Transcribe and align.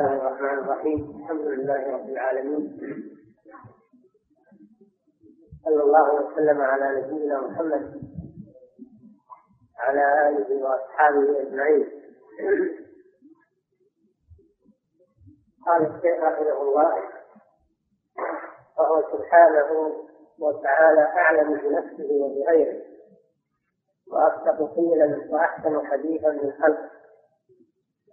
الله 0.00 0.16
الرحمن 0.16 0.58
الرحيم. 0.58 1.20
الحمد 1.20 1.40
لله 1.46 1.92
رب 1.92 2.08
العالمين. 2.08 2.80
صلى 5.64 5.82
الله 5.82 6.14
وسلم 6.14 6.60
على 6.60 7.00
نبينا 7.00 7.40
محمد 7.40 8.00
وعلى 9.78 10.28
آله 10.28 10.64
وأصحابه 10.64 11.40
أجمعين. 11.40 11.86
قال 15.66 15.82
الشيخ 15.82 16.22
رحمه 16.22 16.62
الله 16.62 17.02
وهو 18.78 19.02
سبحانه 19.12 19.92
وتعالى 20.38 21.00
أعلم 21.00 21.54
بنفسه 21.54 22.12
وبغيره 22.12 22.82
وأصدق 24.08 24.74
قيلا 24.76 25.28
وأحسن 25.30 25.86
حديثا 25.86 26.30
من 26.30 26.52
خلقه 26.52 26.90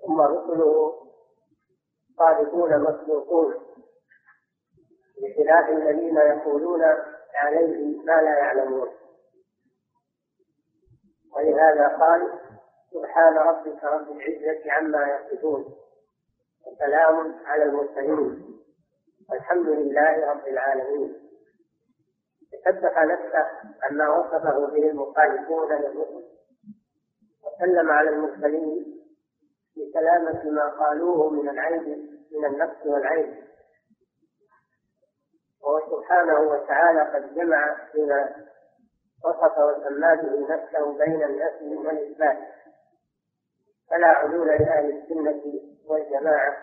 ثم 0.05 0.21
رسله 0.21 1.06
صادقون 2.18 2.81
مصدوقون 2.81 3.54
بخلاف 5.21 5.70
الذين 5.70 6.17
يقولون 6.17 6.84
عليه 7.35 7.98
ما 7.98 8.21
لا 8.21 8.38
يعلمون. 8.38 8.90
ولهذا 11.35 11.88
قال 11.88 12.40
سبحان 12.93 13.38
ربك 13.38 13.84
رب 13.84 14.12
العزة 14.12 14.71
عما 14.71 15.07
يصفون. 15.07 15.66
وسلام 16.67 17.35
على 17.45 17.63
المرسلين. 17.63 18.59
والحمد 19.29 19.68
لله 19.68 20.31
رب 20.31 20.48
العالمين. 20.48 21.29
تسبح 22.65 23.04
نفسه 23.04 23.48
عما 23.84 24.09
وصفه 24.09 24.68
به 24.68 24.90
المخالفون 24.90 25.73
للرسل. 25.73 26.23
وسلم 27.45 27.90
على 27.90 28.09
المرسلين 28.09 28.96
بسلامة 29.77 30.44
ما 30.49 30.70
قالوه 30.70 31.30
من 31.30 31.49
العيب 31.49 31.88
من 32.31 32.45
النفس 32.45 32.85
والعيب 32.85 33.44
وهو 35.62 35.79
سبحانه 35.91 36.40
وتعالى 36.40 37.01
قد 37.01 37.35
جمع 37.35 37.77
بما 37.93 38.35
وصف 39.26 39.57
وسمى 39.57 40.16
به 40.16 40.54
نفسه 40.55 40.98
بين 40.98 41.24
النفي 41.24 41.76
والإثبات. 41.76 42.38
فلا 43.90 44.07
عدول 44.07 44.48
لأهل 44.48 44.98
السنة 44.98 45.43
والجماعة 45.88 46.57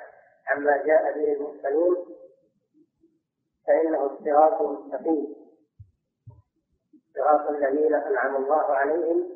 عما 0.48 0.76
جاء 0.76 1.12
به 1.18 1.32
المرسلون 1.32 1.96
فإنه 3.66 4.06
الصراط 4.06 4.62
المستقيم 4.62 5.36
صراط 7.14 7.50
الذين 7.50 7.94
أنعم 7.94 8.36
الله 8.36 8.64
عليهم 8.72 9.30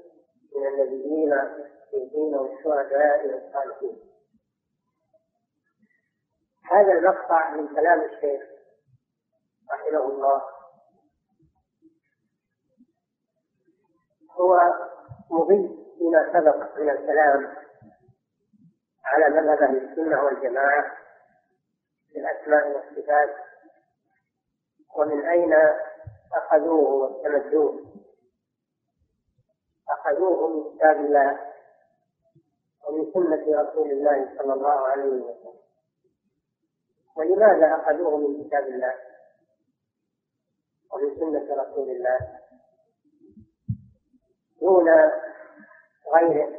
من 0.57 0.67
النبيين 0.67 1.35
والصديقين 1.93 2.35
والشهداء 2.35 3.27
والصالحين. 3.27 3.99
هذا 6.71 6.93
المقطع 6.93 7.51
من 7.51 7.69
كلام 7.69 8.01
الشيخ 8.01 8.43
رحمه 9.73 10.05
الله. 10.05 10.43
هو 14.31 14.59
مضي 15.31 15.85
فيما 15.99 16.33
سبق 16.33 16.79
من 16.79 16.91
الكلام 16.91 17.57
على 19.05 19.29
مذهب 19.29 19.63
أهل 19.63 19.77
السنة 19.77 20.23
والجماعة 20.23 20.97
في 22.13 22.19
الاسماء 22.19 22.69
والصفات 22.69 23.37
ومن 24.97 25.27
أين 25.27 25.55
أخذوه 26.33 26.91
واستمدوه 26.91 27.89
أخذوه 29.89 30.49
من 30.49 30.77
كتاب 30.77 30.97
الله. 30.97 31.48
ومن 32.89 33.13
سنة 33.13 33.61
رسول 33.63 33.91
الله 33.91 34.39
صلى 34.39 34.53
الله 34.53 34.87
عليه 34.89 35.23
وسلم. 35.23 35.59
ولماذا 37.17 37.75
أخذوه 37.75 38.17
من 38.17 38.45
كتاب 38.45 38.67
الله؟ 38.67 38.95
ومن 40.93 41.17
سنة 41.19 41.63
رسول 41.63 41.91
الله. 41.91 42.19
دون 44.61 44.89
غيره 46.15 46.59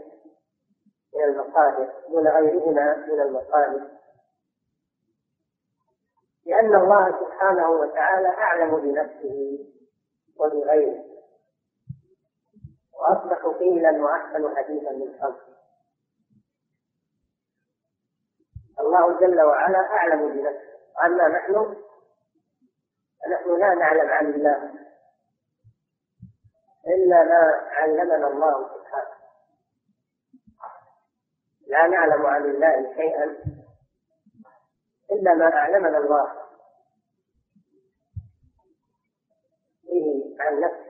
من 1.16 1.24
المصادر 1.24 1.94
دون 2.09 2.28
غيرهما 2.28 2.96
من 2.96 3.22
المصادر 3.22 3.88
لأن 6.46 6.76
الله 6.76 7.20
سبحانه 7.20 7.70
وتعالى 7.70 8.28
أعلم 8.28 8.76
بنفسه 8.82 9.59
وبغيره. 10.38 11.06
وأصدق 12.94 13.58
قيلا 13.59 14.03
وأحسن 14.03 14.56
حديثا 14.56 14.92
من 14.92 15.20
خلقه. 15.22 15.49
الله 18.79 19.19
جل 19.19 19.41
وعلا 19.41 19.79
أعلم 19.79 20.29
بنفسه 20.29 20.69
أما 21.06 21.28
نحن 21.28 21.75
فنحن 23.23 23.59
لا 23.59 23.73
نعلم 23.73 24.09
عن 24.09 24.25
الله. 24.25 24.73
إلا 26.88 27.23
ما 27.23 27.67
علمنا 27.72 28.28
الله 28.28 28.69
سبحانه. 28.73 29.19
لا 31.67 31.88
نعلم 31.88 32.25
عن 32.25 32.45
الله 32.45 32.94
شيئا. 32.95 33.38
إلا 35.11 35.34
ما 35.34 35.53
أعلمنا 35.53 35.97
الله. 35.97 36.34
به 39.84 40.35
عن 40.40 40.59
نفسه. 40.59 40.90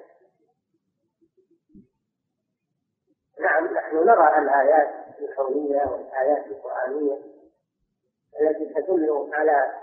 نعم 3.40 3.74
نحن 3.74 3.96
نرى 3.96 4.38
الآيات 4.38 5.20
الكونية 5.20 5.84
والآيات 5.86 6.46
القرآنية. 6.46 7.39
التي 8.42 8.74
تدل 8.74 9.30
على 9.34 9.74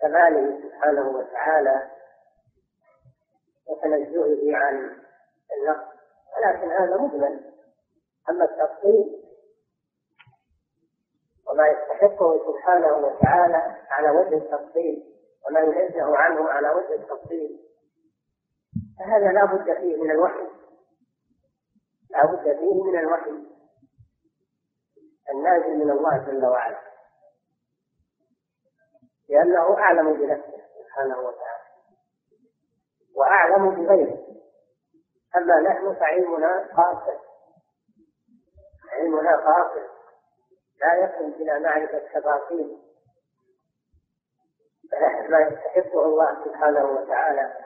كماله 0.00 0.62
سبحانه 0.62 1.08
وتعالى 1.08 1.90
وتنزهه 3.66 4.56
عن 4.56 4.96
النقص. 5.56 5.92
ولكن 6.36 6.70
هذا 6.70 6.96
مجمل. 6.96 7.52
أما 8.30 8.44
التفصيل 8.44 9.22
وما 11.46 11.66
يستحقه 11.68 12.52
سبحانه 12.52 12.96
وتعالى 12.96 13.76
على 13.90 14.10
وجه 14.10 14.36
التفصيل 14.36 15.14
وما 15.46 15.60
ينزه 15.60 16.16
عنه 16.16 16.48
على 16.48 16.70
وجه 16.70 16.94
التفصيل 16.94 17.60
فهذا 18.98 19.32
لا 19.32 19.44
بد 19.44 19.64
فيه 19.76 19.96
من 19.96 20.10
الوحي. 20.10 20.48
لا 22.10 22.26
بد 22.26 22.42
فيه 22.42 22.82
من 22.82 22.98
الوحي. 22.98 23.30
النازل 25.30 25.76
من 25.76 25.90
الله 25.90 26.18
جل 26.18 26.46
وعلا. 26.46 26.91
لأنه 29.32 29.78
أعلم 29.78 30.12
بنفسه 30.12 30.62
سبحانه 30.78 31.18
وتعالى. 31.18 31.62
وأعلم 33.16 33.70
بغيره. 33.70 34.18
أما 35.36 35.60
نحن 35.60 35.94
فعلمنا 35.94 36.68
قاصر. 36.76 37.18
علمنا 38.92 39.36
قاصر. 39.36 39.86
لا 40.80 40.94
يصل 40.94 41.42
إلى 41.42 41.60
معرفة 41.60 41.98
تفاصيل 41.98 42.78
ما 45.28 45.40
يستحقه 45.40 46.04
الله 46.04 46.44
سبحانه 46.44 46.84
وتعالى. 46.84 47.64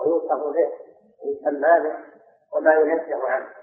ويوصف 0.00 0.54
به 0.54 0.72
ويسمى 1.24 1.80
به 1.80 1.98
وما 2.52 2.74
ينزه 2.74 3.28
عنه. 3.28 3.54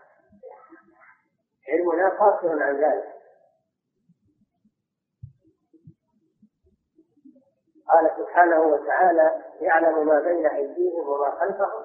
علمنا 1.69 2.09
قاصر 2.09 2.63
عن 2.63 2.83
ذلك. 2.83 3.14
قال 7.89 8.11
سبحانه 8.17 8.59
وتعالى 8.61 9.43
يعلم 9.61 10.07
ما 10.07 10.19
بين 10.19 10.45
أيديهم 10.45 11.09
وما 11.09 11.31
خلفهم 11.31 11.83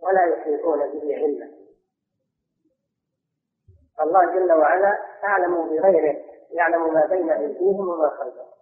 ولا 0.00 0.24
يحيطون 0.24 0.78
به 0.78 1.16
علما. 1.16 1.50
الله 4.00 4.24
جل 4.34 4.52
وعلا 4.52 4.98
أعلم 5.24 5.68
بغيره 5.68 6.24
يعلم 6.50 6.94
ما 6.94 7.06
بين 7.06 7.30
أيديهم 7.30 7.88
وما 7.88 8.08
خلفهم 8.10 8.54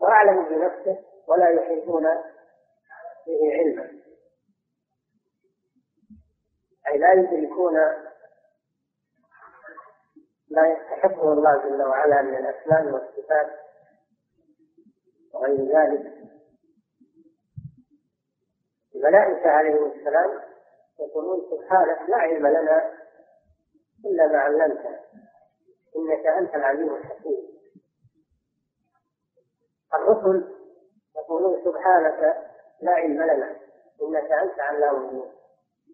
وأعلم 0.00 0.44
بنفسه 0.44 0.98
ولا 1.28 1.48
يحيطون 1.48 2.04
به 3.26 3.52
علما. 3.52 3.90
أي 6.88 6.98
لا 6.98 7.12
يدركون 7.12 7.74
ما 10.50 10.66
يستحقه 10.68 11.32
الله 11.32 11.56
جل 11.56 11.82
وعلا 11.82 12.22
من 12.22 12.36
الأسماء 12.36 12.84
والصفات 12.84 13.63
وغير 15.34 15.56
ذلك. 15.56 16.14
الملائكة 18.94 19.50
عليهم 19.50 19.92
السلام 19.92 20.40
يقولون 21.00 21.50
سبحانك 21.50 22.08
لا 22.08 22.16
علم 22.16 22.46
لنا 22.46 22.90
إلا 24.04 24.26
ما 24.26 24.38
علمتنا 24.38 25.00
إنك 25.96 26.26
أنت 26.26 26.54
العليم 26.54 26.94
الحكيم. 26.94 27.54
الرسل 29.94 30.54
يقولون 31.16 31.64
سبحانك 31.64 32.50
لا 32.80 32.92
علم 32.92 33.22
لنا. 33.22 33.56
إنك 34.02 34.32
أنت 34.32 34.60
علام 34.60 34.96
الغيوب. 34.96 35.32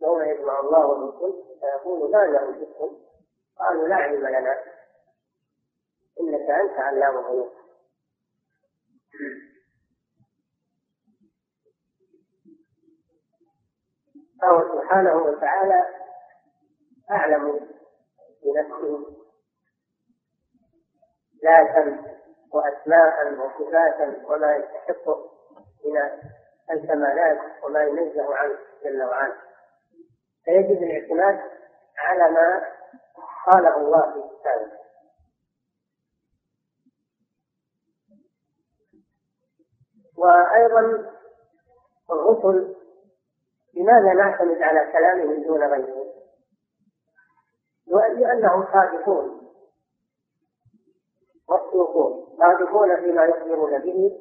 يوم 0.03 0.23
يجمع 0.23 0.61
الله 0.61 0.93
الرسل 0.93 1.43
فيقول 1.61 2.11
ما 2.11 2.27
لهم 2.27 2.67
قالوا 3.59 3.89
لا 3.89 3.97
علم 3.97 4.27
لنا. 4.27 4.63
إنك 6.21 6.51
أنت 6.51 6.79
علام 6.79 7.19
الغيوب. 7.19 7.60
فهو 14.43 14.62
سبحانه 14.72 15.17
وتعالى 15.17 15.87
أعلم 17.11 17.61
بنفسه 18.44 19.17
ذاتا 21.44 22.05
وأسماء 22.52 23.32
وصفاتا 23.32 24.22
وما 24.26 24.56
يستحق 24.56 25.08
من 25.84 26.20
الكمالات 26.70 27.38
وما 27.64 27.82
ينزه 27.82 28.34
عنه 28.34 28.58
جل 28.84 29.02
وعلا. 29.02 29.37
فيجب 30.44 30.82
الاعتماد 30.82 31.40
على 31.99 32.31
ما 32.31 32.62
قاله 33.46 33.76
الله 33.76 34.12
في 34.12 34.37
كتابه 34.40 34.80
وأيضا 40.20 41.11
الرسل 42.11 42.76
لماذا 43.75 44.12
نعتمد 44.12 44.62
على 44.62 44.93
كلامهم 44.93 45.43
دون 45.43 45.62
غيره؟ 45.62 46.06
لأنهم 47.87 48.67
صادقون 48.72 49.40
مصدوقون 51.49 52.37
صادقون 52.38 52.96
فيما 52.96 53.25
يخبرون 53.25 53.78
به 53.78 54.20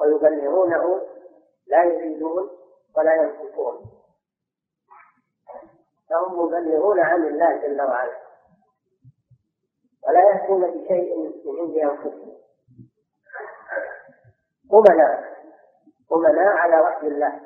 ويبلغونه 0.00 1.02
لا 1.66 1.84
يزيدون 1.84 2.50
ولا 2.96 3.14
ينقصون 3.14 3.90
فهم 6.10 6.38
مبلغون 6.38 7.00
عن 7.00 7.26
الله 7.26 7.56
جل 7.56 7.82
وعلا 7.82 8.18
ولا 10.08 10.20
يأتون 10.20 10.60
بشيء 10.60 11.18
من 11.18 11.60
عند 11.60 11.76
أنفسهم 11.76 12.47
أمناء 14.72 15.28
أمناء 16.12 16.46
على 16.46 16.80
وحي 16.80 17.06
الله. 17.06 17.40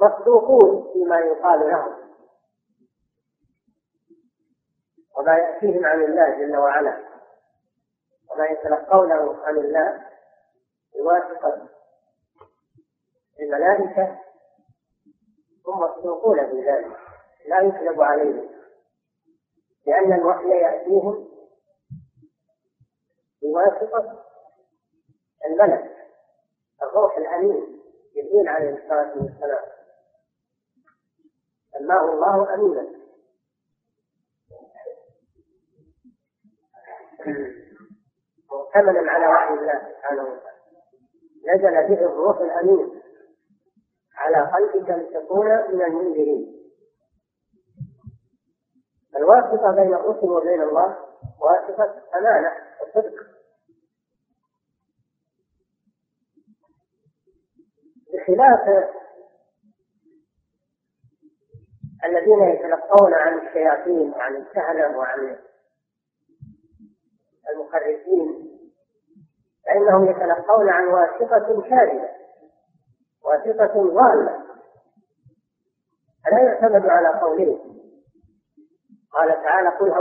مصدوقون 0.00 0.92
فيما 0.92 1.18
يقال 1.18 1.60
لهم. 1.60 1.94
وما 5.16 5.36
يأتيهم 5.36 5.86
عن 5.86 6.02
الله 6.04 6.30
جل 6.38 6.56
وعلا. 6.56 7.04
وما 8.30 8.46
يتلقونه 8.46 9.44
عن 9.44 9.56
الله 9.56 10.10
بواسطة 10.94 11.68
الملائكة 13.40 14.18
هم 15.66 15.80
مصدوقون 15.80 16.36
بذلك 16.46 16.96
لا 17.46 17.60
يكذب 17.60 18.02
عليهم. 18.02 18.50
لأن 19.86 20.12
الوحي 20.12 20.48
يأتيهم 20.48 21.28
بواسطة 23.42 24.24
الملك 25.46 25.96
الروح 26.82 27.16
الأمين 27.18 27.80
جبريل 28.16 28.48
عليه 28.48 28.70
الصلاة 28.70 29.12
والسلام. 29.16 29.64
سماه 31.72 32.12
الله 32.12 32.54
أمينا. 32.54 32.86
مؤتمنا 38.52 39.12
على 39.12 39.26
وحي 39.26 39.54
الله 39.54 39.92
سبحانه 39.92 40.22
وتعالى. 40.22 40.54
نزل 41.46 41.88
به 41.88 42.06
الروح 42.06 42.40
الأمين 42.40 43.02
على 44.16 44.50
قلبك 44.52 44.90
لتكون 44.90 45.46
من 45.46 45.82
المنذرين. 45.82 46.60
الواسطة 49.16 49.70
بين 49.70 49.94
الرسل 49.94 50.30
وبين 50.30 50.62
الله 50.62 50.98
واسطة 51.40 52.02
أمانة 52.14 52.52
وصدق. 52.82 53.33
بخلاف 58.24 58.90
الذين 62.04 62.42
يتلقون 62.42 63.14
عن 63.14 63.38
الشياطين 63.38 64.12
وعن 64.12 64.36
الكهنة 64.36 64.98
وعن 64.98 65.36
المخرجين 67.50 68.50
فإنهم 69.66 70.10
يتلقون 70.10 70.68
عن 70.68 70.86
واسطة 70.86 71.62
كاذبة 71.62 72.08
واسطة 73.24 73.82
ضالة 73.82 74.44
فلا 76.24 76.42
يعتمد 76.42 76.86
على 76.86 77.08
قولهم. 77.08 77.74
قال 79.12 79.28
تعالى 79.28 79.68
قل 79.68 79.92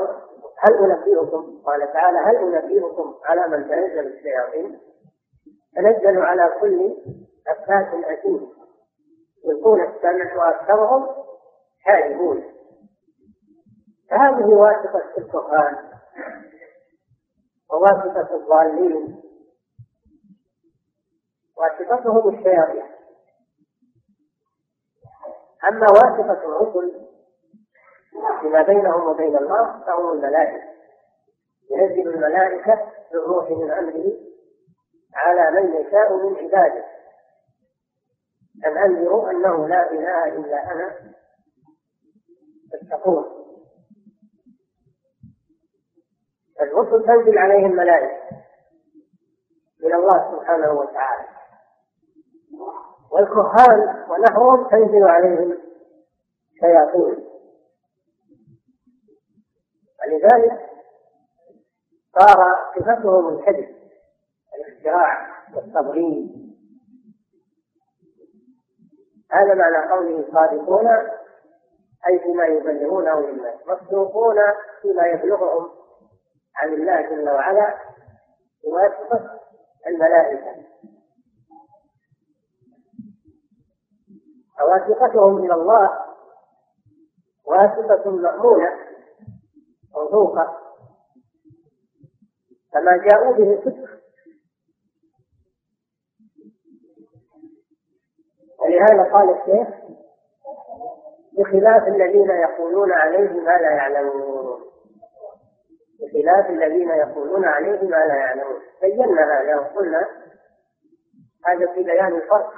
هل 0.58 0.74
أنبئكم 0.92 1.62
قال 1.66 1.94
تعالى 1.94 2.18
هل 2.18 2.36
أنبئكم 2.36 3.16
على 3.26 3.48
من 3.48 3.70
تنزل 3.70 4.08
الشياطين؟ 4.08 4.80
تنزل 5.76 6.18
على 6.18 6.54
كل 6.62 6.96
أفاك 7.48 7.94
أثيم 8.06 8.54
يلقون 9.46 9.82
السمع 9.82 10.36
وأكثرهم 10.36 11.08
كاذبون 11.86 12.44
فهذه 14.10 14.46
واسطة 14.46 15.04
الكفار 15.18 15.84
وواسطة 17.72 18.36
الضالين 18.36 19.24
واسطتهم 21.58 22.36
الشياطين. 22.36 22.84
أما 25.68 25.88
واسطة 25.92 26.32
الرسل 26.44 27.08
فيما 28.42 28.62
بينهم 28.62 29.08
وبين 29.08 29.38
الله 29.38 29.84
فهم 29.86 30.12
الملائكة. 30.12 30.64
ينزل 31.72 32.08
الملائكة 32.10 32.92
بالروح 33.12 33.50
من 33.50 33.72
أمره 33.72 34.14
على 35.16 35.52
من 35.62 35.74
يشاء 35.76 36.14
من 36.18 36.36
عباده. 36.38 36.86
أن 38.66 38.78
أنذروا 38.78 39.32
أنه 39.32 39.68
لا 39.68 39.92
إله 39.92 40.26
إلا 40.26 40.72
أنا. 40.72 41.14
فاتقون 42.72 43.26
الرسل 46.62 47.06
تنزل 47.08 47.38
عليهم 47.38 47.72
ملائكة 47.72 48.18
من 49.84 49.94
الله 49.94 50.32
سبحانه 50.32 50.72
وتعالى. 50.72 51.28
والكهان 53.12 54.06
ونحوهم 54.10 54.70
تنزل 54.70 55.04
عليهم 55.04 55.58
شياطين 56.60 57.26
ولذلك 60.00 60.70
صار 62.20 62.38
صفتهم 62.76 63.38
الكذب 63.38 63.76
الاختراع 64.56 65.28
والتضليل. 65.56 66.43
هذا 69.34 69.54
معنى 69.54 69.92
قوله 69.92 70.26
صادقون 70.34 70.88
أي 72.08 72.20
فيما 72.20 72.46
يبلغونه 72.46 73.20
للناس 73.20 73.56
مصدوقون 73.68 74.36
فيما 74.82 75.08
يبلغهم 75.08 75.70
عن 76.56 76.74
الله 76.74 77.02
جل 77.02 77.30
وعلا 77.30 77.78
بواسطة 78.64 79.40
الملائكة. 79.88 80.64
فواسطتهم 84.60 85.38
إلى 85.38 85.54
الله 85.54 86.00
واسطة 87.46 88.12
مأمونة 88.12 88.70
موثوقة 89.96 90.58
فما 92.74 92.98
جاءوا 92.98 93.34
به 93.34 93.62
صدق 93.66 93.93
ولهذا 98.84 99.14
قال 99.14 99.30
الشيخ 99.30 99.68
بخلاف 101.38 101.88
الذين 101.88 102.30
يقولون 102.30 102.92
عليه 102.92 103.30
ما 103.30 103.52
لا 103.52 103.72
يعلمون. 103.72 104.60
بخلاف 106.02 106.50
الذين 106.50 106.90
يقولون 106.90 107.46
عليه 107.46 107.82
ما 107.82 108.06
لا 108.06 108.16
يعلمون. 108.16 108.62
بينا 108.82 109.42
هذا 109.42 109.60
وقلنا 109.60 110.08
هذا 111.46 111.74
في 111.74 111.84
بيان 111.84 112.16
الفرق 112.16 112.54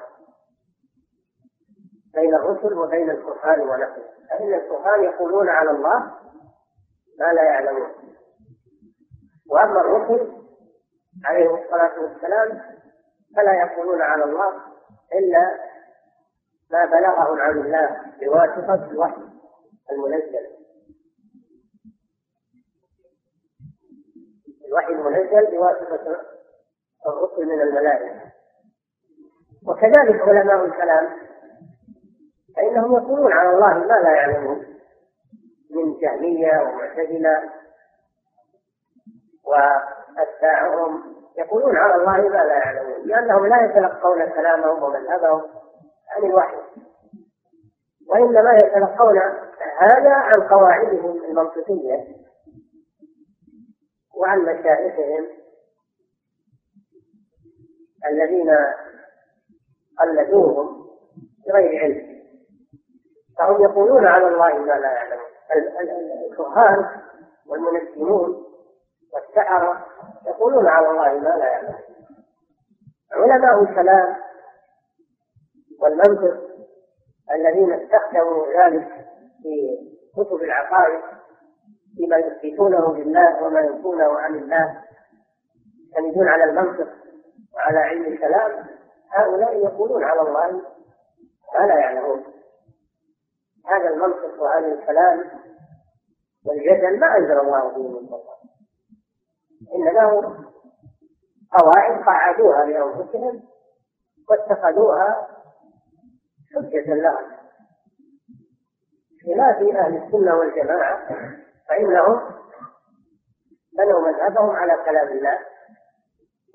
بين 2.16 2.36
الرسل 2.36 2.74
وبين 2.74 3.10
الكهان 3.10 3.60
ونحن. 3.62 4.02
فإن 4.30 4.54
الكهان 4.54 5.04
يقولون 5.04 5.50
على 5.50 5.72
الله 5.72 6.00
ما 7.20 7.34
لا 7.34 7.44
يعلمون. 7.44 7.90
وأما 9.52 9.82
الرسل 9.82 10.32
عليهم 11.26 11.56
الصلاة 11.56 12.00
والسلام 12.00 12.62
فلا 13.36 13.54
يقولون 13.54 14.02
على 14.02 14.24
الله 14.24 14.62
إلا 15.14 15.75
ما 16.72 16.86
بلغهم 16.86 17.40
عن 17.40 17.58
الله 17.58 18.02
بواسطة 18.20 18.92
الوحي 18.92 19.22
المنزل. 19.92 20.56
الوحي 24.68 24.94
المنزل 24.94 25.52
بواسطة 25.52 26.22
الرسل 27.08 27.46
من 27.46 27.62
الملائكة. 27.62 28.22
وكذلك 29.68 30.22
علماء 30.22 30.66
الكلام 30.66 31.10
فإنهم 32.56 32.96
يقولون 32.96 33.34
على 33.34 33.50
الله 33.50 33.74
ما 33.74 33.94
لا 33.94 34.12
يعلمون 34.12 34.66
من 35.70 35.98
جهمية 35.98 36.62
ومعتزلة. 36.62 37.50
وأتباعهم 39.46 41.16
يقولون 41.38 41.78
على 41.78 41.96
الله 41.96 42.18
ما 42.18 42.44
لا 42.44 42.58
يعلمون. 42.58 43.08
لأنهم 43.08 43.46
لا 43.46 43.66
يتلقون 43.66 44.30
كلامهم 44.30 44.84
ومذهبهم 44.84 45.65
عن 46.16 46.24
الوحي. 46.24 46.58
وإنما 48.10 48.54
يتلقون 48.54 49.20
هذا 49.80 50.14
عن 50.14 50.48
قواعدهم 50.50 51.24
المنطقية 51.24 52.16
وعن 54.16 54.40
مشايخهم 54.40 55.28
الذين 58.12 58.52
قلدوهم 60.00 60.86
بغير 61.48 61.84
علم. 61.84 62.16
فهم 63.38 63.64
يقولون 63.64 64.08
على 64.08 64.28
الله 64.28 64.58
ما 64.58 64.74
لا 64.74 64.92
يعلمون. 64.92 65.26
الكهان 66.32 67.02
والمنجمون 67.48 68.46
والسحرة 69.14 69.86
يقولون 70.28 70.68
على 70.68 70.90
الله 70.90 71.20
ما 71.20 71.38
لا 71.38 71.46
يعلمون. 71.46 71.82
علماء 73.12 73.64
الكلام 73.64 74.25
والمنطق 75.82 76.38
الذين 77.32 77.74
استخدموا 77.74 78.46
ذلك 78.48 78.88
في 79.44 79.78
كتب 80.16 80.36
العقائد 80.36 81.02
فيما 81.98 82.18
يثبتونه 82.18 82.98
لله 82.98 83.44
وما 83.44 83.60
ينفونه 83.60 84.20
عن 84.20 84.36
الله 84.36 84.82
يعتمدون 85.96 86.28
على 86.28 86.44
المنطق 86.44 86.88
وعلى 87.56 87.80
علم 87.80 88.06
الكلام 88.06 88.66
هؤلاء 89.12 89.58
يقولون 89.58 90.04
على 90.04 90.22
الله 90.22 90.62
ما 91.60 91.66
لا 91.66 91.80
يعلمون. 91.80 92.24
هذا 93.66 93.90
المنطق 93.90 94.42
وهذا 94.42 94.68
الكلام 94.68 95.24
والجدل 96.46 97.00
ما 97.00 97.18
أنزل 97.18 97.40
الله 97.40 97.70
به 97.70 97.88
من 97.88 98.08
سلطان 98.08 98.36
ان 99.76 99.94
له 99.94 100.38
قواعد 101.52 102.04
قعدوها 102.04 102.66
لأنفسهم 102.66 103.44
واتخذوها 104.30 105.35
حجة 106.56 106.94
لهم 106.94 107.36
خلاف 109.26 109.58
أهل 109.58 110.04
السنة 110.04 110.36
والجماعة 110.36 111.08
فإنهم 111.70 112.36
بنوا 113.78 114.08
مذهبهم 114.08 114.50
على 114.50 114.84
كلام 114.86 115.08
الله 115.08 115.40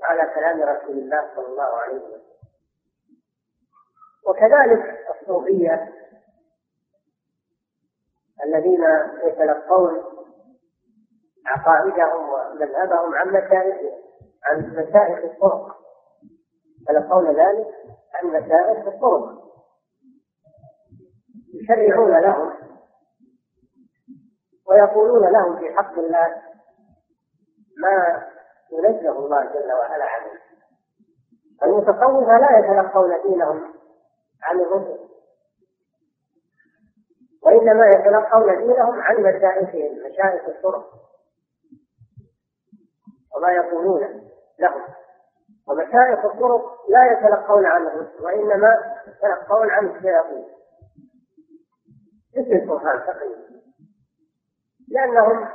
وعلى 0.00 0.34
كلام 0.34 0.62
رسول 0.62 0.98
الله 0.98 1.30
صلى 1.36 1.46
الله 1.46 1.76
عليه 1.76 1.94
وسلم. 1.94 2.22
وكذلك 4.28 5.06
الصوفية 5.10 5.92
الذين 8.44 8.84
يتلقون 9.24 10.04
عقائدهم 11.46 12.28
ومذهبهم 12.28 13.14
عن 13.14 13.28
مشايخ 13.28 13.76
عن 14.44 14.70
مشايخ 14.70 15.24
الطرق. 15.24 15.76
يتلقون 16.82 17.26
ذلك 17.26 17.66
عن 18.14 18.26
مشايخ 18.26 18.86
الطرق. 18.86 19.39
يشرعون 21.54 22.20
لهم 22.20 22.52
ويقولون 24.68 25.32
لهم 25.32 25.58
في 25.58 25.74
حق 25.74 25.98
الله 25.98 26.42
ما 27.78 28.26
ينزه 28.72 29.18
الله 29.18 29.44
جل 29.44 29.72
وعلا 29.72 30.04
عنه. 30.04 30.30
المتصوفة 31.62 32.38
لا 32.38 32.58
يتلقون 32.58 33.22
دينهم 33.22 33.74
عن 34.42 34.60
الرسل 34.60 34.98
وإنما 37.42 37.86
يتلقون 37.86 38.58
دينهم 38.58 39.00
عن 39.00 39.16
مشايخهم 39.16 39.98
مشايخ 39.98 40.48
الطرق 40.48 40.90
وما 43.36 43.52
يقولون 43.52 44.30
لهم. 44.58 44.82
ومشايخ 45.68 46.24
الطرق 46.24 46.90
لا 46.90 47.12
يتلقون 47.12 47.66
عن 47.66 47.86
الرسل 47.86 48.24
وإنما 48.24 49.00
يتلقون 49.06 49.70
عن 49.70 49.86
الشياطين. 49.86 50.59
مثل 52.40 52.52
القرآن 52.52 53.06
تقريبا. 53.06 53.60
لأنهم 54.88 55.48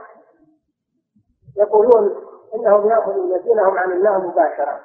يقولون 1.58 2.26
إنهم 2.56 2.90
يأخذون 2.90 3.42
دينهم 3.44 3.78
عن 3.78 3.92
الله 3.92 4.18
مباشرة. 4.18 4.82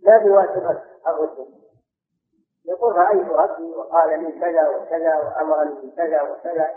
لا 0.00 0.18
بواسطة 0.18 0.82
الرسل. 1.06 1.60
يقول 2.64 2.96
رأيت 2.96 3.28
ربي 3.28 3.74
وقال 3.74 4.24
لي 4.24 4.40
كذا 4.40 4.68
وكذا 4.68 5.16
وأمرني 5.16 5.86
بكذا 5.86 6.22
وكذا. 6.22 6.70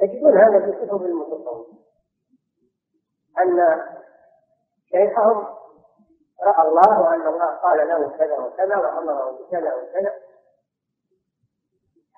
تجدون 0.00 0.38
هذا 0.38 0.60
في 0.60 0.86
كتب 0.86 1.02
المتصوف 1.02 1.66
أن 3.38 3.82
شيخهم 4.90 5.46
رأى 6.42 6.68
الله 6.68 7.00
وأن 7.00 7.26
الله 7.26 7.46
قال 7.46 7.88
له 7.88 8.08
كذا 8.18 8.38
وكذا 8.38 8.76
وأمره 8.76 9.30
بكذا 9.30 9.74
وكذا. 9.74 10.29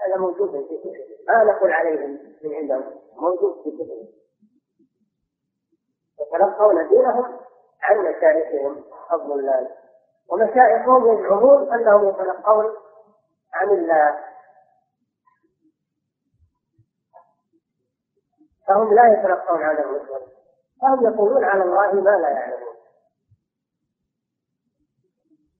هذا 0.06 0.16
موجود 0.16 0.50
في 0.50 0.78
كتب 0.78 1.28
ما 1.28 1.44
نقول 1.44 1.72
عليهم 1.72 2.18
من 2.44 2.54
عندهم. 2.54 3.00
موجود 3.16 3.62
في 3.62 3.70
كتب 3.70 4.08
يتلقون 6.20 6.88
دينهم 6.88 7.38
عن 7.82 7.98
مشايخهم 7.98 8.84
الضلال 9.12 9.68
ومشايخهم 10.28 11.12
يزعمون 11.12 11.72
أنهم 11.72 12.08
يتلقون 12.08 12.74
عن 13.54 13.70
الله. 13.70 14.24
فهم 18.68 18.94
لا 18.94 19.12
يتلقون 19.12 19.62
عن 19.62 19.78
الرسل 19.78 20.26
فهم 20.82 21.04
يقولون 21.04 21.44
على 21.44 21.62
الله 21.62 21.92
ما 21.92 22.10
لا 22.10 22.28
يعلمون. 22.28 22.72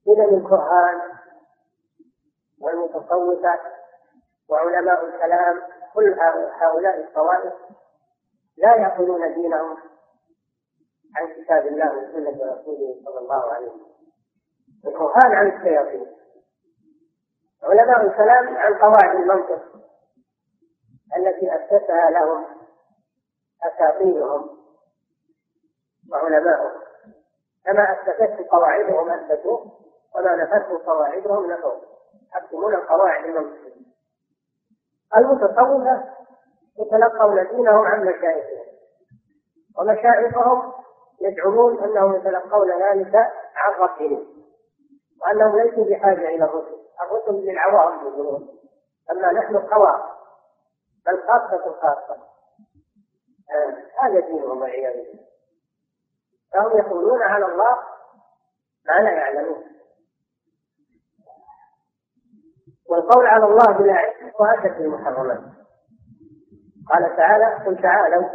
إذا 0.07 0.23
الكهان 0.23 1.01
والمتصوفة 2.61 3.59
وعلماء 4.53 5.05
الكلام 5.05 5.61
كل 5.93 6.19
هؤلاء 6.59 6.99
الطوائف 6.99 7.53
لا 8.57 8.75
يأخذون 8.75 9.33
دينهم 9.33 9.77
عن 11.15 11.27
كتاب 11.27 11.67
الله 11.67 11.97
وسنة 11.97 12.53
رسوله 12.53 13.01
صلى 13.05 13.19
الله 13.19 13.53
عليه 13.53 13.67
وسلم. 13.67 13.93
الكهان 14.85 15.31
عن 15.31 15.47
الشياطين. 15.47 16.15
علماء 17.63 18.01
الكلام 18.01 18.57
عن 18.57 18.73
قواعد 18.73 19.15
المنطق 19.15 19.63
التي 21.17 21.55
أسسها 21.55 22.09
لهم 22.09 22.45
أساطيرهم 23.63 24.49
وعلماؤهم. 26.11 26.81
كما 27.65 27.93
أسست 27.93 28.49
قواعدهم 28.51 29.09
أثبتوه 29.09 29.71
وما 30.15 30.35
نفته 30.35 30.85
قواعدهم 30.85 31.51
نفوه 31.51 31.81
يحكمون 32.35 32.75
القواعد 32.75 33.25
المنطقية 33.25 33.62
المتصوفة 35.17 36.03
يتلقون 36.79 37.47
دينهم 37.47 37.85
عن 37.85 38.01
مشايخهم. 38.01 38.73
ومشايخهم 39.79 40.73
يزعمون 41.21 41.83
أنهم 41.83 42.15
يتلقون 42.15 42.71
ذلك 42.83 43.15
عن 43.55 43.73
ربهم 43.79 44.27
وأنهم 45.21 45.59
ليسوا 45.59 45.85
بحاجة 45.85 46.27
إلى 46.27 46.45
الرسل. 46.45 46.77
الرسل 47.01 47.31
للعوام 47.31 48.07
يقولون 48.07 48.49
أما 49.11 49.31
نحن 49.31 49.67
خواص 49.67 50.01
بل 51.05 51.23
خاصة 51.27 51.75
خاصة. 51.81 52.17
آه، 53.51 53.77
هذا 53.99 54.19
دينهم 54.19 54.61
والعياذ 54.61 54.93
بالله. 54.93 55.23
فهم 56.53 56.77
يقولون 56.77 57.21
على 57.23 57.45
الله 57.45 57.77
ما 58.87 58.93
لا 58.93 59.11
يعلمون. 59.11 59.72
والقول 62.93 63.27
على 63.27 63.45
الله 63.45 63.77
بلا 63.77 63.93
علم 63.93 64.31
هو 64.41 64.45
أشد 64.45 64.81
المحرمات. 64.81 65.39
قال 66.89 67.15
تعالى 67.17 67.45
قل 67.65 67.81
تعالوا 67.81 68.27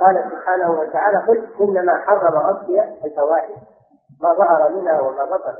قال 0.00 0.30
سبحانه 0.30 0.70
وتعالى 0.70 1.18
قل 1.18 1.48
إنما 1.60 1.98
حرم 1.98 2.36
ربي 2.36 2.82
الفواحش 3.04 3.50
ما 4.22 4.34
ظهر 4.34 4.72
منها 4.72 5.00
وما 5.00 5.24
بطن. 5.24 5.54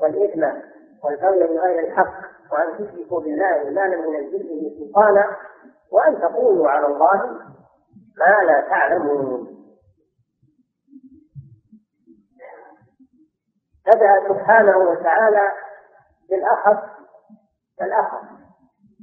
والإثم 0.00 0.58
والبغي 1.04 1.56
بغير 1.56 1.88
الحق 1.88 2.14
وأن 2.52 2.78
تشركوا 2.78 3.20
بالله 3.20 3.70
ما 3.70 3.80
لم 3.80 4.14
ينزل 4.14 4.38
به 4.38 4.76
سلطانا 4.78 5.36
وأن 5.92 6.20
تقولوا 6.20 6.70
على 6.70 6.86
الله 6.86 7.22
ما 8.18 8.44
لا 8.46 8.60
تعلمون. 8.60 9.54
بدأ 13.86 14.28
سبحانه 14.28 14.78
وتعالى 14.78 15.52
بالأخف 16.30 16.90
فالأخف 17.78 18.22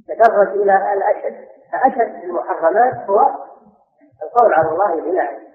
تدرج 0.08 0.48
إلى 0.48 0.92
الأشد. 0.92 1.48
فأشد 1.72 2.24
المحرمات 2.24 3.10
هو 3.10 3.20
القول 4.22 4.54
على 4.54 4.68
الله 4.68 5.00
بلا 5.00 5.22
علم. 5.22 5.52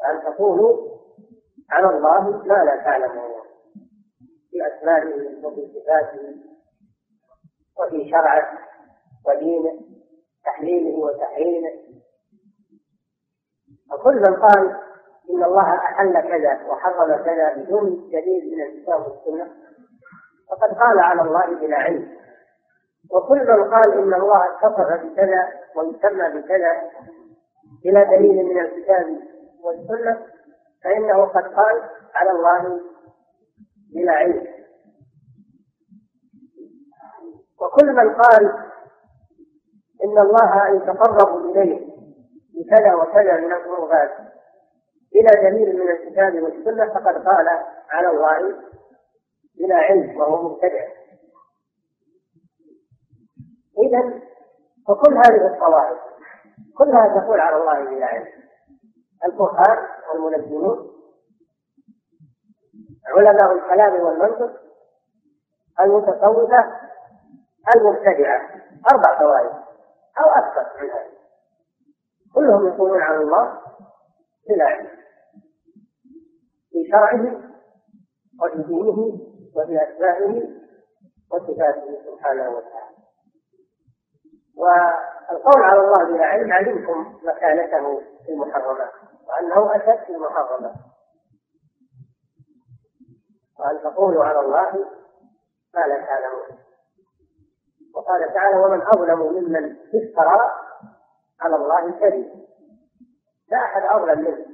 وأن 0.00 0.22
تقولوا 0.22 0.98
على 1.70 1.86
الله 1.86 2.30
ما 2.30 2.64
لا 2.64 2.76
تعلمون 2.76 3.34
في 4.50 4.66
أسمائه 4.66 5.44
وفي 5.46 5.68
صفاته 5.74 6.36
وفي 7.78 8.10
شرعه 8.10 8.58
ودينه 9.26 9.80
تحليله 10.44 10.98
وتحريمه. 10.98 11.70
وكل 13.92 14.14
من 14.16 14.36
قال 14.36 14.80
إن 15.30 15.44
الله 15.44 15.74
أحل 15.76 16.20
كذا 16.20 16.66
وحرم 16.68 17.24
كذا 17.24 17.54
بدون 17.54 18.10
دليل 18.12 18.56
من 18.56 18.62
الكتاب 18.62 19.00
والسنة 19.00 19.63
فقد 20.54 20.78
قال 20.78 20.98
على 20.98 21.22
الله 21.22 21.46
بلا 21.46 21.76
علم. 21.76 22.08
وكل 23.10 23.38
من 23.38 23.74
قال 23.74 23.92
إن 23.92 24.14
الله 24.14 24.44
اتصف 24.44 25.04
بكذا 25.04 25.48
ويسمى 25.76 26.40
بكذا 26.40 26.90
بلا 27.84 28.02
دليل 28.04 28.44
من 28.44 28.60
الكتاب 28.60 29.18
والسنة 29.64 30.26
فإنه 30.84 31.24
قد 31.24 31.42
قال 31.44 31.82
على 32.14 32.30
الله 32.30 32.80
بلا 33.94 34.12
علم. 34.12 34.46
وكل 37.60 37.92
من 37.92 38.14
قال 38.14 38.52
إن 40.04 40.18
الله 40.18 40.68
يتقرب 40.76 41.36
إليه 41.36 41.86
بكذا 42.54 42.94
وكذا 42.94 43.36
من 43.40 43.52
القربات 43.52 44.10
بلا 45.14 45.50
دليل 45.50 45.76
من 45.78 45.90
الكتاب 45.90 46.42
والسنة 46.42 46.94
فقد 46.94 47.14
قال 47.28 47.48
على 47.90 48.08
الله 48.08 48.54
بلا 49.54 49.76
علم 49.76 50.16
وهو 50.16 50.48
مبتدع. 50.48 50.88
إذا 53.78 54.20
فكل 54.88 55.14
هذه 55.16 55.54
الطوائف 55.54 55.98
كلها 56.78 57.20
تقول 57.20 57.40
على 57.40 57.56
الله 57.56 57.90
بلا 57.90 58.06
علم. 58.06 58.44
الفقهاء 59.24 59.78
والمنجمون 60.08 60.90
علماء 63.06 63.52
الكلام 63.52 64.02
والمنطق 64.02 64.60
المتصوفة 65.80 66.80
المبتدعة 67.76 68.50
أربع 68.92 69.18
طوائف 69.18 69.52
أو 70.20 70.30
أكثر 70.30 70.82
من 70.82 70.90
هذا 70.90 71.14
كلهم 72.34 72.66
يقولون 72.66 73.02
على 73.02 73.16
الله 73.16 73.60
بلا 74.48 74.64
علم. 74.64 74.88
في 76.70 76.90
شرعه 76.90 77.42
وفي 78.42 78.62
دينه 78.62 79.18
وفي 79.56 79.82
أسمائه 79.82 80.42
وصفاته 81.32 82.04
سبحانه 82.06 82.50
وتعالى. 82.50 82.94
والقول 84.56 85.62
على 85.62 85.80
الله 85.80 86.04
بلا 86.04 86.24
علم 86.24 86.52
علمكم 86.52 87.18
مكانته 87.22 88.00
في 88.26 88.32
المحرمات 88.32 88.92
وأنه 89.28 89.76
أشد 89.76 90.04
في 90.04 90.12
المحرمات. 90.12 90.74
وأن 93.60 93.82
تقولوا 93.82 94.24
على 94.24 94.40
الله 94.40 94.72
ما 95.74 95.80
لا 95.80 96.06
تعلمون. 96.06 96.58
وقال 97.94 98.34
تعالى 98.34 98.58
ومن 98.58 98.82
أظلم 98.82 99.32
ممن 99.32 99.76
افترى 99.76 100.50
على 101.40 101.56
الله 101.56 101.90
كذب 101.90 102.44
لا 103.50 103.58
أحد 103.58 103.82
أظلم 103.82 104.18
منه. 104.20 104.46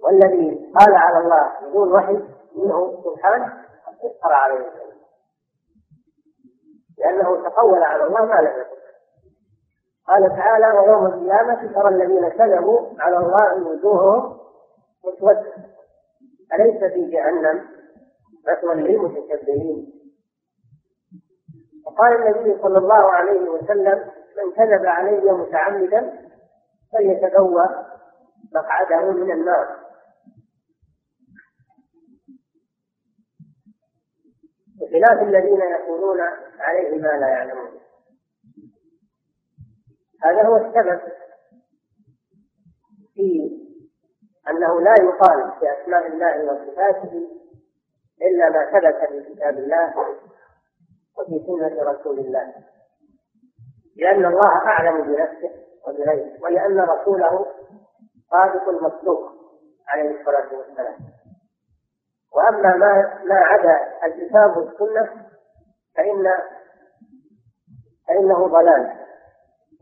والذي 0.00 0.72
قال 0.78 0.94
على 0.94 1.18
الله 1.18 1.68
بدون 1.68 1.92
وحي 1.92 2.41
منه 2.56 3.02
سبحانه 3.04 3.64
افترى 4.04 4.34
عليه. 4.34 4.70
لأنه 6.98 7.48
تقول 7.48 7.82
على 7.82 8.04
الله 8.04 8.24
ما 8.24 8.34
لم 8.34 8.60
يكن. 8.60 8.72
قال 10.06 10.28
تعالى 10.28 10.78
ويوم 10.78 11.06
القيامة 11.06 11.72
ترى 11.72 11.88
الذين 11.88 12.28
كذبوا 12.28 12.86
على 12.98 13.16
الله 13.16 13.68
وجوههم 13.68 14.38
مسودة 15.04 15.52
أليس 16.54 16.92
في 16.92 17.10
جهنم 17.10 17.68
مثوى 18.48 18.74
للمتكبرين؟ 18.74 19.92
وقال 21.86 22.12
النبي 22.12 22.62
صلى 22.62 22.78
الله 22.78 23.10
عليه 23.10 23.50
وسلم 23.50 24.10
من 24.36 24.52
كذب 24.56 24.86
علي 24.86 25.32
متعمدا 25.32 26.18
فليتبوأ 26.92 27.66
مقعده 28.54 29.10
من 29.10 29.30
النار. 29.32 29.76
بخلاف 34.92 35.22
الذين 35.22 35.60
يقولون 35.60 36.20
عليه 36.58 36.98
ما 36.98 37.08
لا 37.08 37.28
يعلمون. 37.28 37.80
هذا 40.22 40.46
هو 40.46 40.56
السبب 40.56 41.00
في 43.14 43.50
أنه 44.48 44.80
لا 44.80 44.94
يقال 45.00 45.52
في 45.60 45.82
أسماء 45.82 46.06
الله 46.06 46.44
وصفاته 46.44 47.28
إلا 48.22 48.48
ما 48.50 48.70
ثبت 48.70 49.08
في 49.08 49.34
كتاب 49.34 49.58
الله 49.58 49.94
وفي 51.18 51.46
سنة 51.46 51.82
رسول 51.82 52.18
الله. 52.18 52.54
لأن 53.96 54.24
الله 54.26 54.56
أعلم 54.56 55.02
بنفسه 55.02 55.50
وبغيره 55.88 56.42
ولأن 56.42 56.80
رسوله 56.80 57.46
صادق 58.30 58.68
المصدوق 58.68 59.32
عليه 59.88 60.20
الصلاة 60.20 60.54
والسلام. 60.54 60.96
وأما 62.34 62.76
ما 62.76 63.20
ما 63.24 63.34
عدا 63.34 63.78
الكتاب 64.04 64.56
والسنة 64.56 65.26
فإن 65.96 66.34
فإنه 68.08 68.46
ضلال. 68.46 68.92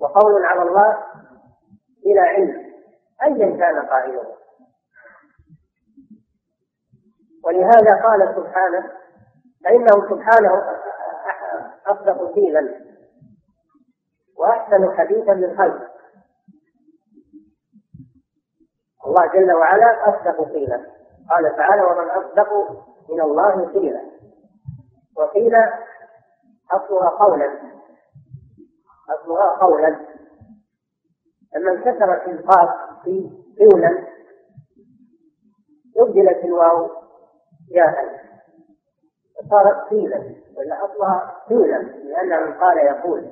وقول 0.00 0.44
على 0.44 0.62
الله 0.62 1.04
بلا 2.04 2.22
علم 2.22 2.72
أيا 3.22 3.56
كان 3.56 3.86
قائله 3.86 4.36
ولهذا 7.44 8.02
قال 8.02 8.34
سبحانه 8.36 8.90
فإنه 9.64 10.10
سبحانه 10.10 10.78
أصدق 11.86 12.34
قيلا 12.34 12.80
وأحسن 14.36 14.96
حديثا 14.98 15.32
للخلق. 15.32 15.90
الله 19.06 19.26
جل 19.26 19.52
وعلا 19.52 20.08
أصدق 20.08 20.52
قيلا 20.52 20.99
قال 21.30 21.56
تعالى 21.56 21.82
ومن 21.82 22.10
أصدق 22.10 22.52
من 23.10 23.20
الله 23.20 23.66
قيلا. 23.72 24.00
وقيل 25.16 25.52
أصلها 26.72 27.08
قولا. 27.08 27.50
أصلها 29.10 29.56
قولا. 29.60 29.96
لما 31.56 31.70
انكسرت 31.72 32.28
القاف 32.28 32.68
في 33.04 33.30
قولا 33.60 34.06
أبدلت 35.96 36.44
الواو 36.44 36.90
ياء 37.70 38.20
فصارت 39.36 39.88
قيلا 39.90 40.34
ولا 40.56 40.84
أصلها 40.84 41.36
قيلا 41.48 41.78
لأن 41.82 42.46
من 42.46 42.54
قال 42.54 42.78
يقول 42.78 43.30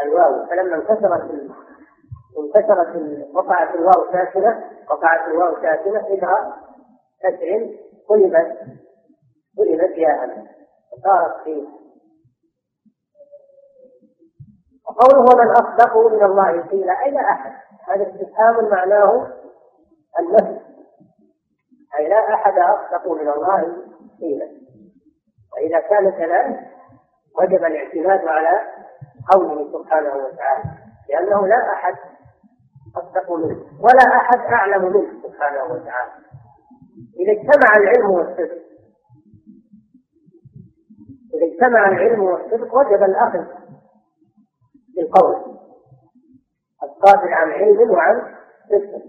الواو. 0.00 0.46
فلما 0.46 0.76
انكسرت 0.76 1.30
انكسرت 2.38 2.96
وقعت 3.34 3.74
الواو 3.74 4.12
ساكنة 4.12 4.70
وقعت 4.90 5.28
الواو 5.28 5.62
ساكنة 5.62 6.06
إذا 6.06 6.52
كسر 7.22 7.76
قلبت. 8.08 8.58
قلبت 9.58 9.98
ياء 9.98 10.46
فصارت 10.92 11.44
قيلا 11.44 11.68
وقوله 14.86 15.44
من 15.44 15.50
أصدق 15.50 15.96
من 15.98 16.22
الله 16.22 16.62
قيل 16.62 16.90
أي 16.90 17.10
لا 17.10 17.20
أحد. 17.20 17.52
هذا 17.88 18.02
استفهام 18.02 18.70
معناه 18.70 19.28
النفي 20.18 20.60
أي 21.98 22.08
لا 22.08 22.34
أحد 22.34 22.58
أصدق 22.58 23.12
من 23.12 23.28
الله 23.28 23.76
قيلا 24.20 24.48
وإذا 25.52 25.80
كان 25.80 26.10
كذلك 26.10 26.60
وجب 27.38 27.64
الاعتماد 27.64 28.28
على 28.28 28.60
قوله 29.32 29.72
سبحانه 29.72 30.16
وتعالى. 30.16 30.64
لأنه 31.08 31.46
لا 31.46 31.72
أحد 31.72 31.94
أصدق 32.96 33.32
منه. 33.32 33.56
ولا 33.80 34.16
أحد 34.16 34.38
أعلم 34.38 34.84
منه 34.84 35.22
سبحانه 35.22 35.64
وتعالى. 35.64 36.12
إذا 37.22 37.32
اجتمع 37.32 37.76
العلم 37.76 38.10
والصدق. 38.10 38.62
إذا 41.34 41.46
اجتمع 41.52 41.88
العلم 41.88 42.22
والصدق 42.22 42.74
وجب 42.74 43.02
الأخذ 43.02 43.44
بالقول. 44.96 45.58
الصادر 46.82 47.34
عن 47.34 47.50
علم 47.50 47.90
وعن 47.90 48.34
صدق. 48.68 49.02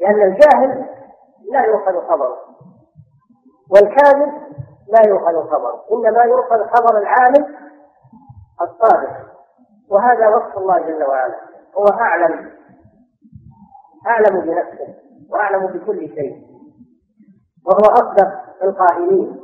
لأن 0.00 0.22
الجاهل 0.22 0.88
لا 1.52 1.64
يؤخذ 1.64 2.08
خبره. 2.08 2.38
والكاذب 3.70 4.32
لا 4.88 5.08
يؤخذ 5.08 5.50
خبره. 5.50 5.84
إنما 5.92 6.22
يؤخذ 6.22 6.66
خبر 6.66 6.98
العالم 6.98 7.56
الصادق. 8.60 9.28
وهذا 9.90 10.28
وصف 10.28 10.58
الله 10.58 10.78
جل 10.78 11.04
وعلا. 11.04 11.40
هو 11.76 11.84
أعلم. 11.84 12.57
أعلم 14.08 14.40
بنفسه 14.40 14.94
وأعلم 15.30 15.66
بكل 15.66 16.08
شيء 16.08 16.48
وهو 17.66 17.92
أصدق 17.92 18.28
القائلين. 18.62 19.40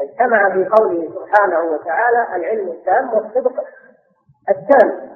اجتمع 0.00 0.52
في 0.52 0.68
قوله 0.68 1.10
سبحانه 1.14 1.60
وتعالى 1.60 2.36
العلم 2.36 2.68
التام 2.68 3.14
والصدق 3.14 3.64
التام 4.48 5.10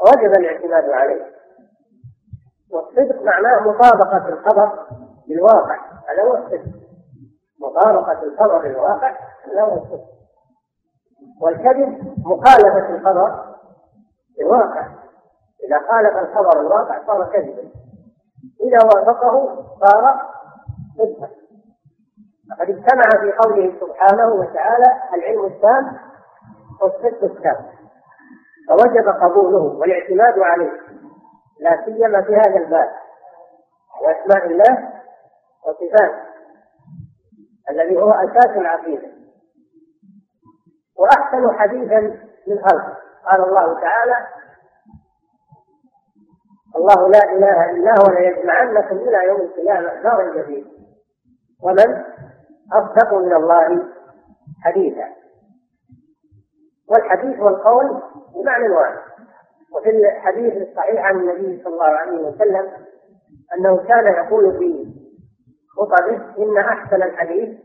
وجب 0.00 0.32
الاعتماد 0.38 0.90
عليه. 0.90 1.24
والصدق 2.72 3.22
معناه 3.22 3.60
مطابقة 3.68 4.28
الخبر 4.28 4.86
للواقع 5.28 5.78
هذا 6.08 6.22
هو 6.22 6.34
الصدق. 6.34 6.74
مطابقة 7.60 8.22
الخبر 8.22 8.68
للواقع 8.68 9.16
هذا 9.44 9.62
هو 9.62 9.74
الصدق. 9.74 10.04
والكذب 11.42 12.14
مخالفة 12.26 12.96
الخبر 12.96 13.54
الواقع 14.40 14.88
إذا 15.68 15.78
خالف 15.90 16.16
الخبر 16.16 16.60
الواقع 16.60 17.06
صار 17.06 17.24
كذبا. 17.32 17.83
إذا 18.60 18.78
وافقه 18.84 19.64
صار 19.80 20.20
صدقا 20.98 21.28
فقد 22.50 22.70
اجتمع 22.70 23.20
في 23.20 23.32
قوله 23.32 23.80
سبحانه 23.80 24.34
وتعالى 24.34 25.02
العلم 25.14 25.44
التام 25.44 25.98
والصدق 26.82 27.24
التام. 27.24 27.66
فوجب 28.68 29.08
قبوله 29.08 29.62
والاعتماد 29.62 30.38
عليه 30.38 30.72
لا 31.60 31.84
سيما 31.84 32.22
في 32.22 32.34
هذا 32.34 32.56
الباب 32.56 32.90
واسماء 34.02 34.46
الله 34.46 34.92
وصفاته 35.66 36.24
الذي 37.70 37.96
هو 37.96 38.10
أساس 38.10 38.56
العقيده 38.56 39.08
وأحسن 40.96 41.58
حديثا 41.58 42.00
من 42.46 42.58
خلقه. 42.58 42.96
قال 43.26 43.40
الله 43.44 43.80
تعالى 43.80 44.26
الله 46.76 47.08
لا 47.08 47.32
إله 47.32 47.70
إلا 47.70 47.90
هو 48.00 48.12
ليجمعنكم 48.12 48.96
إلى 48.96 49.26
يوم 49.26 49.40
القيامة 49.40 50.02
لا 50.02 50.16
ريب 50.16 50.44
فيه 50.44 50.64
ومن 51.62 52.04
أصدق 52.72 53.14
من 53.14 53.32
الله 53.32 53.88
حديثا. 54.64 55.08
والحديث 56.90 57.40
والقول 57.40 58.02
بمعنى 58.34 58.68
واحد. 58.68 58.98
وفي 59.74 59.90
الحديث 59.90 60.68
الصحيح 60.68 61.04
عن 61.04 61.16
النبي 61.16 61.62
صلى 61.64 61.72
الله 61.72 61.84
عليه 61.84 62.18
وسلم 62.18 62.72
أنه 63.54 63.76
كان 63.76 64.06
يقول 64.06 64.58
في 64.58 64.94
خطبه 65.76 66.44
إن 66.44 66.58
أحسن 66.58 67.02
الحديث 67.02 67.58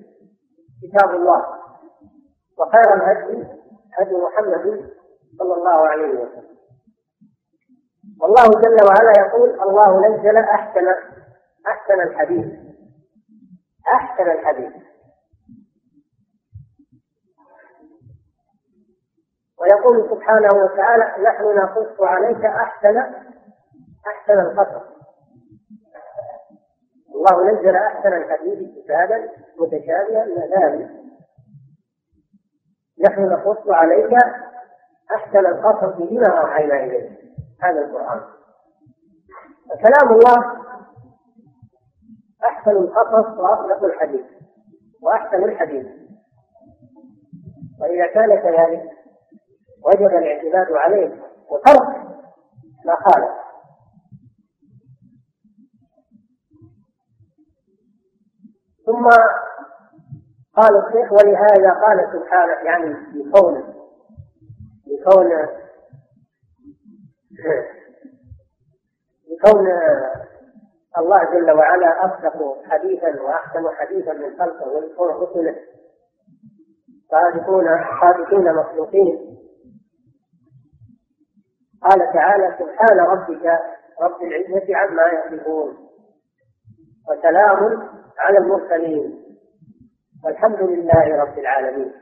كتاب 0.83 1.15
الله. 1.15 1.45
وخير 2.57 2.93
الهدي 2.93 3.47
هدي 3.97 4.15
محمد 4.15 4.89
صلى 5.39 5.53
الله 5.53 5.87
عليه 5.87 6.09
وسلم. 6.09 6.58
والله 8.21 8.43
جل 8.62 8.77
وعلا 8.86 9.13
يقول 9.19 9.49
الله 9.62 10.08
نزل 10.08 10.38
أحسن 10.38 10.88
أحسن 11.67 12.01
الحديث. 12.01 12.45
أحسن 13.88 14.32
الحديث. 14.32 14.73
ويقول 19.60 20.10
سبحانه 20.10 20.49
وتعالى 20.63 21.23
نحن 21.23 21.43
نقص 21.43 22.01
عليك 22.01 22.45
أحسن 22.45 22.97
أحسن 24.08 24.39
القصص. 24.39 24.99
الله 27.15 27.51
نزل 27.51 27.75
أحسن 27.75 28.13
الحديث 28.13 28.84
كتابا 28.84 29.29
متشابها 29.60 30.25
مثالي 30.25 30.89
نحن 33.05 33.21
نقص 33.21 33.69
عليك 33.69 34.13
أحسن 35.15 35.45
القصص 35.45 35.95
بما 35.97 36.39
أوحينا 36.41 36.84
إليك. 36.84 37.18
هذا 37.61 37.85
القرآن. 37.85 38.21
فكلام 39.69 40.13
الله 40.13 40.59
أحسن 42.43 42.71
القصص 42.71 43.39
واصدق 43.39 43.83
الحديث 43.83 44.25
وأحسن 45.01 45.43
الحديث. 45.43 45.85
وإذا 47.79 48.07
كان 48.07 48.39
كذلك 48.39 48.83
وجب 49.85 50.07
الاعتماد 50.07 50.71
عليه 50.71 51.21
وترك 51.49 51.87
ما 52.85 52.95
خالف 52.95 53.31
ثم 58.85 59.09
قال 60.55 60.87
الشيخ 60.87 61.11
ولهذا 61.11 61.73
قال 61.73 62.09
سبحانه 62.13 62.53
يعني 62.53 62.95
في 62.95 63.31
كونه 63.31 63.73
في 64.85 65.03
كون 65.05 65.29
كون 69.41 69.67
الله 70.97 71.23
جل 71.23 71.52
وعلا 71.52 72.06
أصدق 72.06 72.63
حديثا 72.69 73.21
وأحسن 73.21 73.69
حديثا 73.69 74.13
من 74.13 74.39
خلقه 74.39 74.67
ويكون 74.67 75.10
رسله 75.10 75.56
صادقون 77.12 77.65
صادقين 78.02 78.54
مخلوقين. 78.56 79.39
قال 81.82 82.13
تعالى 82.13 82.56
سبحان 82.60 82.99
ربك 82.99 83.45
رب 84.02 84.21
العزة 84.21 84.75
عما 84.78 85.04
يصفون 85.04 85.78
وسلام 87.10 87.89
على 88.17 88.38
المرسلين 88.38 89.38
والحمد 90.25 90.62
لله 90.62 91.21
رب 91.23 91.39
العالمين. 91.39 91.93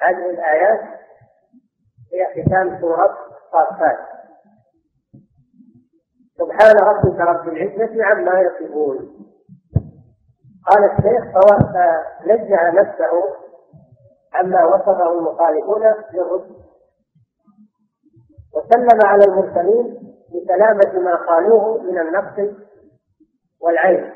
هذه 0.00 0.30
الآيات 0.30 0.80
هي 2.12 2.44
ختام 2.44 2.80
سورة 2.80 3.18
صافات. 3.52 3.98
سبحان 6.60 6.76
ربك 6.76 7.20
رب 7.20 7.48
العزة 7.48 8.04
عما 8.04 8.40
يصفون. 8.40 8.96
قال 10.66 10.84
الشيخ 10.84 11.24
فنزه 11.32 12.70
نفسه 12.70 13.12
عما 14.34 14.64
وصفه 14.64 15.12
المخالفون 15.12 15.82
للرسل 16.14 16.54
وسلم 18.54 18.98
على 19.04 19.24
المرسلين 19.24 20.14
بسلامة 20.34 20.98
ما 21.04 21.14
قالوه 21.14 21.82
من 21.82 21.98
النقص 21.98 22.56
والعيب 23.60 24.12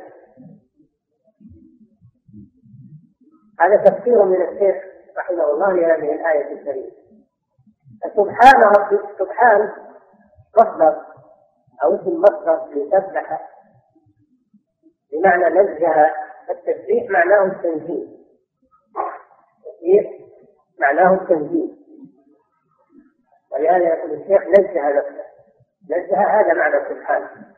هذا 3.61 3.77
تفسير 3.77 4.25
من 4.25 4.43
الشيخ 4.43 4.77
رحمه 5.19 5.51
الله 5.53 5.73
لهذه 5.73 6.13
الآية 6.13 6.53
الكريمة. 6.53 6.93
سبحان 8.17 8.63
ربي 8.63 8.99
سبحان 9.19 9.71
مصدر 10.59 11.14
أو 11.85 11.95
اسم 11.95 12.21
مصدر 12.21 12.69
لسبح 12.75 13.51
بمعنى 15.13 15.61
نزه 15.61 16.11
التسبيح 16.51 17.11
معناه 17.11 17.45
التنزيه. 17.45 18.09
التسبيح 19.67 20.21
معناه 20.81 21.15
التنزيه. 21.15 21.75
ولهذا 23.53 23.85
يقول 23.85 24.13
الشيخ 24.13 24.43
نزه 24.43 24.89
نفسه 24.89 25.25
نزه 25.91 26.17
هذا 26.17 26.55
معنى 26.55 26.89
سبحانه 26.89 27.55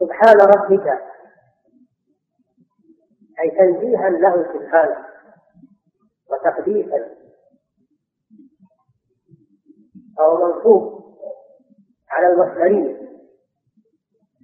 سبحان 0.00 0.36
ربك. 0.40 1.02
أي 3.40 3.50
تنزيها 3.50 4.08
له 4.08 4.52
سبحانه. 4.52 5.06
وتقديسا. 6.30 7.16
أو 10.20 10.36
منصوب 10.36 11.01
على 12.12 12.26
المصدرية 12.26 13.02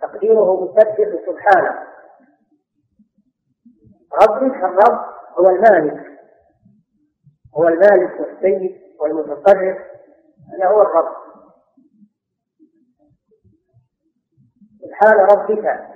تقديره 0.01 0.65
مسبح 0.65 0.97
سبحانه. 1.27 1.89
ربك 4.23 4.57
الرب 4.57 5.05
هو 5.39 5.47
المالك. 5.51 6.19
هو 7.55 7.69
المالك 7.69 8.21
والسيد 8.21 8.81
والمتصرف. 9.01 9.79
هذا 10.53 10.67
هو 10.69 10.83
الرب. 10.83 11.17
سبحان 14.81 15.17
ربك. 15.17 15.89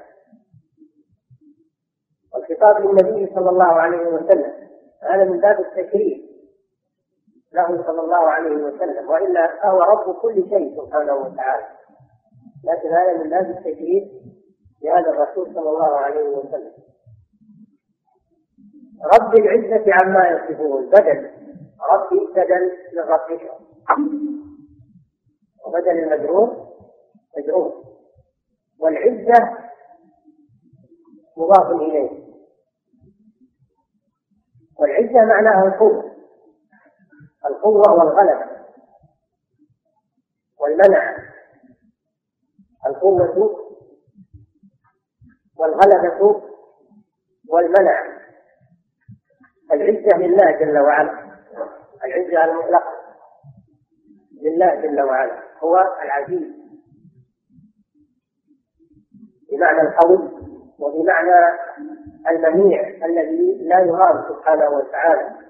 والخطاب 2.34 2.86
للنبي 2.86 3.34
صلى 3.34 3.50
الله 3.50 3.72
عليه 3.72 4.06
وسلم. 4.06 4.68
هذا 5.02 5.24
من 5.24 5.40
باب 5.40 5.60
التشريف. 5.60 6.31
له 7.54 7.86
صلى 7.86 8.00
الله 8.00 8.30
عليه 8.30 8.56
وسلم 8.56 9.10
وإلا 9.10 9.46
فهو 9.62 9.80
رب 9.80 10.14
كل 10.14 10.34
شيء 10.34 10.76
سبحانه 10.76 11.14
وتعالى. 11.14 11.66
لكن 12.64 12.88
هذا 12.88 13.22
من 13.22 13.30
باب 13.30 13.50
التشريف 13.50 14.04
لهذا 14.82 15.10
الرسول 15.10 15.54
صلى 15.54 15.68
الله 15.70 15.96
عليه 15.96 16.28
وسلم. 16.28 16.72
رب 19.14 19.34
العزة 19.34 19.84
عما 20.02 20.28
يصفون 20.28 20.90
بدل. 20.90 21.30
ربي 21.92 22.26
بدل 22.36 22.72
من 22.96 23.02
ربك 23.02 23.50
وبدل 25.66 25.90
المجرور 25.90 26.68
مجرور 27.38 27.84
والعزة 28.80 29.58
مضاف 31.36 31.70
إليه. 31.70 32.10
والعزة 34.80 35.24
معناها 35.24 35.66
القوة. 35.66 36.11
القوة 37.46 37.92
والغلبة 37.92 38.46
والمنع. 40.60 41.16
القوة 42.86 43.58
والغلبة 45.56 46.42
والمنع. 47.48 48.22
العزة 49.72 50.16
لله 50.18 50.50
جل 50.50 50.78
وعلا. 50.78 51.38
العزة 52.04 52.44
المطلقة 52.44 52.92
لله 54.42 54.74
جل 54.74 55.02
وعلا. 55.02 55.42
هو 55.62 55.76
العزيز. 56.02 56.52
بمعنى 59.52 59.80
القوي 59.80 60.42
وبمعنى 60.78 61.58
المنيع 62.28 62.88
الذي 63.06 63.58
لا 63.62 63.78
يرام 63.80 64.28
سبحانه 64.28 64.68
وتعالى. 64.68 65.41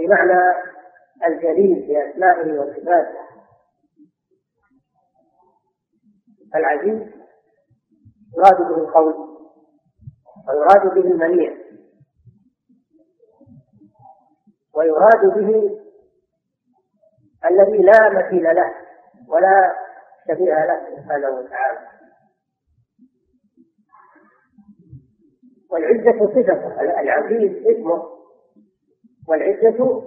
وبمعنى 0.00 0.40
الجليل 1.26 1.86
في 1.86 2.10
أسمائه 2.10 2.58
وصفاته. 2.58 3.20
العزيز 6.54 7.00
يراد 8.36 8.58
به 8.58 8.76
القول 8.76 9.14
ويراد 10.48 10.94
به 10.94 11.10
المنيع 11.10 11.54
ويراد 14.74 15.26
به 15.36 15.80
الذي 17.44 17.78
لا 17.78 18.10
مثيل 18.10 18.42
له 18.42 18.74
ولا 19.28 19.74
شبيه 20.28 20.64
له 20.64 20.96
سبحانه 20.96 21.28
وتعالى. 21.28 21.88
والعزة 25.70 26.26
صفة 26.26 26.80
العزيز 26.80 27.66
اسمه 27.66 28.19
والعزة 29.30 30.02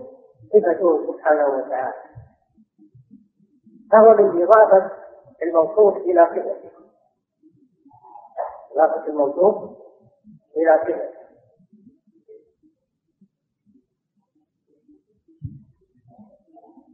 صفته 0.53 1.13
سبحانه 1.13 1.47
وتعالى. 1.47 2.03
فهو 3.91 4.13
من 4.13 4.41
إضافة 4.43 4.91
الموصوف 5.43 5.97
إلى 5.97 6.25
صفته 6.25 6.71
إضافة 8.75 9.07
الموصوف 9.07 9.77
إلى 10.57 10.79
صفته 10.83 11.13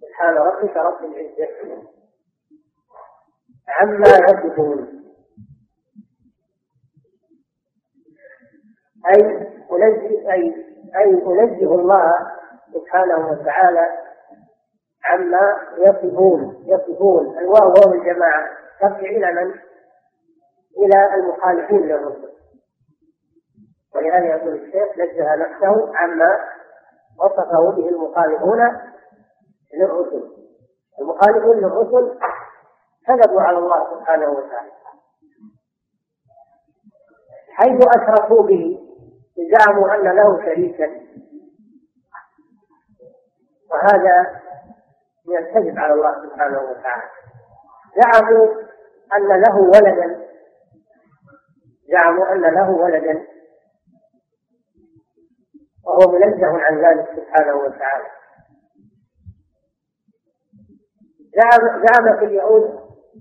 سبحان 0.02 0.34
ربك 0.36 0.78
رب 0.78 1.04
العزة. 1.06 1.84
عما 3.68 4.10
يصفون 4.10 5.00
أي 9.08 9.22
أنزه 9.72 10.32
أي 10.34 10.69
أي 10.96 11.14
أنزه 11.14 11.76
الله 11.76 12.14
سبحانه 12.74 13.30
وتعالى 13.32 13.86
عما 15.06 15.58
يصفون 15.78 16.64
يصفون. 16.66 17.38
الواو 17.38 17.74
واو 17.74 17.94
الجماعة. 17.94 18.50
ترجع 18.80 19.10
إلى 19.10 19.32
من؟ 19.32 19.54
إلى 20.78 21.16
المخالفين 21.16 21.82
للرسل. 21.82 22.30
ولهذا 23.96 24.26
يقول 24.26 24.54
الشيخ 24.54 24.98
نزه 24.98 25.36
نفسه 25.36 25.98
عما 25.98 26.40
وصفه 27.20 27.72
به 27.72 27.90
المخالفون 27.90 28.60
للرسل. 29.74 30.30
المخالفون 31.02 31.58
للرسل 31.58 32.20
كذبوا 33.08 33.42
على 33.42 33.58
الله 33.58 33.94
سبحانه 33.94 34.30
وتعالى. 34.30 34.72
حيث 37.50 37.88
أشركوا 37.98 38.44
به. 38.44 38.89
زعموا 39.58 39.96
أن 39.96 40.16
له 40.16 40.46
شريكا. 40.46 41.10
وهذا 43.72 44.42
من 45.28 45.38
الكذب 45.38 45.80
على 45.80 45.94
الله 45.94 46.14
سبحانه 46.26 46.62
وتعالى. 46.62 47.10
زعموا 47.96 48.48
أن 49.16 49.42
له 49.42 49.56
ولدا. 49.58 50.28
زعموا 51.88 52.32
أن 52.32 52.42
له 52.42 52.70
ولدا. 52.70 53.28
وهو 55.86 56.12
منزه 56.12 56.62
عن 56.62 56.78
ذلك 56.86 57.10
سبحانه 57.16 57.56
وتعالى. 57.56 58.08
زعم 61.36 61.84
زعمت 61.86 62.24
اليهود 62.24 62.64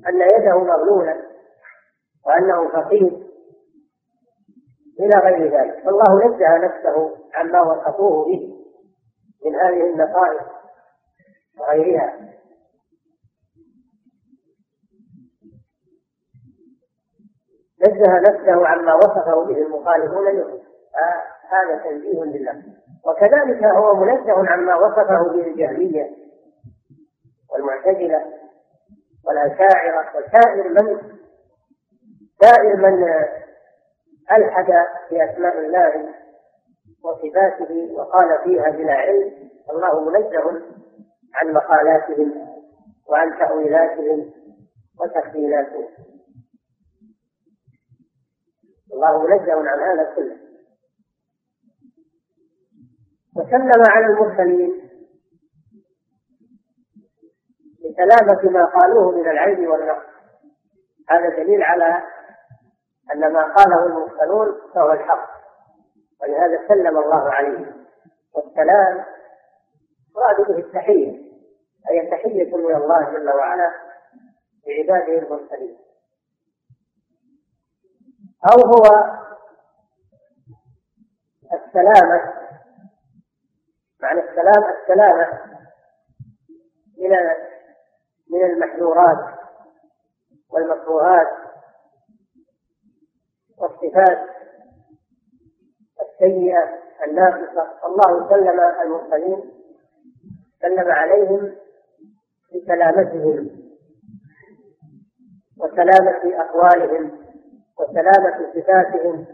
أن 0.08 0.20
يده 0.20 0.58
مغلولة 0.58 1.22
وأنه 2.26 2.68
فقير. 2.68 3.27
إلى 5.00 5.18
غير 5.18 5.60
ذلك. 5.60 5.84
فالله 5.84 6.26
نزه 6.26 6.56
نفسه 6.56 7.16
عما 7.34 7.60
وصفوه 7.60 8.24
به 8.24 8.54
من 9.44 9.54
هذه 9.54 9.90
النقائص 9.90 10.42
وغيرها. 11.60 12.28
نزه 17.80 18.18
نفسه 18.18 18.66
عما 18.66 18.94
وصفه 18.94 19.44
به 19.44 19.56
المخالفون 19.62 20.24
له 20.24 20.60
هذا 21.50 21.78
تنزيه 21.84 22.24
لله 22.24 22.62
وكذلك 23.04 23.64
هو 23.64 23.94
منزه 23.94 24.50
عما 24.50 24.74
وصفه 24.74 25.22
به 25.32 25.46
الجهمية 25.46 26.10
والمعتزلة 27.50 28.24
والأشاعرة 29.26 30.06
وسائر 30.16 30.68
من 30.68 31.00
سائر 32.40 32.76
من 32.76 33.24
ألحد 34.32 34.66
في 35.08 35.24
أسماء 35.24 35.58
الله 35.58 36.14
وصفاته 37.04 37.92
وقال 37.92 38.38
فيها 38.44 38.70
بلا 38.70 38.92
علم 38.92 39.50
الله 39.70 40.10
منزه 40.10 40.62
عن 41.34 41.52
مقالاتهم 41.52 42.48
وعن 43.08 43.38
تأويلاتهم 43.38 44.32
وتخيلاتهم 45.00 45.88
الله 48.92 49.22
منزه 49.22 49.68
عن 49.68 49.80
هذا 49.80 50.14
كله. 50.16 50.36
وسلم 53.36 53.82
على 53.88 54.06
المرسلين 54.06 54.88
بسلامة 57.84 58.50
ما 58.50 58.64
قالوه 58.64 59.10
من 59.12 59.30
العيب 59.30 59.58
والنقص. 59.58 60.06
هذا 61.08 61.28
دليل 61.28 61.62
على 61.62 62.02
أن 63.12 63.32
ما 63.32 63.54
قاله 63.54 63.86
المرسلون 63.86 64.60
فهو 64.74 64.92
الحق. 64.92 65.28
ولهذا 66.22 66.68
سلم 66.68 66.98
الله 66.98 67.30
عليه. 67.30 67.74
والسلام 68.34 69.04
مراد 70.16 70.48
به 70.48 70.58
التحية. 70.58 71.28
أي 71.90 72.00
التحية 72.00 72.56
من 72.56 72.74
الله 72.74 73.10
جل 73.10 73.30
وعلا 73.30 73.72
لعباده 74.66 75.18
المرسلين. 75.18 75.78
أو 78.52 78.66
هو 78.66 79.18
السلامة. 81.52 82.38
معنى 84.02 84.20
السلام 84.20 84.64
السلامة 84.82 85.48
من 86.98 87.10
من 88.30 88.44
المحذورات 88.44 89.34
والمكروهات 90.50 91.28
والصفات 93.60 94.18
السيئة 96.00 96.78
الناقصة. 97.04 97.86
الله 97.86 98.28
سلم 98.30 98.60
المرسلين 98.60 99.52
سلم 100.62 100.90
عليهم 100.90 101.54
بسلامتهم 102.54 103.50
وسلامة 105.58 106.40
أقوالهم 106.40 107.18
وسلامة 107.78 108.52
صفاتهم 108.54 109.26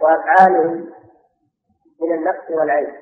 وأفعالهم 0.00 0.90
من 2.02 2.12
النقص 2.14 2.50
والعيب. 2.50 2.94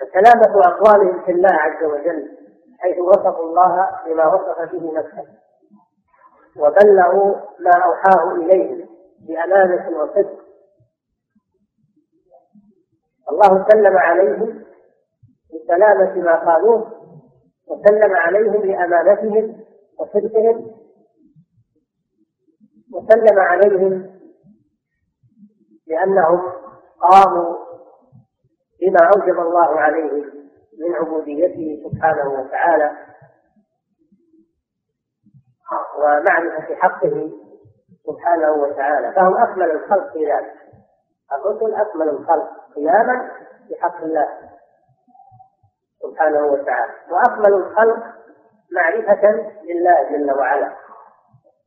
فسلامة 0.00 0.66
أقوالهم 0.66 1.24
في 1.24 1.30
الله 1.32 1.52
عز 1.52 1.84
وجل 1.84 2.38
حيث 2.78 2.98
وصفوا 2.98 3.44
الله 3.44 3.90
بما 4.06 4.26
وصف 4.26 4.72
به 4.72 4.92
نفسه. 4.98 5.43
وبلغوا 6.56 7.34
ما 7.60 7.84
أوحاه 7.84 8.34
إليهم 8.34 8.88
بأمانة 9.20 9.98
وصدق. 9.98 10.44
الله 13.30 13.68
سلم 13.68 13.98
عليهم 13.98 14.64
بسلامة 15.54 16.14
ما 16.14 16.34
قالوه 16.36 16.92
وسلم 17.68 18.16
عليهم 18.16 18.52
بأمانتهم 18.52 19.64
وصدقهم 19.98 20.74
وسلم 22.92 23.38
عليهم 23.38 24.10
بأنهم 25.86 26.52
قاموا 27.00 27.56
بما 28.80 29.10
أوجب 29.16 29.40
الله 29.40 29.80
عليهم 29.80 30.24
من 30.78 30.94
عبوديته 30.94 31.90
سبحانه 31.90 32.28
وتعالى. 32.30 32.96
ومعرفة 35.98 36.74
حقه 36.74 37.30
سبحانه 38.06 38.50
وتعالى. 38.50 39.12
فهم 39.12 39.36
أكمل 39.36 39.70
الخلق 39.70 40.12
في 40.12 40.32
ذلك. 40.32 40.54
الرسل 41.32 41.74
أكمل 41.74 42.08
الخلق 42.08 42.50
قياما 42.74 43.30
بحق 43.70 44.02
الله 44.02 44.28
سبحانه 46.02 46.46
وتعالى. 46.46 46.92
وأكمل 47.10 47.54
الخلق 47.54 48.02
معرفة 48.72 49.30
لله 49.62 50.02
جل 50.10 50.38
وعلا. 50.38 50.72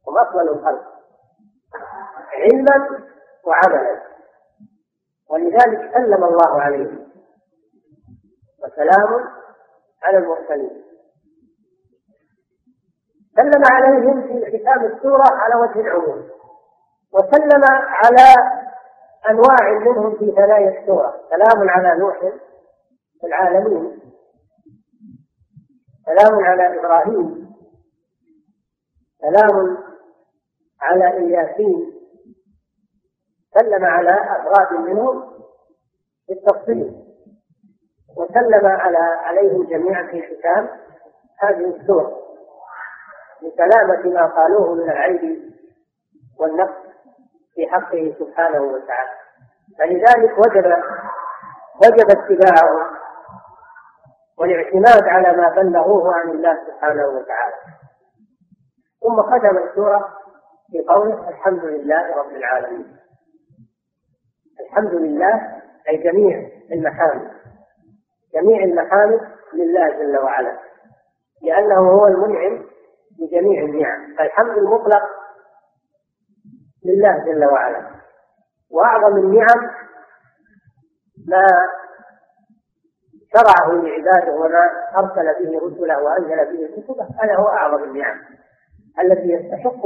هم 0.08 0.18
أكمل 0.18 0.50
الخلق 0.50 0.84
علما 2.34 3.00
وعملا. 3.46 4.02
ولذلك 5.30 5.94
سلم 5.94 6.24
الله 6.24 6.62
عليهم 6.62 7.08
وسلام 8.64 9.30
على 10.04 10.18
المرسلين. 10.18 10.87
سلم 13.38 13.64
عليهم 13.72 14.22
في 14.22 14.60
ختام 14.60 14.86
السورة 14.86 15.24
على 15.32 15.56
وجه 15.56 15.80
العموم. 15.80 16.30
وسلم 17.14 17.64
على 17.88 18.34
أنواع 19.30 19.80
منهم 19.80 20.18
في 20.18 20.32
ثنايا 20.32 20.80
السورة. 20.80 21.22
سلام 21.30 21.70
على 21.70 22.00
نوح 22.00 22.20
في 23.22 23.28
العالمين. 23.28 24.00
سلام 26.06 26.46
على 26.46 26.80
إبراهيم. 26.80 27.56
سلام 29.22 29.78
على 30.82 31.18
إلياسين. 31.18 31.94
سلم 33.60 33.86
على 33.86 34.12
أفراد 34.12 34.80
منهم 34.80 35.34
بالتفصيل 36.30 37.04
وسلم 38.18 38.66
على 38.66 38.98
عليهم 38.98 39.64
جميعا 39.64 40.04
في 40.04 40.22
ختام 40.22 40.70
هذه 41.40 41.76
السورة. 41.76 42.27
لسلامة 43.42 44.14
ما 44.14 44.26
قالوه 44.26 44.76
من 44.76 44.90
العيب 44.92 45.52
والنقص 46.40 46.88
في 47.56 47.68
حقه 47.68 48.16
سبحانه 48.20 48.62
وتعالى. 48.62 49.12
فلذلك 49.80 50.38
وجب 50.38 50.66
وجب 51.86 52.10
اتباعه 52.10 52.90
والاعتماد 54.40 55.04
على 55.04 55.38
ما 55.38 55.50
بلغوه 55.50 56.16
عن 56.16 56.30
الله 56.30 56.58
سبحانه 56.68 57.08
وتعالى. 57.08 57.56
ثم 59.02 59.22
ختم 59.22 59.58
السورة 59.58 60.10
بقوله 60.74 61.30
الحمد 61.30 61.66
لله 61.66 62.16
رب 62.16 62.32
العالمين. 62.32 62.98
الحمد 64.60 64.94
لله 64.94 65.62
أي 65.90 65.98
جميع 65.98 66.50
المحامد. 66.72 67.32
جميع 68.34 68.64
المحامد 68.64 69.22
لله 69.54 69.90
جل 69.90 70.18
وعلا. 70.18 70.58
لأنه 71.42 71.92
هو 71.92 72.08
المنعم 72.08 72.66
بجميع 73.20 73.64
النعم. 73.64 74.16
فالحمد 74.18 74.58
المطلق 74.58 75.04
لله 76.86 77.26
جل 77.26 77.46
وعلا. 77.46 77.92
وأعظم 78.72 79.18
النعم 79.18 79.72
ما 81.28 81.48
شرعه 83.34 83.72
لعباده 83.72 84.34
وما 84.34 84.62
أرسل 84.98 85.46
به 85.46 85.60
رسله 85.68 86.04
وأنزل 86.04 86.58
به 86.58 86.82
كتبه 86.82 87.08
هذا 87.24 87.36
هو 87.36 87.48
أعظم 87.48 87.84
النعم 87.84 88.20
التي 89.00 89.28
يستحق 89.32 89.86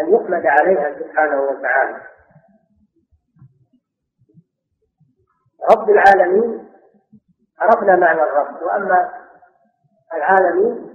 أن 0.00 0.14
يحمد 0.14 0.46
عليها 0.46 0.98
سبحانه 0.98 1.40
وتعالى. 1.40 2.00
رب 5.72 5.90
العالمين 5.90 6.68
عرفنا 7.60 7.96
معنى 7.96 8.22
الرب 8.22 8.62
وأما 8.62 9.10
العالمين 10.14 10.93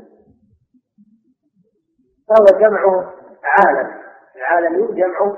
فهو 2.29 2.59
جمع 2.59 3.03
عالم. 3.43 4.01
العالمين 4.35 4.95
جمع 4.95 5.37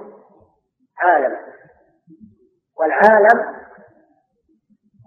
عالم. 1.00 1.38
والعالم 2.80 3.56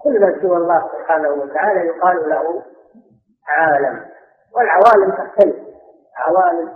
كل 0.04 0.20
ما 0.20 0.40
سوى 0.42 0.56
الله 0.56 0.90
سبحانه 0.92 1.28
وتعالى 1.28 1.86
يقال 1.86 2.28
له 2.28 2.62
عالم. 3.48 4.06
والعوالم 4.56 5.10
تختلف. 5.10 5.56
عوالم 6.16 6.68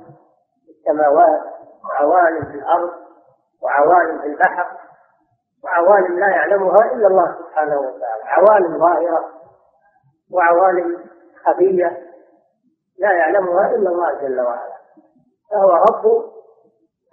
في 0.65 0.71
السماوات 0.71 1.43
وعوالم 1.85 2.45
في 2.45 2.55
الأرض 2.55 2.91
وعوالم 3.63 4.21
في 4.21 4.27
البحر 4.27 4.67
وعوالم 5.65 6.19
لا 6.19 6.29
يعلمها 6.29 6.93
إلا 6.93 7.07
الله 7.07 7.37
سبحانه 7.39 7.81
وتعالى. 7.81 8.23
عوالم 8.25 8.79
ظاهرة 8.79 9.25
وعوالم 10.33 11.05
خفية 11.45 12.03
لا 12.99 13.13
يعلمها 13.13 13.75
إلا 13.75 13.91
الله 13.91 14.15
جل 14.15 14.41
وعلا. 14.41 14.78
فهو 15.51 15.71
رب 15.71 16.25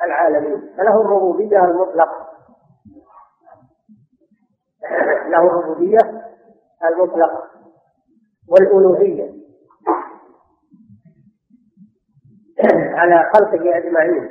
العالمين 0.04 0.74
فله 0.78 1.02
الربوبية 1.02 1.66
المطلقة. 1.66 2.30
له 5.32 5.48
الربوبية 5.48 5.98
المطلقة 6.84 7.50
والألوهية. 8.50 9.34
على 13.00 13.32
خلقه 13.34 13.78
أجمعين. 13.78 14.30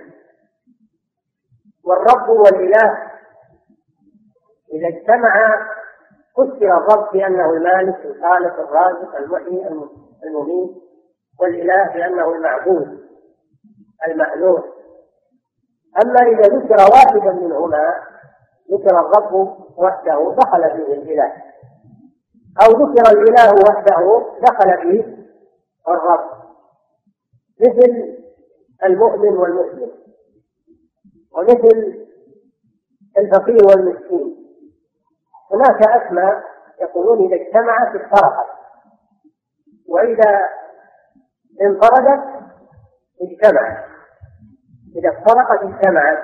والرب 1.84 2.28
والإله 2.28 3.12
إذا 4.72 4.88
اجتمع 4.88 5.66
فسر 6.36 6.76
الرب 6.76 7.12
بأنه 7.12 7.50
المالك 7.50 8.04
الخالق 8.04 8.60
الرازق 8.60 9.16
المحيي 9.16 9.68
المميت 10.24 10.82
والإله 11.40 11.92
بأنه 11.94 12.34
المعبود. 12.34 13.03
المألوه 14.08 14.64
أما 16.02 16.20
إذا 16.20 16.56
ذكر 16.56 16.76
واحدا 16.92 17.32
منهما 17.32 17.94
ذكر 18.72 19.00
الرب 19.00 19.34
وحده 19.76 20.34
دخل 20.38 20.62
فيه 20.70 20.94
الإله. 20.94 21.32
أو 22.62 22.70
ذكر 22.70 23.10
الإله 23.12 23.52
وحده 23.68 24.26
دخل 24.42 24.82
فيه 24.82 25.16
الرب. 25.88 26.30
مثل 27.60 28.18
المؤمن 28.84 29.36
والمسلم. 29.36 29.90
ومثل 31.32 32.06
الفقير 33.18 33.58
والمسكين. 33.70 34.36
هناك 35.52 35.88
أسماء 35.88 36.44
يقولون 36.80 37.26
إذا 37.26 37.42
اجتمعت 37.42 37.96
افترقت 37.96 38.46
وإذا 39.88 40.40
انفردت 41.62 42.33
اجتمعت. 43.22 43.84
إذا 44.96 45.10
افترقت 45.10 45.62
اجتمعت 45.62 46.18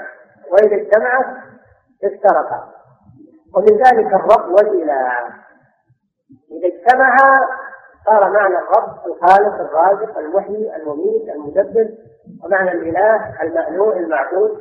وإذا 0.51 0.77
اجتمعت 0.77 1.27
افترقت. 2.05 2.65
ومن 3.55 3.77
ذلك 3.77 4.15
الرب 4.15 4.49
والإله 4.49 5.19
إذا 6.51 6.69
اجتمعا 6.69 7.47
صار 8.07 8.31
معنى 8.31 8.55
الرب 8.59 9.07
الخالق 9.07 9.55
الرازق 9.55 10.19
المحيي 10.19 10.77
المميت 10.77 11.29
المدبر 11.29 11.89
ومعنى 12.45 12.73
الإله 12.73 13.43
المألوه 13.43 13.97
المعبود 13.97 14.61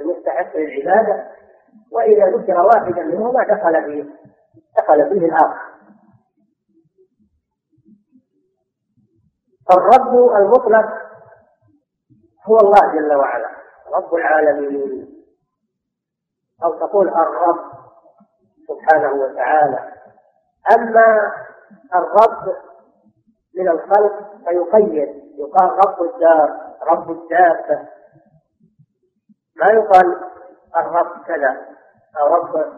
المستحق 0.00 0.56
للعبادة. 0.56 1.32
وإذا 1.92 2.26
ذكر 2.26 2.60
واحدا 2.60 3.02
منهما 3.02 3.44
دخل 3.44 3.84
فيه 3.84 4.04
دخل 4.78 5.08
فيه 5.08 5.26
الآخر 5.26 5.61
الرب 9.70 10.14
المطلق 10.36 10.86
هو 12.44 12.56
الله 12.56 12.92
جل 12.94 13.16
وعلا. 13.16 13.50
رب 13.92 14.14
العالمين. 14.14 15.24
أو 16.64 16.74
تقول 16.74 17.08
الرب 17.08 17.72
سبحانه 18.68 19.12
وتعالى. 19.12 19.92
أما 20.74 21.32
الرب 21.94 22.56
من 23.54 23.68
الخلق 23.68 24.36
فيقيد. 24.44 25.22
يقال 25.38 25.70
رب 25.70 26.02
الدار 26.02 26.76
رب 26.82 27.10
الدابة. 27.10 27.88
ما 29.56 29.66
يقال 29.66 30.20
الرب 30.76 31.22
كذا 31.26 31.66
أو 32.20 32.34
رب 32.34 32.72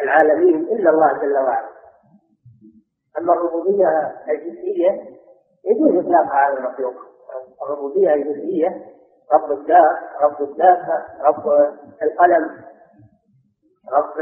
العالمين 0.00 0.62
إلا 0.62 0.90
الله 0.90 1.12
جل 1.12 1.38
وعلا. 1.38 1.68
أما 3.18 3.32
الربوبية 3.32 3.88
الجزئية 4.28 5.15
يجوز 5.66 6.04
إطلاقها 6.04 6.36
على 6.36 6.58
المخلوق. 6.58 6.94
الربوبية 7.62 8.14
الجزئية 8.14 8.86
رب 9.32 9.52
الدار 9.52 9.98
رب 10.20 10.42
الدابة 10.42 11.04
رب 11.20 11.46
القلم 12.02 12.64
رب 13.92 14.20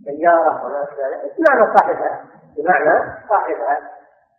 السيارة 0.00 0.64
وما 0.66 0.80
ذلك. 0.80 1.36
بمعنى 1.38 1.76
صاحبها 1.76 2.24
بمعنى 2.56 3.22
صاحبها 3.28 3.90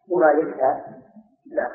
ومالكها 0.09 0.85
نعم. 1.51 1.71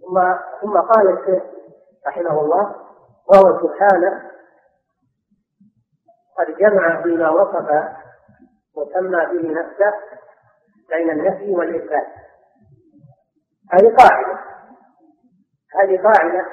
ثم 0.00 0.34
ثم 0.60 0.80
قال 0.80 1.18
الشيخ 1.18 1.42
رحمه 2.06 2.40
الله 2.40 2.74
وهو 3.26 3.68
سبحانه 3.68 4.30
قد 6.38 6.46
جمع 6.58 7.02
فيما 7.02 7.30
وصف 7.30 7.97
وسمى 8.78 9.26
به 9.26 9.60
نفسه 9.60 9.94
بين 10.90 11.10
النفي 11.10 11.50
والإثبات 11.50 12.06
هذه 13.72 13.96
قاعدة. 13.96 14.38
هذه 15.74 16.02
قاعدة 16.02 16.46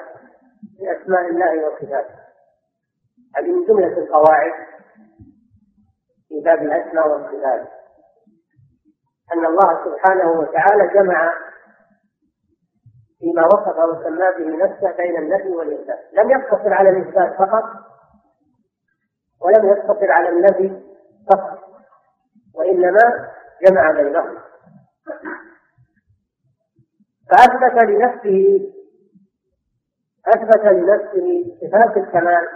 في 0.78 1.02
أسماء 1.02 1.30
الله 1.30 1.68
وصفاته. 1.68 2.14
هذه 3.36 3.52
من 3.52 3.66
جملة 3.66 3.98
القواعد 3.98 4.52
في 6.28 6.40
باب 6.44 6.62
الأسماء 6.62 7.08
والصفات. 7.08 7.68
أن 9.32 9.46
الله 9.46 9.84
سبحانه 9.84 10.30
وتعالى 10.30 10.88
جمع 10.94 11.32
فيما 13.18 13.46
وصف 13.46 13.78
وسمى 13.78 14.26
به 14.38 14.64
نفسه 14.64 14.92
بين 14.96 15.16
النفي 15.16 15.48
والإثبات 15.48 15.98
لم 16.12 16.30
يقتصر 16.30 16.72
على 16.72 16.90
الإثبات 16.90 17.38
فقط 17.38 17.64
ولم 19.40 19.68
يقتصر 19.68 20.10
على 20.12 20.28
النفي 20.28 20.82
فقط. 21.30 21.65
وإنما 22.66 23.28
جمع 23.66 23.90
بينهم. 23.90 24.38
فأثبت 27.30 27.84
لنفسه 27.84 28.72
أثبت 30.26 30.64
لنفسه 30.64 31.56
صفات 31.60 31.96
الكمال 31.96 32.48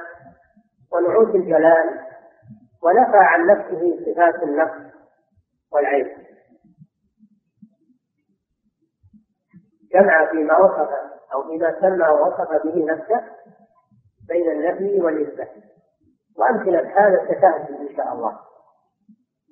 ونعوت 0.92 1.34
الجلال 1.34 2.00
ونفى 2.82 3.16
عن 3.16 3.46
نفسه 3.46 3.98
صفات 4.06 4.42
النقص 4.42 4.92
والعيب 5.72 6.06
جمع 9.94 10.30
فيما 10.30 10.58
وصف 10.58 10.90
أو 11.32 11.42
فيما 11.42 11.80
سمى 11.80 12.08
ووصف 12.08 12.64
به 12.64 12.84
نفسه 12.84 13.24
بين 14.28 14.50
النفي 14.50 15.00
والإثبات 15.00 15.50
وأمثلة 16.36 17.06
هذا 17.06 17.24
ستأتي 17.24 17.72
إن 17.72 17.96
شاء 17.96 18.12
الله. 18.12 18.38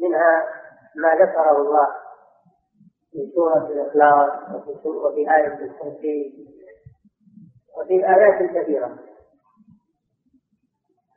منها 0.00 0.48
ما 0.96 1.14
ذكره 1.14 1.56
الله 1.56 1.88
في 3.10 3.32
سورة 3.34 3.66
الإخلاص 3.66 4.30
وفي 4.84 5.34
آية 5.36 5.46
الكرسي 5.46 6.46
وفي 7.78 8.06
آيات 8.08 8.50
كثيرة. 8.50 8.98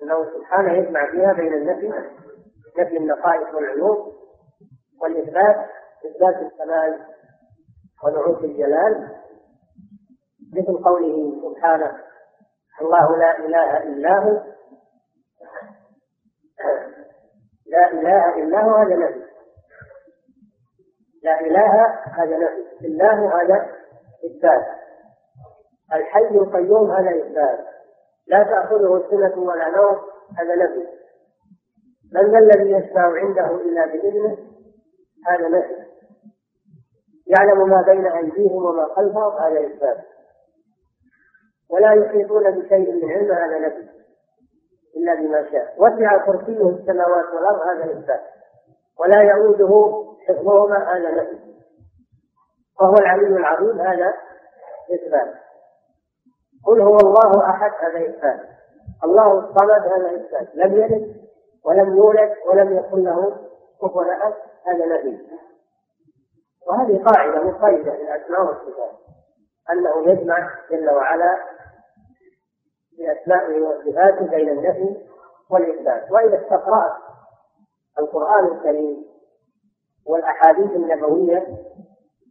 أنه 0.03 0.25
سبحانه 0.37 0.73
يجمع 0.73 1.11
فيها 1.11 1.33
بين 1.33 1.53
النفي 1.53 1.87
نفي 2.79 2.97
النقائص 2.97 3.55
والعيوب 3.55 4.13
والإثبات 5.01 5.69
إثبات 6.05 6.35
الكمال 6.35 7.05
ونعوت 8.03 8.43
الجلال. 8.43 9.17
مثل 10.53 10.83
قوله 10.83 11.41
سبحانه 11.41 11.97
الله 12.81 13.17
لا 13.17 13.39
إله 13.39 13.83
إلا 13.83 14.19
هو. 14.19 14.51
لا 17.71 17.91
إله 17.91 18.43
إلا 18.43 18.63
هو 18.63 18.75
هذا 18.75 18.95
نفي. 18.95 19.23
لا 21.23 21.39
إله 21.39 21.99
هذا 22.17 22.37
نفي. 22.37 22.87
الله 22.87 23.41
هذا 23.41 23.69
إثبات. 24.25 24.65
الحي 25.93 26.37
القيوم 26.37 26.91
هذا 26.91 27.09
إثبات. 27.09 27.59
لا 28.27 28.43
تأخذه 28.43 29.07
سنة 29.09 29.43
ولا 29.43 29.69
نوم 29.69 29.97
هذا 30.37 30.55
نفي. 30.55 30.87
من 32.13 32.31
ذا 32.31 32.39
الذي 32.39 32.71
يشفع 32.71 33.19
عنده 33.19 33.55
إلا 33.55 33.85
بإذنه 33.85 34.37
هذا 35.27 35.47
نفي. 35.47 35.81
يعلم 37.27 37.69
ما 37.69 37.81
بين 37.81 38.07
أيديهم 38.07 38.65
وما 38.65 38.85
خلفهم 38.95 39.37
هذا 39.37 39.67
إثبات. 39.67 39.97
ولا 41.69 41.93
يحيطون 41.93 42.51
بشيء 42.51 42.91
من 42.91 43.11
علمه 43.11 43.33
هذا 43.33 43.59
نفي. 43.59 44.00
إلا 44.97 45.15
بما 45.15 45.51
شاء. 45.51 45.75
وسع 45.77 46.17
كرسيه 46.25 46.69
السماوات 46.69 47.25
والأرض 47.33 47.61
هذا 47.61 47.91
إثبات 47.91 48.21
ولا 48.99 49.23
يعوده 49.23 50.03
حفظهما 50.27 50.77
هذا 50.77 51.11
نفي 51.11 51.39
وهو 52.81 52.93
العلي 52.93 53.27
العظيم 53.27 53.81
هذا 53.81 54.13
إثبات. 54.93 55.33
قل 56.65 56.81
هو 56.81 56.97
الله 56.97 57.49
أحد 57.49 57.71
هذا 57.79 58.09
إثبات. 58.09 58.39
الله 59.03 59.39
الصمد 59.39 59.87
هذا 59.91 60.15
إثبات. 60.15 60.55
لم 60.55 60.73
يلد 60.73 61.15
ولم 61.65 61.95
يولد 61.97 62.35
ولم 62.47 62.77
يكن 62.77 63.03
له 63.03 63.37
كفوا 63.81 64.03
أحد 64.13 64.33
هذا 64.67 64.85
نفي 64.85 65.17
وهذه 66.67 67.03
قاعدة 67.03 67.43
مقيدة 67.43 67.91
في 67.91 68.01
الأسماء 68.01 68.41
والصفات. 68.41 68.91
أنه 69.71 70.11
يجمع 70.11 70.49
جل 70.71 70.89
وعلا 70.89 71.37
بأسمائه 73.01 73.61
وصفاته 73.61 74.25
بين 74.25 74.49
النفي 74.49 74.97
والإثبات. 75.49 76.11
وإذا 76.11 76.41
استقرأت 76.41 76.93
القرآن 77.99 78.45
الكريم 78.45 79.05
والأحاديث 80.07 80.71
النبوية 80.71 81.47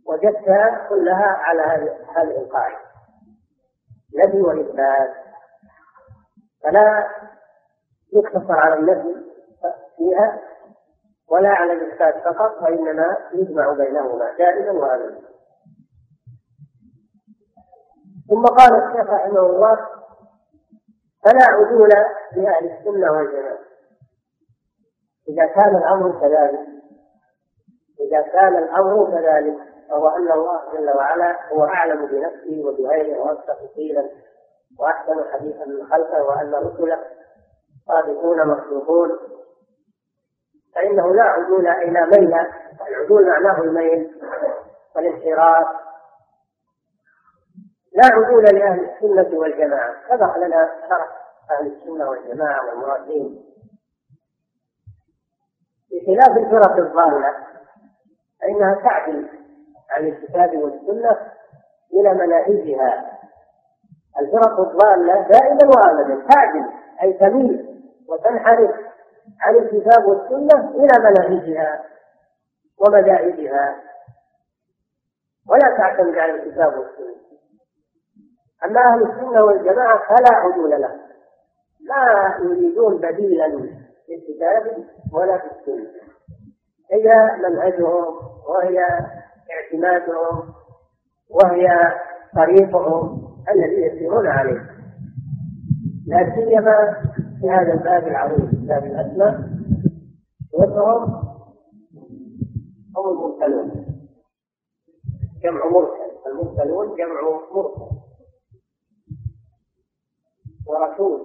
وجدتها 0.06 0.86
كلها 0.88 1.26
على 1.26 1.62
هذه 2.16 2.36
القاعدة. 2.42 2.78
نفي 4.14 4.42
وإثبات 4.42 5.10
فلا 6.62 7.08
يقتصر 8.12 8.52
على 8.58 8.74
النفي 8.74 9.14
فيها 9.96 10.40
ولا 11.30 11.48
على 11.48 11.72
الإثبات 11.72 12.14
فقط 12.24 12.62
وإنما 12.62 13.16
يجمع 13.32 13.72
بينهما 13.72 14.36
دائما 14.38 14.70
وأبدا. 14.70 15.20
ثم 18.28 18.42
قال 18.44 18.74
الشيخ 18.74 19.10
رحمه 19.10 19.40
الله 19.40 19.78
فلا 21.24 21.44
عدول 21.48 21.88
لأهل 22.36 22.70
السنة 22.70 23.12
والجماعة. 23.12 23.58
إذا 25.28 25.46
كان 25.46 25.76
الأمر 25.76 26.20
كذلك 26.20 26.60
إذا 28.00 28.22
كان 28.22 28.56
الأمر 28.56 29.10
كذلك 29.10 29.56
فهو 29.90 30.08
أن 30.08 30.32
الله 30.32 30.72
جل 30.72 30.90
وعلا 30.96 31.52
هو 31.52 31.64
أعلم 31.64 32.06
بنفسه 32.06 32.62
وبغيره 32.64 33.20
وأصدق 33.20 33.74
قيلا 33.76 34.10
وأحسن 34.80 35.24
حديثا 35.32 35.64
من 35.64 35.86
خلقه 35.86 36.22
وأن 36.22 36.54
رسله 36.54 36.98
صادقون 37.86 38.48
مخلوقون. 38.48 39.10
فإنه 40.74 41.14
لا 41.14 41.22
عدول 41.22 41.66
إلى 41.66 42.06
ميل 42.06 42.34
العدول 42.88 43.26
معناه 43.28 43.60
الميل 43.60 44.10
والانحراف 44.96 45.66
لا 48.00 48.06
عدول 48.12 48.44
لأهل 48.44 48.90
السنة 48.90 49.38
والجماعة. 49.38 49.94
سبق 50.08 50.36
لنا 50.36 50.70
شرح 50.88 51.08
أهل 51.50 51.66
السنة 51.66 52.08
والجماعة 52.08 52.68
والمرادين 52.68 53.44
بخلاف 55.90 56.38
الفرق 56.38 56.76
الضالة 56.76 57.34
فإنها 58.40 58.74
تعدل 58.74 59.28
عن 59.90 60.06
الكتاب 60.06 60.56
والسنة 60.58 61.16
إلى 61.92 62.14
مناهجها. 62.14 63.18
الفرق 64.20 64.60
الضالة 64.60 65.28
دائما 65.28 65.58
وأبدا 65.64 66.26
تعدل 66.28 66.70
أي 67.02 67.12
تميل 67.12 67.82
وتنحرف 68.08 68.70
عن 69.40 69.56
الكتاب 69.56 70.04
والسنة 70.04 70.70
إلى 70.70 70.98
مناهجها 70.98 71.84
ومذاهبها. 72.78 73.76
ولا 75.48 75.76
تعتمد 75.76 76.18
على 76.18 76.32
الكتاب 76.32 76.78
والسنة. 76.78 77.29
أما 78.64 78.80
أهل 78.80 79.02
السنة 79.02 79.44
والجماعة 79.44 79.98
فلا 80.08 80.36
عدول 80.36 80.70
له. 80.70 81.00
لا 81.80 82.36
يريدون 82.44 82.96
بديلا 82.96 83.50
في 84.06 84.14
الكتاب 84.14 84.84
ولا 85.12 85.38
في 85.38 85.46
السنة. 85.46 85.90
هي 86.92 87.36
منهجهم 87.38 88.14
وهي 88.48 88.78
اعتمادهم 89.50 90.54
وهي 91.30 91.68
طريقهم 92.36 93.30
الذي 93.54 93.82
يسيرون 93.82 94.26
عليه. 94.26 94.70
لا 96.06 96.34
سيما 96.34 97.02
في 97.40 97.50
هذا 97.50 97.72
الباب 97.72 98.08
العظيم 98.08 98.66
باب 98.68 98.84
الأسماء. 98.84 99.40
وهم 100.52 101.30
هم 102.96 103.08
المرسلون 103.08 103.86
جمع 105.42 105.66
مرسل 105.66 106.10
المرسلون 106.26 106.96
جمع 106.96 107.20
مرسل. 107.54 107.89
ورسول. 110.70 111.20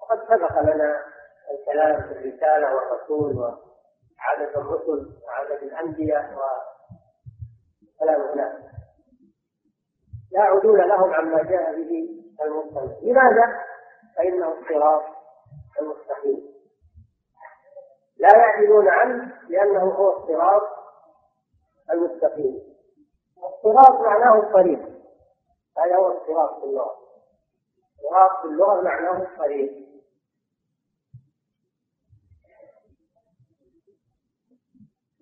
وقد 0.00 0.18
سبق 0.28 0.60
لنا 0.60 1.04
الكلام 1.50 2.02
في 2.02 2.12
الرسالة 2.12 2.74
والرسول 2.74 3.36
وعدد 3.38 4.56
الرسل 4.56 5.12
وعدد 5.26 5.62
الأنبياء 5.62 6.24
وكلام 7.94 8.20
هناك 8.20 8.64
لا 10.32 10.42
عدول 10.42 10.88
لهم 10.88 11.14
عما 11.14 11.42
جاء 11.42 11.74
به 11.74 12.08
المرسل 12.42 13.06
لماذا؟ 13.06 13.64
فإنه 14.16 14.52
الصراط 14.52 15.02
المستقيم. 15.80 16.54
لا 18.16 18.28
يعدلون 18.36 18.88
عنه 18.88 19.32
لأنه 19.48 19.84
هو 19.84 20.16
الصراط 20.16 20.62
المستقيم. 21.90 22.62
الصراط 23.36 24.00
معناه 24.00 24.38
الطريق. 24.38 24.80
هذا 25.78 25.96
هو 25.96 26.18
الصراط 26.18 26.60
في 26.60 26.64
اللغة. 26.64 26.93
الصراط 28.04 28.40
في 28.42 28.48
اللغة 28.48 28.80
معناه 28.80 29.22
الطريق 29.22 29.84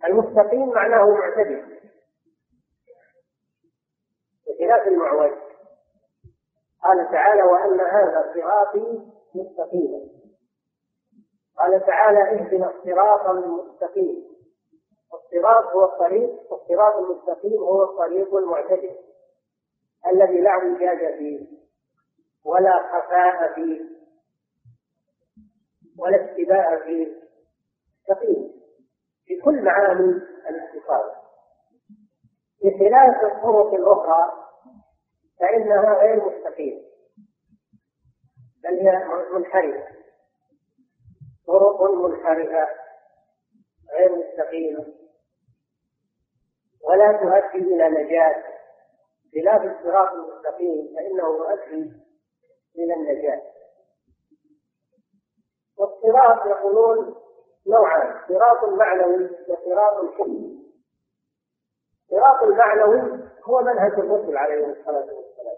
المستقيم 0.04 0.68
معناه 0.68 1.04
معتدل. 1.04 1.80
بخلاف 4.46 4.86
المعوج. 4.86 5.32
قال 6.82 7.10
تعالى 7.12 7.42
وأن 7.42 7.80
هذا 7.80 8.32
صراطي 8.34 9.00
مستقيما 9.34 10.00
قال 11.58 11.86
تعالى 11.86 12.22
اهدنا 12.22 12.70
الصراط 12.70 13.26
المستقيم. 13.26 14.32
الصراط 15.14 15.64
هو 15.64 15.84
الطريق 15.84 16.52
والصراط 16.52 16.94
المستقيم 16.94 17.60
هو 17.62 17.82
الطريق 17.84 18.34
المعتدل. 18.34 18.96
الذي 20.06 20.40
لا 20.40 20.50
اعوجاج 20.50 21.18
فيه. 21.18 21.61
ولا 22.44 22.72
خفاء 22.92 23.54
فيه 23.54 23.80
ولا 25.98 26.24
استباء 26.24 26.82
فيه 26.84 27.22
سقيم 28.08 28.52
بكل 29.28 29.62
معاني 29.64 30.10
الاستقامة 30.48 31.22
بخلاف 32.64 33.24
الطرق 33.32 33.74
الأخرى 33.74 34.32
فإنها 35.40 35.94
غير 35.94 36.24
مستقيمة. 36.24 36.82
بل 38.64 38.78
هي 38.78 39.04
منحرفة. 39.32 39.86
طرق 41.46 41.82
منحرفة 41.82 42.68
غير 43.92 44.16
مستقيمة. 44.16 44.86
ولا 46.80 47.12
تؤدي 47.12 47.74
إلى 47.74 47.88
نجاة. 47.88 48.44
خلاف 49.34 49.62
الصراط 49.62 50.12
المستقيم 50.12 50.94
فإنه 50.96 51.26
يؤدي 51.26 52.01
إلى 52.76 52.94
النجاة. 52.94 53.42
والصراط 55.78 56.46
يقولون 56.46 57.14
نوعان 57.66 58.20
صراط 58.28 58.64
معنوي 58.64 59.30
وصراط 59.48 60.02
حسي 60.04 60.62
الصراط 62.02 62.42
المعنوي 62.42 63.28
هو 63.44 63.60
منهج 63.60 63.92
الرسل 63.92 64.36
عليهم 64.36 64.70
الصلاة 64.70 65.14
والسلام. 65.14 65.56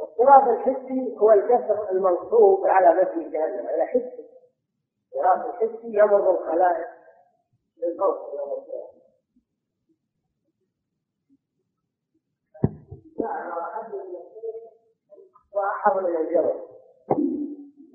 والصراط 0.00 0.42
الحسي 0.48 1.16
هو 1.18 1.32
الجسر 1.32 1.90
المنصوب 1.90 2.66
على 2.66 3.02
متن 3.02 3.30
جهنم 3.30 3.66
على 3.66 3.86
حسي. 3.86 4.28
الصراط 5.12 5.46
الحسي 5.46 5.86
يمر 5.86 6.30
الخلائق 6.30 6.88
بالموت 7.76 8.34
يوم 8.34 8.52
القيامة 8.52 9.00
وأحر 15.60 16.00
من 16.00 16.16
الجبل. 16.16 16.60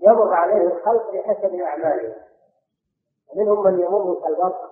يمر 0.01 0.34
عليه 0.34 0.61
الخلق 0.68 1.11
بحسب 1.11 1.55
أعمالهم 1.55 2.16
ومنهم 3.30 3.63
من 3.63 3.80
يمر 3.80 4.22
كالبرق 4.24 4.72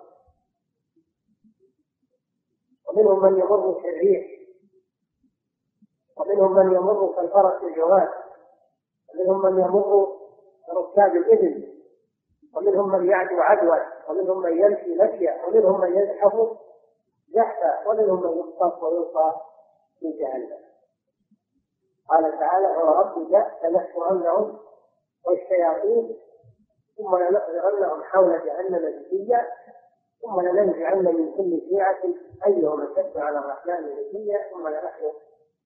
ومنهم 2.90 3.22
من 3.24 3.40
يمر 3.40 3.82
كالريح 3.82 4.26
ومنهم 6.18 6.56
من 6.56 6.76
يمر 6.76 7.14
كالفرس 7.16 7.64
الجواد 7.64 8.10
ومنهم 9.10 9.42
من 9.42 9.62
يمر 9.62 10.18
كركاب 10.68 11.16
الإبل. 11.16 11.74
ومنهم 12.56 12.92
من 12.92 13.10
يعدو 13.10 13.42
عدوى. 13.42 13.80
ومنهم 14.10 14.42
من 14.42 14.58
يمشي 14.58 14.96
مشيا. 14.96 15.46
ومنهم 15.46 15.82
من 15.82 15.98
يزحف 15.98 16.34
زحفا. 17.36 17.90
ومنهم 17.90 18.24
من 18.24 18.40
يخطف 18.40 18.84
ويلقى 18.84 19.42
في 20.00 20.12
جهنم. 20.12 20.63
قال 22.14 22.40
تعالى 22.40 22.68
وربك 22.68 23.48
لنحشرنهم 23.64 24.60
والشياطين 25.28 26.18
ثم 26.98 27.16
لنحضرنهم 27.16 28.04
حول 28.04 28.42
جهنم 28.46 28.90
جثيا 28.90 29.48
ثم 30.22 30.42
لننزعن 30.42 31.06
من 31.06 31.34
كل 31.38 31.62
شيعة 31.70 32.02
أيهم 32.48 32.82
أشد 32.82 33.18
على 33.18 33.38
الرحمن 33.38 33.74
نبيا 33.74 34.40
ثم 34.52 34.68
لنحن 34.68 35.12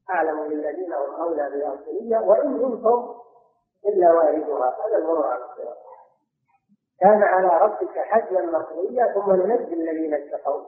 أعلم 0.10 0.48
بالذين 0.50 0.94
هم 0.94 1.22
أولى 1.22 1.50
بالأرسلية 1.50 2.18
وإن 2.18 2.48
منكم 2.48 3.16
إلا 3.86 4.14
واردها 4.14 4.78
هذا 4.86 4.98
المرء 4.98 5.26
على 5.26 5.48
كان 7.00 7.24
على 7.24 7.48
ربك 7.66 7.98
حجما 7.98 8.42
مقضيا 8.42 9.14
ثم 9.14 9.32
ننجي 9.32 9.74
الذين 9.74 10.14
اتقوا. 10.14 10.62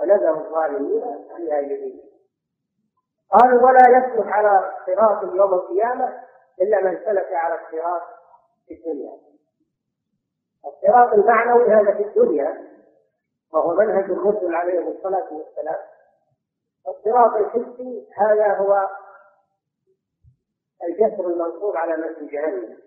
ونذر 0.00 0.34
الظالمين 0.34 1.28
فيها 1.36 1.60
جديد 1.60 2.09
قالوا 3.32 3.62
ولا 3.62 3.98
يسلك 3.98 4.26
على 4.26 4.72
صراط 4.86 5.22
يوم 5.22 5.54
القيامة 5.54 6.22
إلا 6.60 6.82
من 6.82 6.98
سلك 7.04 7.32
على 7.32 7.54
الصراط 7.54 8.02
في 8.66 8.74
الدنيا. 8.74 9.18
الصراط 10.66 11.12
المعنوي 11.12 11.68
هذا 11.74 11.94
في 11.94 12.02
الدنيا 12.02 12.70
وهو 13.52 13.74
منهج 13.74 14.04
الرسل 14.04 14.54
عليهم 14.54 14.88
الصلاة 14.88 15.32
والسلام. 15.32 15.78
الصراط 16.88 17.34
الحسي 17.34 18.08
هذا 18.16 18.56
هو 18.56 18.88
الجسر 20.88 21.26
المنصوب 21.26 21.76
على 21.76 21.96
مثل 21.96 22.30
جهنم. 22.30 22.78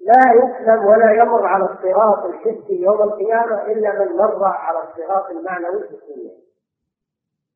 لا 0.00 0.32
يسلم 0.34 0.86
ولا 0.86 1.12
يمر 1.12 1.46
على 1.46 1.64
الصراط 1.64 2.24
الحسي 2.24 2.82
يوم 2.82 3.02
القيامة 3.02 3.62
إلا 3.62 3.92
من 3.92 4.16
مر 4.16 4.44
على 4.44 4.78
الصراط 4.78 5.30
المعنوي 5.30 5.88
في 5.88 5.94
الدنيا. 5.94 6.36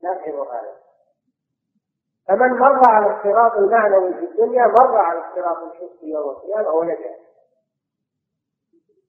لاحظوا 0.03 0.45
هذا. 0.45 0.88
فمن 2.29 2.49
مر 2.59 2.81
على 2.89 3.17
الصراط 3.17 3.53
المعنوي 3.53 4.15
في 4.15 4.25
الدنيا 4.25 4.67
مر 4.67 4.97
على 4.97 5.19
الصراط 5.19 5.57
الحسي 5.57 6.11
يوم 6.11 6.31
القيامة 6.31 6.71
ونجا 6.71 7.15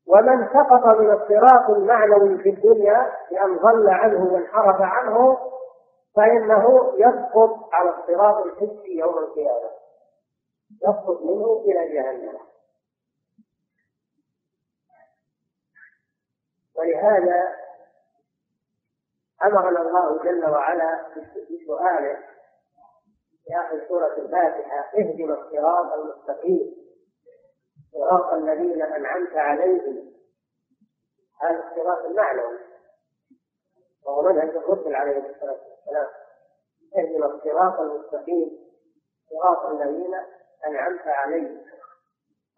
ومن 0.07 0.47
سقط 0.47 0.86
من 0.86 1.11
الصراط 1.11 1.70
المعنوي 1.70 2.38
في 2.38 2.49
الدنيا 2.49 3.13
بأن 3.32 3.57
ضل 3.57 3.89
عنه 3.89 4.34
وانحرف 4.34 4.82
عنه 4.82 5.38
فإنه 6.15 6.93
يسقط 6.97 7.74
على 7.74 7.89
الصراط 7.89 8.45
الحسي 8.45 8.97
يوم 8.97 9.17
القيامة. 9.17 9.70
يسقط 10.82 11.22
منه 11.22 11.63
إلى 11.65 11.93
جهنم. 11.93 12.39
ولهذا 16.76 17.55
أمرنا 19.43 19.82
الله 19.82 20.24
جل 20.24 20.49
وعلا 20.49 21.05
بسؤاله 21.49 22.17
في 23.49 23.55
آخر 23.55 23.87
سورة 23.87 24.17
الفاتحة 24.17 24.91
اهدنا 24.97 25.33
الصراط 25.33 25.93
المستقيم. 25.93 26.75
صراط 27.93 28.33
الذين 28.33 28.81
أنعمت 28.81 29.33
عليهم. 29.33 30.13
هذا 31.41 31.69
الصراط 31.69 32.05
المعنوي 32.05 32.59
وهو 34.05 34.21
منهج 34.21 34.49
الرسل 34.49 34.95
عليه 34.95 35.17
الصلاة 35.17 35.59
والسلام. 35.69 36.07
اهدنا 36.97 37.25
الصراط 37.25 37.79
المستقيم. 37.79 38.59
صراط 39.29 39.65
الذين 39.65 40.15
أنعمت 40.67 41.07
عليهم. 41.07 41.65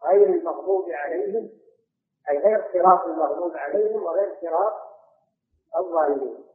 غير 0.05 0.27
المغضوب 0.27 0.89
عليهم 0.89 1.49
أي 2.29 2.37
غير 2.37 2.63
صراط 2.73 3.05
المغضوب 3.05 3.57
عليهم 3.57 4.03
وغير 4.03 4.37
صراط 4.41 4.73
الظالمين. 5.77 6.50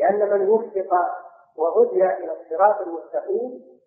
لأن 0.00 0.30
من 0.30 0.48
وفق 0.48 0.96
وهدي 1.56 2.04
إلى 2.04 2.32
الصراط 2.40 2.80
المستقيم 2.80 3.80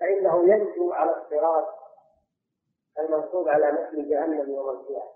فإنه 0.00 0.48
ينجو 0.48 0.92
على 0.92 1.16
الصراط 1.16 1.68
المنصوب 2.98 3.48
على 3.48 3.72
مثل 3.72 4.08
جهنم 4.08 4.50
يوم 4.50 4.68
القيامة. 4.70 5.10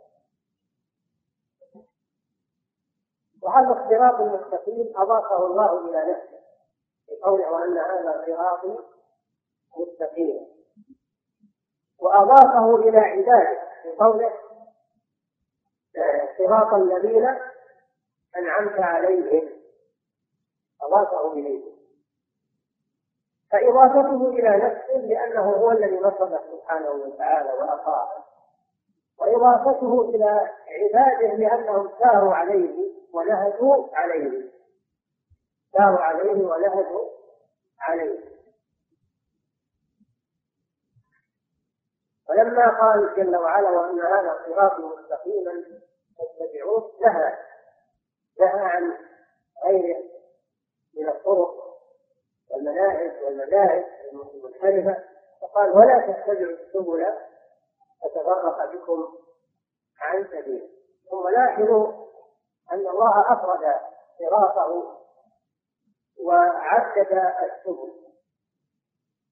وهذا 3.43 3.69
الصراط 3.69 4.21
المستقيم 4.21 4.93
أضافه 4.97 5.47
الله 5.47 5.89
إلى 5.89 6.13
نفسه 6.13 6.41
بقوله 7.09 7.53
وأن 7.53 7.79
هذا 7.79 8.25
صراطي 8.27 8.79
مستقيما 9.77 10.47
وأضافه 11.99 12.77
إلى 12.77 12.99
عباده 12.99 13.63
بقوله 13.85 14.33
صراط 16.39 16.75
الذين 16.75 17.39
أنعمت 18.37 18.81
عليهم. 18.81 19.56
أضافه 20.87 21.33
إليه. 21.33 21.77
فإضافته 23.53 24.29
إلى 24.29 24.57
نفسه 24.57 24.97
لأنه 24.97 25.51
هو 25.51 25.71
الذي 25.71 25.97
نصبه 25.97 26.41
سبحانه 26.53 26.91
وتعالى 26.91 27.53
وأطاعه 27.53 28.25
وإضافته 29.19 30.09
إلى 30.09 30.51
عباده 30.69 31.35
لأنهم 31.35 31.91
ساروا 31.99 32.35
عليه 32.35 32.87
ونهجوا 33.13 33.87
عليه. 33.97 34.51
ساروا 35.73 36.01
عليه 36.01 36.47
ونهجوا 36.47 37.11
عليه. 37.81 38.37
ولما 42.31 42.81
قال 42.81 43.15
جل 43.17 43.37
وعلا 43.37 43.71
وأن 43.71 44.01
هذا 44.01 44.39
صراطي 44.47 44.83
مستقيما 44.83 45.65
فاتبعوه 46.19 46.93
نهى. 47.01 47.33
نهى 48.41 48.61
عن 48.61 48.97
غيره. 49.65 50.16
من 50.97 51.09
الطرق 51.09 51.55
والمناهج 52.51 53.23
والمذاهب 53.23 53.85
المنحرفة 54.13 55.05
فقال 55.43 55.71
ولا 55.71 55.99
تتبعوا 56.01 56.57
السبل 56.57 57.07
فتفرق 58.03 58.73
بكم 58.73 59.19
عن 60.01 60.25
سبيله 60.25 60.69
ثم 61.11 61.29
لاحظوا 61.29 61.93
أن 62.73 62.87
الله 62.89 63.33
أفرد 63.33 63.81
صراطه 64.19 64.97
وعدد 66.25 67.13
السبل. 67.43 67.93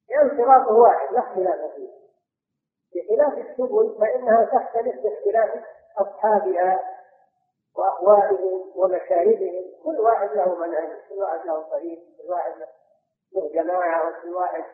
لأن 0.09 0.39
صراطه 0.39 0.73
واحد 0.73 1.13
لا 1.13 1.19
اختلاف 1.19 1.75
فيه. 1.75 1.91
بخلاف 2.95 3.39
السبل 3.39 3.97
فإنها 4.01 4.45
تختلف 4.45 5.03
باختلاف 5.03 5.65
أصحابها 5.99 6.94
وأهوائهم 7.75 8.73
ومشاربهم 8.77 9.65
كل 9.85 10.01
واحد 10.01 10.29
له 10.37 10.55
منهج 10.55 11.09
كل 11.09 11.15
واحد 11.15 11.47
له 11.47 11.63
طريق 11.63 11.99
كل 12.19 12.33
واحد 12.33 12.53
له 13.33 13.51
جماعة 13.55 14.09
وكل 14.09 14.35
واحد 14.35 14.65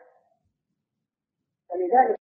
فلذلك 1.69 2.19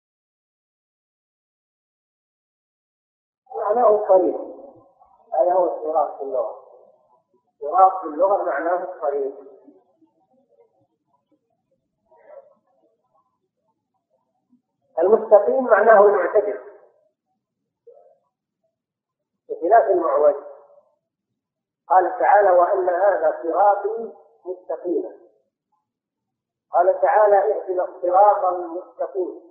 معناه 3.57 4.09
طريق 4.09 4.53
هذا 5.35 5.53
هو 5.53 5.77
الصراط 5.77 6.19
في 6.19 6.23
اللغة. 6.23 6.63
الصراط 7.55 8.01
في 8.01 8.07
اللغة 8.07 8.45
معناه 8.45 8.83
الطريق 8.83 9.35
المستقيم 14.99 15.65
معناه 15.65 16.07
المعتدل. 16.07 16.61
بخلاف 19.49 19.91
المعوج. 19.91 20.52
قال 21.93 22.19
تعالى 22.19 22.51
وأن 22.51 22.89
هذا 22.89 23.43
صراطي 23.43 24.13
مستقيما 24.45 25.17
قال 26.73 27.01
تعالى 27.01 27.37
اهدنا 27.37 27.85
الصراط 27.85 28.45
المستقيم. 28.45 29.43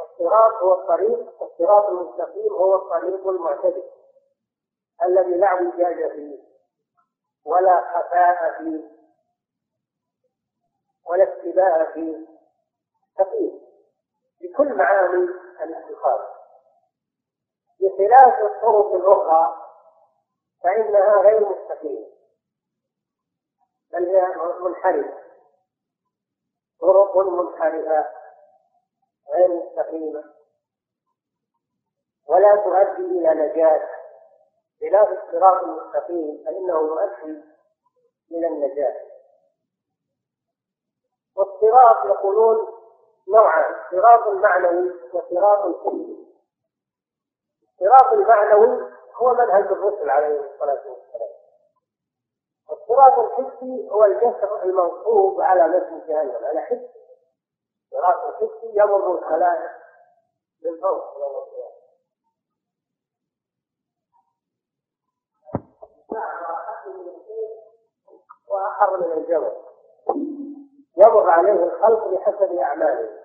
الصراط 0.00 0.52
هو 0.62 0.80
الطريق 0.80 1.42
الصراط 1.42 1.88
المستقيم 1.88 2.52
هو 2.52 2.74
الطريق 2.74 3.28
المعتدل 3.28 3.90
الذي 5.02 5.34
لا 5.36 5.46
اعوجاج 5.46 6.12
فيه 6.12 6.38
ولا 7.44 7.80
خفاء 7.80 8.58
فيه 8.58 8.90
ولا 11.06 11.22
اتباع 11.22 11.92
فيه. 11.92 12.26
سقيم 13.18 13.60
بكل 14.40 14.74
معاني 14.74 15.28
الاتخاذ 15.62 16.20
بخلاف 17.80 18.42
الطرق 18.42 18.92
الأخرى 18.94 19.67
فإنها 20.64 21.22
غير 21.22 21.40
مستقيمة. 21.40 22.08
بل 23.92 24.08
هي 24.08 24.22
منحرفة. 24.60 25.22
طرق 26.80 27.16
منحرفة 27.16 28.10
غير 29.34 29.48
مستقيمة. 29.48 30.24
ولا 32.28 32.56
تؤدي 32.56 33.02
إلى 33.02 33.34
نجاة. 33.34 33.88
خلاف 34.80 35.08
الصراط 35.08 35.62
المستقيم 35.62 36.44
فإنه 36.44 36.78
يؤدي 36.80 37.44
إلى 38.30 38.46
النجاة. 38.46 39.08
والصراط 41.36 42.04
يقولون 42.04 42.78
نوعان 43.28 43.74
صراط 43.90 44.28
معنوي 44.28 44.92
وصراط 45.12 45.76
حسي 45.80 46.26
الصراط 47.62 48.12
المعنوي 48.12 48.97
هو 49.18 49.34
منهج 49.34 49.64
الرسل 49.64 50.10
عليهم 50.10 50.44
الصلاة 50.44 50.82
والسلام. 50.88 51.30
الصراط 52.70 53.18
الحسي 53.18 53.90
هو 53.90 54.04
الجسر 54.04 54.62
المنصوب 54.62 55.40
على 55.40 55.68
متن 55.68 56.06
جهنم. 56.08 56.44
على 56.44 56.60
حس 56.60 56.78
صراط 57.90 58.24
الحسي 58.24 58.72
يمر 58.74 59.18
الخلائق 59.18 59.70
من 60.64 60.80
فوق 60.80 61.18
يوم 61.18 61.36
القيامة 61.36 61.78
وأحر 68.48 68.96
من 68.96 69.12
الجبل. 69.12 69.52
يمر 70.96 71.30
عليه 71.30 71.64
الخلق 71.64 72.08
بحسب 72.08 72.52
أعماله. 72.52 73.24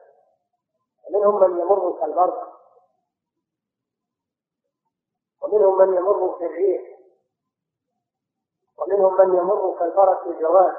منهم 1.10 1.40
من 1.40 1.60
يمر 1.60 2.00
كالبرق. 2.00 2.53
ومنهم 5.54 5.78
من 5.78 5.98
يمر 5.98 6.38
كالريح 6.40 6.82
ومنهم 8.80 9.18
من 9.18 9.38
يمر 9.38 9.76
كالبرق 9.80 10.28
الجواد 10.28 10.76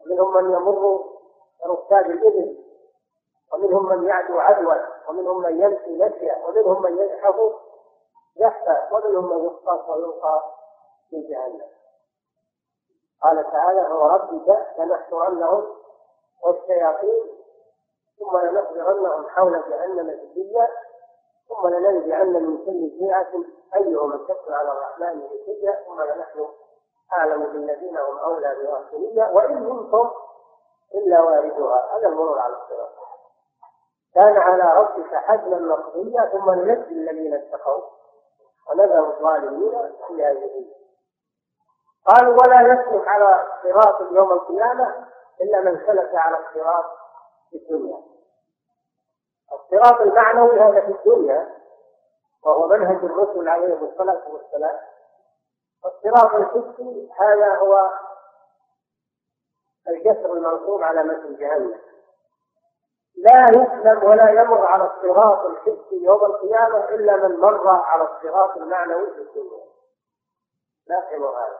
ومنهم 0.00 0.34
من 0.34 0.52
يمر 0.52 1.04
كركاب 1.62 2.10
الإبل 2.10 2.64
ومنهم 3.52 3.88
من 3.88 4.08
يعدو 4.08 4.38
عدوا 4.38 4.74
ومنهم 5.08 5.42
من 5.42 5.60
يمشي 5.60 5.98
مشيا 5.98 6.46
ومنهم 6.46 6.82
من 6.82 6.98
يزحف 6.98 7.36
زحفا 8.36 8.94
ومنهم 8.94 9.30
من 9.30 9.46
يخطف 9.46 9.88
ويلقى 9.88 10.54
في 11.10 11.22
جهنم. 11.22 11.68
قال 13.22 13.52
تعالى 13.52 13.80
هو 13.80 14.06
ربك 14.06 14.66
لنحشرنهم 14.78 15.66
والشياطين 16.44 17.24
ثم 18.18 18.36
لنحضرنهم 18.38 19.28
حول 19.28 19.62
جهنم 19.70 20.10
جثيا 20.10 20.68
ثم 21.48 21.68
لننزعن 21.68 22.32
من 22.32 22.58
كل 22.58 22.98
شيعة 22.98 23.32
أيهم 23.76 24.12
اشد 24.12 24.50
على 24.50 24.72
الرحمن 24.72 25.20
جثيا 25.20 25.84
ثم 25.86 26.02
لنحن 26.02 26.48
أعلم 27.12 27.42
بالذين 27.42 27.98
هم 27.98 28.18
أولى 28.18 28.56
بها 28.62 29.30
وإن 29.32 29.62
منكم 29.62 30.10
إلا 30.94 31.20
واردها. 31.20 31.96
هذا 31.96 32.08
المرور 32.08 32.38
على 32.38 32.54
الصراط. 32.54 32.90
كان 34.14 34.36
على 34.36 34.80
ربك 34.80 35.14
حزما 35.14 35.58
مقضيا 35.58 36.24
ثم 36.24 36.50
ننجي 36.50 36.94
الذين 36.94 37.34
اتقوا 37.34 37.82
ونذر 38.70 39.06
الظالمين 39.06 39.92
في 40.08 40.24
هذه 40.24 40.66
قالوا 42.06 42.32
ولا 42.42 42.60
يسلك 42.60 43.08
على 43.08 43.46
صراط 43.62 44.00
يوم 44.12 44.32
القيامة 44.32 45.08
إلا 45.40 45.60
من 45.60 45.86
سلك 45.86 46.14
على 46.14 46.38
الصراط 46.38 46.84
في 47.50 47.56
الدنيا. 47.56 48.17
الصراط 49.52 50.00
المعنوي 50.00 50.60
هذا 50.60 50.80
في 50.80 50.90
الدنيا 50.92 51.48
وهو 52.44 52.68
منهج 52.68 53.04
الرسل 53.04 53.48
عليهم 53.48 53.84
الصلاة 53.84 54.22
والسلام. 54.28 54.78
الصراط 55.84 56.34
الحسي 56.34 57.10
هذا 57.18 57.54
هو 57.56 57.90
الجسر 59.88 60.32
المنصوب 60.32 60.82
على 60.82 61.04
مثل 61.04 61.36
جهنم. 61.38 61.80
لا 63.16 63.46
يسلم 63.50 64.04
ولا 64.04 64.30
يمر 64.30 64.66
على 64.66 64.84
الصراط 64.84 65.44
الحسي 65.44 66.04
يوم 66.04 66.24
القيامة 66.24 66.84
إلا 66.84 67.16
من 67.16 67.40
مر 67.40 67.68
على 67.68 68.02
الصراط 68.02 68.56
المعنوي 68.56 69.10
في 69.10 69.20
الدنيا. 69.20 69.64
لاحظوا 70.86 71.38
هذا. 71.38 71.58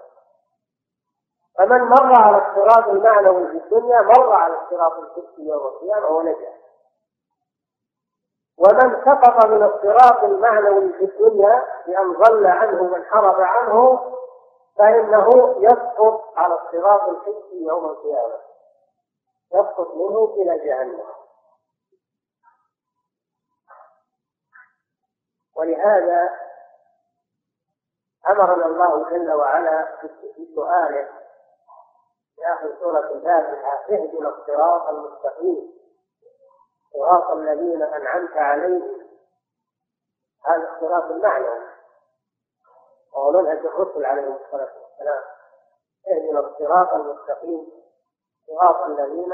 فمن 1.59 1.80
مر 1.80 2.20
على 2.20 2.36
الصراط 2.36 2.89
المعنوي 2.89 3.47
في 3.47 3.57
الدنيا 3.57 4.03
مر 4.03 4.32
على 4.32 4.55
الصراط 4.62 4.93
الحسي 4.93 5.49
يوم 5.49 5.66
القيامة 5.66 6.09
ونجا 6.09 6.53
ومن 8.59 9.05
سقط 9.05 9.47
من 9.47 9.63
الصراط 9.63 10.25
المعنوي 10.25 10.93
في 10.93 11.05
الدنيا 11.05 11.63
بأن 11.87 12.13
ضل 12.13 12.47
عنه 12.47 12.93
وانحرف 12.93 13.41
عنه 13.41 14.01
فإنه 14.79 15.57
يسقط 15.59 16.39
على 16.39 16.55
الصراط 16.55 17.09
الحسي 17.09 17.65
يوم 17.69 17.85
القيامة. 17.85 18.41
يسقط 19.55 19.95
منه 19.95 20.35
إلى 20.37 20.59
جهنم. 20.59 21.05
ولهذا 25.57 26.31
أمرنا 28.29 28.67
الله 28.67 29.11
جل 29.11 29.33
وعلا 29.33 29.97
في 30.01 30.55
سؤاله 30.55 31.09
في 32.37 32.43
آخر 32.53 32.75
سورة 32.81 33.13
الفاتحة 33.13 33.85
اهدنا 33.91 34.29
الصراط 34.29 34.89
المستقيم. 34.89 35.78
صراط 36.93 37.30
الذين 37.30 37.82
أنعمت 37.82 38.36
عليهم. 38.36 39.09
هذا 40.45 40.74
الصراط 40.74 41.05
المعنوي 41.11 41.68
وهو 43.12 43.30
منهج 43.30 43.66
الرسل 43.66 44.05
عليهم 44.05 44.36
الصلاة 44.36 44.72
والسلام. 44.82 45.24
اهدنا 46.09 46.41
الصراط 46.41 46.93
المستقيم. 46.93 47.72
صراط 48.47 48.84
الذين 48.84 49.32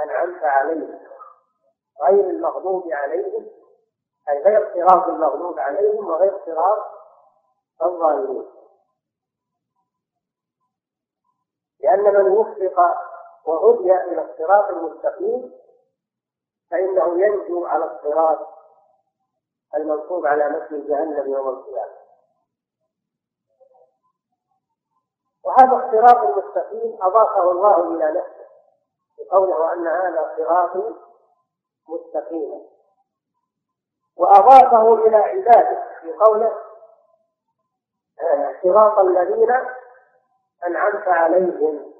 أنعمت 0.00 0.42
عليهم. 0.42 1.00
غير 2.02 2.30
المغضوب 2.30 2.92
عليهم. 2.92 3.50
أي 4.28 4.42
غير 4.42 4.74
صراط 4.74 5.08
المغضوب 5.08 5.58
عليهم 5.58 6.06
وغير 6.06 6.40
صراط 6.46 6.78
الظالمين. 7.82 8.46
لأن 11.80 12.14
من 12.14 12.30
وفق 12.30 12.96
وهدي 13.44 13.96
إلى 13.96 14.30
الصراط 14.30 14.70
المستقيم 14.70 15.63
فإنه 16.74 17.24
ينجو 17.26 17.66
على 17.66 17.84
الصراط 17.84 18.38
المنصوب 19.74 20.26
على 20.26 20.48
مثل 20.50 20.88
جهنم 20.88 21.32
يوم 21.32 21.48
القيامة. 21.48 21.94
وهذا 25.44 25.76
الصراط 25.76 26.16
المستقيم 26.16 26.98
أضافه 27.02 27.50
الله 27.50 27.88
إلى 27.88 28.18
نفسه 28.18 28.46
بقوله 29.18 29.72
أن 29.72 29.86
هذا 29.86 30.34
صراطي 30.36 30.94
مستقيما 31.88 32.60
وأضافه 34.16 34.94
إلى 34.94 35.16
عباده 35.16 36.00
في 36.00 36.12
قوله 36.12 36.58
صراط 38.62 38.98
الذين 38.98 39.50
أنعمت 40.66 41.08
عليهم. 41.08 41.94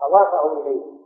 أضافه 0.00 0.52
إليه. 0.52 1.01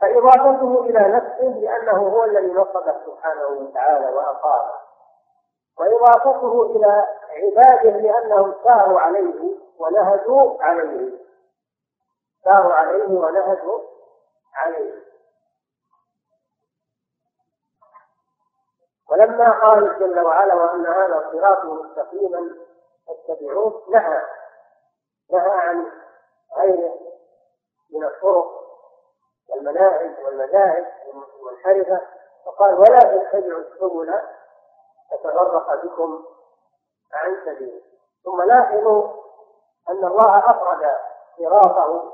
فإضافته 0.00 0.80
إلى 0.80 0.98
نفسه 0.98 1.58
لأنه 1.60 2.08
هو 2.08 2.24
الذي 2.24 2.52
نصبه 2.52 3.04
سبحانه 3.06 3.46
وتعالى 3.46 4.14
وأقامه. 4.14 4.74
وإضافته 5.78 6.62
إلى 6.62 7.04
عباده 7.30 7.90
لأنهم 7.90 8.54
ساروا 8.64 9.00
عليه 9.00 9.56
ونهجوا 9.78 10.62
عليه. 10.62 11.12
ساروا 12.44 12.72
عليه 12.72 13.08
ونهجوا 13.08 13.80
عليه. 14.54 15.06
ولما 19.10 19.50
قال 19.50 19.98
جل 19.98 20.20
وعلا 20.20 20.54
وأن 20.54 20.86
هذا 20.86 21.30
صراط 21.32 21.64
مستقيما 21.64 22.56
فاتبعوه. 23.06 23.82
نهى. 23.90 24.22
نهى 25.30 25.50
عن 25.50 25.86
غيره 26.58 26.94
من 27.90 28.04
الطرق. 28.04 28.65
والمناهج 29.48 30.24
والمذاهب 30.24 30.86
المنحرفة 31.40 32.00
فقال 32.46 32.74
ولا 32.74 32.98
تتبعوا 32.98 33.60
السبل 33.60 34.22
فتفرق 35.10 35.84
بكم 35.84 36.24
عن 37.12 37.36
سبيله 37.44 37.82
ثم 38.24 38.42
لاحظوا 38.42 39.08
أن 39.88 40.04
الله 40.04 40.38
أفرد 40.38 40.90
صراطه 41.38 42.12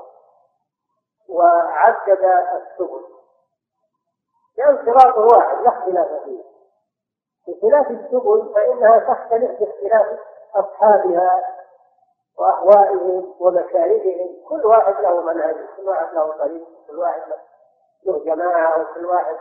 وعدد 1.29 2.25
السبل. 2.53 3.03
لأن 4.57 4.85
صراط 4.85 5.17
واحد 5.17 5.61
لا 5.61 5.69
اختلاف 5.69 6.23
فيه. 6.23 6.43
بخلاف 7.47 7.91
السبل 7.91 8.53
فإنها 8.55 9.13
تختلف 9.13 9.59
باختلاف 9.59 10.19
أصحابها. 10.55 11.43
وأهوائهم 12.39 13.35
ومكارههم 13.39 14.43
كل 14.49 14.65
واحد 14.65 15.01
له 15.01 15.21
منهج 15.21 15.55
كل 15.77 15.89
واحد 15.89 16.13
له 16.13 16.37
طريق 16.37 16.67
كل 16.87 16.99
واحد 16.99 17.21
له 18.03 18.23
جماعة 18.25 18.81
وكل 18.81 19.05
واحد. 19.05 19.37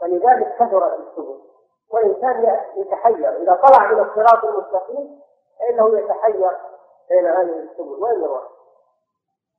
فلذلك 0.00 0.54
كثرت 0.54 0.98
السبل. 0.98 1.40
والإنسان 1.90 2.60
يتحير. 2.76 3.36
إذا 3.36 3.54
طلع 3.54 3.92
من 3.92 4.00
الصراط 4.00 4.44
المستقيم 4.44 5.20
فإنه 5.58 5.98
يتحير 5.98 6.50
بين 7.08 7.26
هذه 7.26 7.58
السبل. 7.62 8.02
وين 8.02 8.22
يروح؟ 8.22 8.42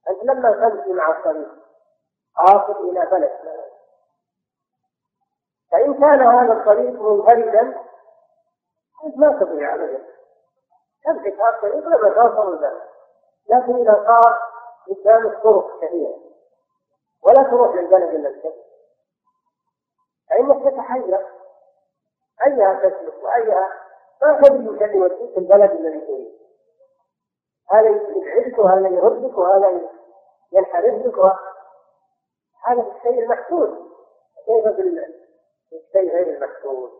أنت 0.09 0.23
لما 0.23 0.51
تمشي 0.51 0.93
مع 0.93 1.09
الطريق 1.09 1.49
قاصد 2.37 2.77
إلى 2.77 3.05
بلد. 3.11 3.31
فإن 5.71 5.93
كان 5.93 6.21
هذا 6.21 6.53
الطريق 6.53 7.01
منفردا 7.01 7.81
أنت 9.05 9.17
ما 9.17 9.39
تضيع 9.39 9.75
أبدا 9.75 10.14
في 11.13 11.29
هذا 11.29 11.49
الطريق 11.55 11.87
لما 11.87 12.09
توصل 12.09 12.53
البلد 12.53 12.81
لكن 13.49 13.75
إذا 13.75 14.05
صار 14.07 14.39
قدامك 14.87 15.43
طرق 15.43 15.81
كثيرة 15.81 16.15
ولا 17.23 17.43
تروح 17.43 17.75
للبلد 17.75 18.09
إلا 18.09 18.29
الكذب. 18.29 18.63
فإنك 20.29 20.73
تتحير 20.73 21.27
أيها 22.47 22.73
تسلك 22.73 23.23
وأيها 23.23 23.69
ما 24.21 24.41
تدري 24.41 24.69
وش 24.69 24.81
اللي 24.81 24.97
يوديك 24.97 25.37
البلد 25.37 25.71
الذي 25.71 25.99
تريد. 25.99 26.35
هذا 27.71 27.89
يبعدك 27.89 28.59
وهذا 28.59 28.87
يردك 28.87 29.37
وهذا 29.37 29.81
ينحرف 30.51 30.95
بك 30.95 31.19
هذا 32.65 32.81
الشيء 32.81 33.23
المحسود 33.23 33.85
كيف 34.45 34.65
بالشيء 34.65 36.13
غير 36.13 36.27
المحسود 36.27 36.91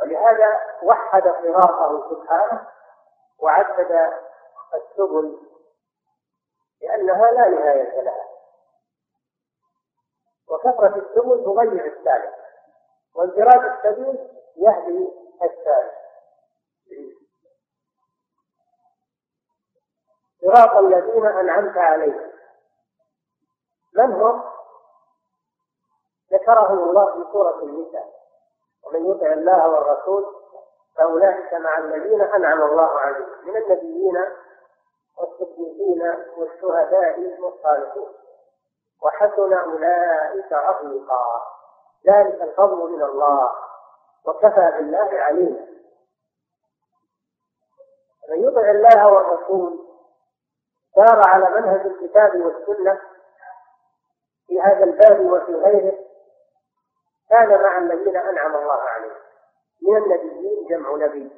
ولهذا 0.00 0.60
وحد 0.82 1.22
صراطه 1.22 2.10
سبحانه 2.10 2.66
وعدد 3.38 4.12
السبل 4.74 5.38
لأنها 6.82 7.30
لا 7.30 7.48
نهاية 7.48 8.00
لها. 8.02 8.28
وكثرة 10.48 10.96
السبل 10.96 11.44
تضيع 11.44 11.84
السالك 11.84 12.34
وانفراد 13.14 13.64
السبيل 13.64 14.28
يهدي 14.56 15.12
السالك. 15.42 15.98
صراط 20.40 20.76
الذين 20.76 21.26
أنعمت 21.26 21.76
عليهم. 21.76 22.32
من 23.94 24.12
هم؟ 24.12 24.44
ذكرهم 26.32 26.78
الله 26.78 27.12
في 27.12 27.32
سورة 27.32 27.62
النساء. 27.62 28.17
ومن 28.88 29.10
يطع 29.10 29.32
الله 29.32 29.68
والرسول 29.68 30.34
فأولئك 30.96 31.54
مع 31.54 31.78
الذين 31.78 32.22
أنعم 32.22 32.62
الله 32.62 32.98
عليهم. 32.98 33.28
من 33.44 33.56
النبيين 33.56 34.24
والصديقين 35.18 36.14
والشهداء 36.36 37.40
والصالحين 37.40 38.08
وحسن 39.02 39.52
أولئك 39.52 40.52
رفيقا. 40.52 41.42
ذلك 42.06 42.42
الفضل 42.42 42.90
من 42.90 43.02
الله. 43.02 43.50
وكفى 44.26 44.72
بالله 44.76 45.10
عليما 45.12 45.66
من 48.28 48.44
يطع 48.44 48.70
الله 48.70 49.12
والرسول 49.12 49.78
سار 50.94 51.22
على 51.28 51.50
منهج 51.50 51.86
الكتاب 51.86 52.40
والسنة 52.40 53.00
في 54.46 54.60
هذا 54.60 54.84
الباب 54.84 55.20
وفي 55.20 55.54
غيره. 55.54 55.97
كان 57.28 57.62
مع 57.62 57.78
الذين 57.78 58.16
أنعم 58.16 58.56
الله 58.56 58.80
عليهم. 58.80 59.16
من 59.82 59.96
النبيين 59.96 60.66
جمع 60.68 60.90
نبي. 60.90 61.30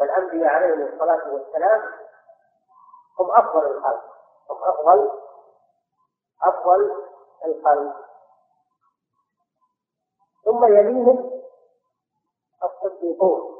والأنبياء 0.00 0.54
عليهم 0.54 0.82
الصلاة 0.82 1.32
والسلام 1.32 1.92
هم 3.18 3.30
أفضل 3.30 3.66
الخلق. 3.66 4.04
هم 4.50 4.64
أفضل 4.64 5.10
أفضل 6.42 7.04
الخلق. 7.44 8.08
ثم 10.44 10.64
يليهم 10.64 11.42
الصديقون. 12.64 13.58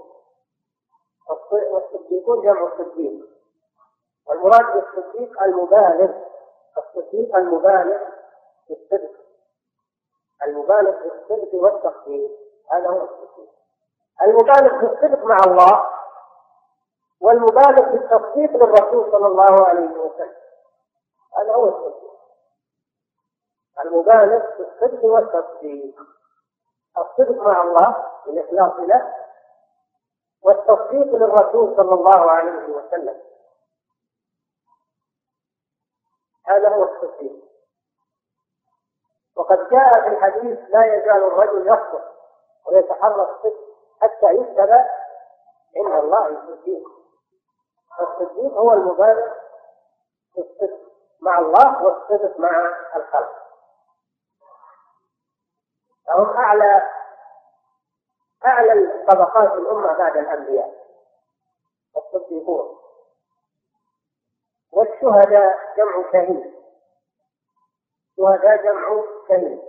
والصديقون 1.53 2.43
جمع 2.43 2.79
صديق 2.79 3.29
والمراد 4.27 4.65
بالصديق 4.75 5.43
المبالغ. 5.43 6.29
الصديق 6.79 7.37
المبالغ 7.37 8.18
في 8.69 8.75
الصدق. 8.75 9.11
المبالغ 10.43 10.93
في 10.93 11.07
الصدق 11.07 11.55
والتصديق 11.55 12.31
هذا 12.73 12.89
هو 12.89 13.03
الصديق 13.03 13.51
المبالغ 14.23 14.79
في 14.79 14.93
الصدق 14.93 15.25
مع 15.25 15.37
الله 15.47 15.91
والمبالغ 17.21 17.91
في 17.91 17.97
التصديق 17.97 18.51
للرسول 18.51 19.13
صلى 19.13 19.27
الله 19.27 19.67
عليه 19.67 19.91
وسلم. 19.91 20.37
هذا 21.37 21.55
هو 21.55 21.69
الصديق 21.69 22.09
المبالغ 23.81 24.57
في 24.57 24.61
الصدق 24.61 25.05
والتصديق 25.05 26.01
الصدق 26.99 27.43
مع 27.43 27.63
الله 27.63 28.07
بالإخلاص 28.27 28.81
له 28.81 29.15
والتصديق 30.43 31.15
للرسول 31.15 31.77
صلى 31.77 31.95
الله 31.95 32.31
عليه 32.31 32.69
وسلم. 32.69 33.23
هذا 36.45 36.69
هو 36.69 36.85
التصديق 36.85 37.48
وقد 39.39 39.69
جاء 39.69 40.01
في 40.03 40.09
الحديث 40.09 40.59
لا 40.69 40.85
يزال 40.95 41.25
الرجل 41.25 41.67
يصدق 41.67 42.13
ويتحرى 42.67 43.23
الصدق 43.23 43.55
حتى 44.01 44.27
يكتب 44.35 44.71
عند 45.77 46.05
الله 46.05 46.43
صديق 46.47 46.89
الصديق 48.01 48.53
هو 48.53 48.73
المبالغ 48.73 49.33
في 50.35 50.41
الصدق 50.41 50.79
مع 51.21 51.39
الله 51.39 51.83
والصدق 51.85 52.41
مع 52.41 52.51
الخلق. 52.97 53.33
فهم 56.07 56.37
أعلى 56.37 56.91
أعلى 58.47 59.05
طبقات 59.09 59.53
الأمة 59.53 59.93
بعد 59.99 60.17
الأنبياء 60.17 60.75
الصديقون 61.97 62.79
والشهداء 64.73 65.59
جمع 65.77 66.13
شهيد 66.13 66.58
الشهداء 68.19 68.63
جمع 68.63 69.03
شهيد 69.29 69.63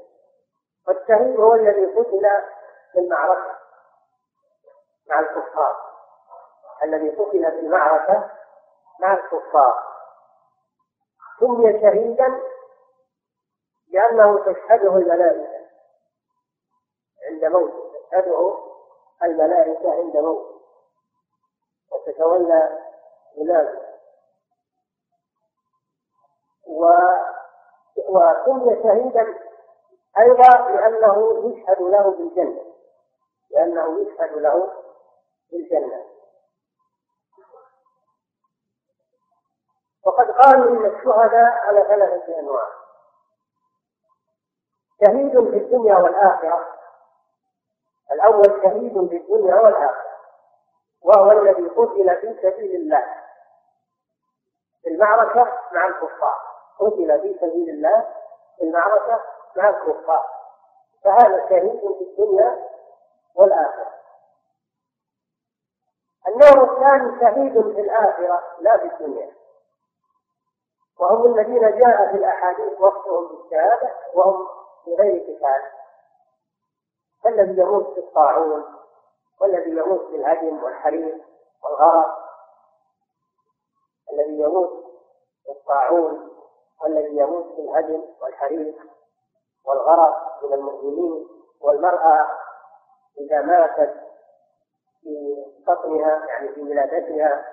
والشهيد 0.87 1.39
هو 1.39 1.53
الذي 1.55 1.85
قتل 1.85 2.29
في 2.91 2.99
المعركة 2.99 3.59
مع 5.09 5.19
الكفار. 5.19 5.75
الذي 6.83 7.09
قتل 7.09 7.51
في 7.51 7.59
المعركة 7.59 8.31
مع 8.99 9.13
الكفار. 9.13 9.83
سمي 11.39 11.81
شهيدا 11.81 12.41
لأنه 13.87 14.39
تشهده 14.39 14.95
الملائكة 14.95 15.59
عند 17.25 17.45
موته 17.45 17.89
تدعو 18.11 18.75
الملائكة 19.23 19.91
عند 19.93 20.17
موت. 20.17 20.61
وتتولى 21.91 22.79
ولاده 23.37 23.89
وسمي 28.09 28.83
شهيدا 28.83 29.39
أيضا 30.19 30.71
لأنه 30.71 31.43
يشهد 31.45 31.81
له 31.81 32.11
بالجنة. 32.11 32.65
لأنه 33.51 34.01
يشهد 34.01 34.31
له 34.37 34.73
بالجنة. 35.51 36.05
وقد 40.05 40.31
قالوا 40.31 40.69
إن 40.69 40.85
الشهداء 40.85 41.51
على 41.51 41.83
ثلاثة 41.83 42.39
أنواع. 42.39 42.67
شهيد 45.05 45.31
في 45.31 45.57
الدنيا 45.57 45.97
والآخرة. 45.97 46.75
الأول 48.11 48.61
شهيد 48.63 49.09
في 49.09 49.17
الدنيا 49.17 49.55
والآخرة. 49.55 50.09
وهو 51.01 51.31
الذي 51.31 51.67
قتل 51.67 52.17
في 52.21 52.39
سبيل 52.41 52.75
الله. 52.75 53.05
في 54.81 54.89
المعركة 54.89 55.59
مع 55.71 55.85
الكفار. 55.87 56.48
قتل 56.79 57.21
في 57.21 57.37
سبيل 57.41 57.69
الله 57.69 58.15
في 58.57 58.63
المعركة 58.63 59.23
مع 59.55 59.69
الكفار. 59.69 60.25
فهذا 61.03 61.49
شهيد 61.49 61.79
في 61.79 62.03
الدنيا 62.03 62.69
والآخرة. 63.35 63.93
النوع 66.27 66.71
الثاني 66.73 67.19
شهيد 67.19 67.61
في 67.61 67.81
الآخرة 67.81 68.43
لا 68.59 68.77
في 68.77 68.85
الدنيا. 68.85 69.31
وهم 70.99 71.33
الذين 71.33 71.79
جاء 71.79 72.11
في 72.11 72.17
الأحاديث 72.17 72.81
وصفهم 72.81 73.27
بالشهادة 73.27 73.95
وهم 74.13 74.47
بغير 74.87 75.19
كفاية. 75.19 75.71
الذي 77.25 77.61
يموت 77.61 77.93
في 77.93 77.99
الطاعون 77.99 78.75
والذي 79.41 79.71
يموت 79.71 80.07
في 80.07 80.15
الهدم 80.15 80.63
والحريق 80.63 81.25
والغرق. 81.63 82.29
الذي 84.13 84.39
يموت 84.39 84.85
في 85.45 85.51
الطاعون 85.51 86.38
والذي 86.83 87.17
يموت 87.17 87.55
في 87.55 87.61
الهدم 87.61 88.03
والحريق 88.21 88.75
والغرق 89.65 90.43
من 90.43 90.53
المؤمنين 90.53 91.27
والمرأة 91.61 92.27
إذا 93.19 93.41
ماتت 93.41 93.93
في 95.01 95.45
بطنها 95.67 96.25
يعني 96.27 96.49
في 96.49 96.61
ولادتها 96.61 97.45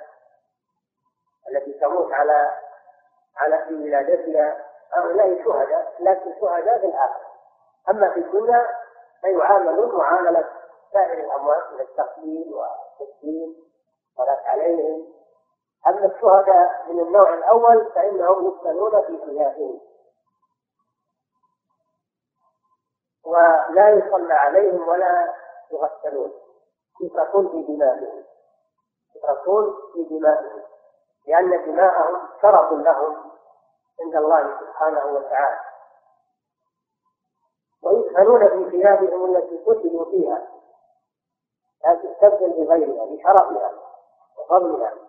التي 1.51 1.73
تموت 1.73 2.13
على 2.13 2.57
على 3.37 3.65
في 3.69 3.75
ولادتها 3.75 4.67
هؤلاء 4.93 5.45
شهداء 5.45 5.93
لكن 6.01 6.35
شهداء 6.41 6.79
في 6.79 6.87
الآخرة. 6.87 7.27
أما 7.89 8.11
في 8.11 8.21
الدنيا 8.21 8.67
فيعاملون 9.21 9.97
معاملة 9.99 10.49
سائر 10.93 11.25
الأموات 11.25 11.73
من 11.73 11.81
التقليل 11.81 12.55
والتسليم 12.55 13.57
والصلاة 14.19 14.49
عليهم. 14.49 15.16
أما 15.87 16.07
الشهداء 16.07 16.93
من 16.93 17.01
النوع 17.01 17.35
الأول 17.35 17.93
فإنهم 17.95 18.47
يقتلون 18.47 19.03
في 19.03 19.19
ثيابهم 19.27 19.81
ولا 23.25 23.91
يصلى 23.91 24.35
عليهم 24.35 24.89
ولا 24.89 25.35
يغسلون. 25.73 26.33
يتركون 27.01 27.49
في 27.49 27.63
دمائهم. 27.73 28.25
يتركون 29.17 29.77
في 29.93 30.05
دمائهم. 30.05 30.63
لأن 31.27 31.65
دماءهم 31.65 32.29
شرف 32.43 32.73
لهم 32.73 33.31
عند 34.01 34.17
الله 34.17 34.61
سبحانه 34.61 35.07
وتعالى. 35.07 35.61
ويدفنون 37.83 38.49
في 38.49 38.71
ثيابهم 38.71 39.37
التي 39.37 39.57
قتلوا 39.57 40.05
فيها. 40.05 40.49
لا 41.85 41.95
تستبدل 41.95 42.65
بغيرها 42.65 43.07
لشرفها 43.07 43.73
وفضلها. 44.39 45.06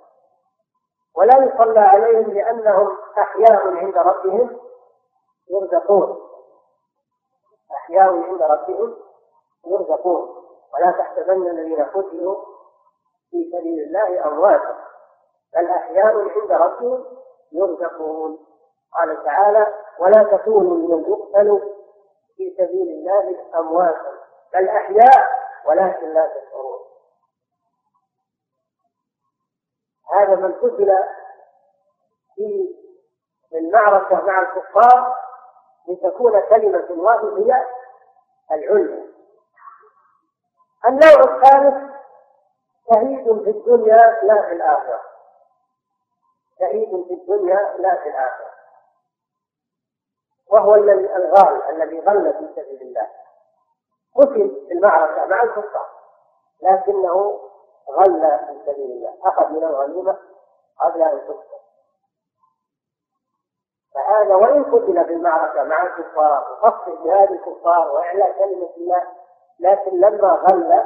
ولا 1.17 1.33
يصلى 1.43 1.79
عليهم 1.79 2.33
لأنهم 2.33 2.97
أحياء 3.17 3.67
عند 3.67 3.97
ربهم 3.97 4.59
يرزقون. 5.49 6.17
أحياء 7.71 8.13
عند 8.13 8.41
ربهم 8.41 8.95
يرزقون. 9.65 10.29
ولا 10.73 10.91
تحسبن 10.91 11.47
الذين 11.47 11.85
قتلوا 11.85 12.35
في 13.31 13.51
سبيل 13.51 13.83
الله 13.83 14.27
أمواتا 14.27 14.75
بل 15.55 15.67
أحياء 15.67 16.15
عند 16.15 16.51
ربهم 16.51 17.05
يرزقون. 17.51 18.39
قال 18.97 19.23
تعالى 19.23 19.73
ولا 19.99 20.23
تكونوا 20.23 20.77
من 20.77 21.05
يقتلوا 21.11 21.59
في 22.35 22.55
سبيل 22.57 22.87
الله 22.87 23.45
أمواتا 23.59 24.11
بل 24.53 24.69
أحياء 24.69 25.27
ولكن 25.65 26.13
لا 26.13 26.27
تشعرون. 26.27 26.76
هذا 30.17 30.35
من 30.35 30.53
قتل 30.53 30.93
في 32.35 32.75
المعركة 33.53 34.21
مع 34.21 34.41
الكفار 34.41 35.15
لتكون 35.87 36.39
كلمة 36.41 36.87
الله 36.89 37.37
هي 37.37 37.65
العليا 38.51 39.07
النوع 40.85 41.35
الثالث 41.35 41.87
شهيد 42.93 43.43
في 43.43 43.49
الدنيا 43.49 44.19
لا 44.23 44.41
في 44.41 44.51
الآخرة. 44.53 45.01
شهيد 46.59 46.89
في 47.07 47.13
الدنيا 47.13 47.75
لا 47.79 47.95
في 47.95 48.09
الآخرة. 48.09 48.51
وهو 50.47 50.75
الذي 50.75 51.15
الغال 51.15 51.63
الذي 51.69 51.99
غل 51.99 52.33
في 52.33 52.61
سبيل 52.61 52.81
الله. 52.81 53.07
قتل 54.15 54.65
في 54.67 54.73
المعركة 54.73 55.25
مع 55.25 55.43
الكفار 55.43 55.89
لكنه 56.61 57.39
غل 57.89 58.39
في 58.39 58.71
سبيل 58.71 58.91
الله. 58.91 59.13
أخذ 59.23 59.49
من 59.49 59.63
الغنيمة 59.63 60.17
قبل 60.79 61.01
أن 61.01 61.27
تقتل. 61.27 61.57
فهذا 63.93 64.35
وإن 64.35 64.63
قتل 64.63 65.05
في 65.05 65.13
المعركة 65.13 65.63
مع 65.63 65.83
الكفار 65.83 66.51
وقصد 66.51 67.03
جهاد 67.03 67.31
الكفار 67.31 67.91
وإعلاء 67.91 68.31
كلمة 68.31 68.69
الله 68.77 69.07
لكن 69.59 69.99
لما 69.99 70.27
غل 70.27 70.83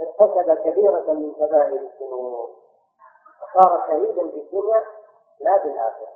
ارتكب 0.00 0.54
كبيرة 0.54 1.12
من 1.12 1.32
كبائر 1.34 1.80
الذنوب. 1.80 2.50
وصار 3.42 3.84
شهيدا 3.88 4.28
في 4.30 4.36
الدنيا 4.36 4.84
لا 5.40 5.58
في 5.58 5.68
الآخرة 5.68 6.12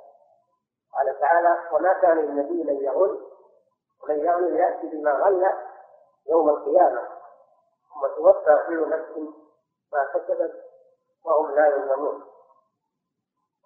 قال 0.97 1.19
تعالى 1.19 1.57
وما 1.71 1.93
كان 1.93 2.17
للنبي 2.17 2.63
لن 2.63 2.83
يغل 2.83 3.19
ومن 4.03 4.19
يغل 4.19 4.55
يأتي 4.55 4.87
بما 4.87 5.11
غل 5.11 5.51
يوم 6.27 6.49
القيامة 6.49 7.01
ثم 7.93 8.07
توفى 8.15 8.63
كل 8.67 8.89
نفس 8.89 9.11
ما 9.93 10.03
كسبت 10.03 10.63
وهم 11.25 11.55
لا 11.55 11.67
يظلمون. 11.67 12.23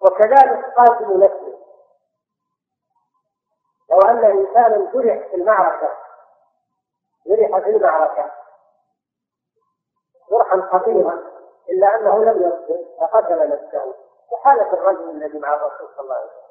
وكذلك 0.00 0.74
قاتل 0.76 1.18
نفسه. 1.18 1.58
لو 3.90 4.00
أن 4.00 4.24
إنسانا 4.24 4.92
جرح 4.92 5.28
في 5.28 5.34
المعركة 5.34 5.96
جرح 7.26 7.58
في 7.58 7.70
المعركة 7.70 8.32
جرحا 10.30 10.68
خطيرا 10.72 11.32
إلا 11.68 11.96
أنه 11.96 12.24
لم 12.24 12.42
يصبر 12.42 12.84
فقتل 13.00 13.48
نفسه. 13.48 13.94
كحالة 14.30 14.72
الرجل 14.72 15.10
الذي 15.10 15.38
مع 15.38 15.54
الرسول 15.54 15.88
صلى 15.96 16.00
الله 16.00 16.14
عليه 16.14 16.26
وسلم. 16.26 16.42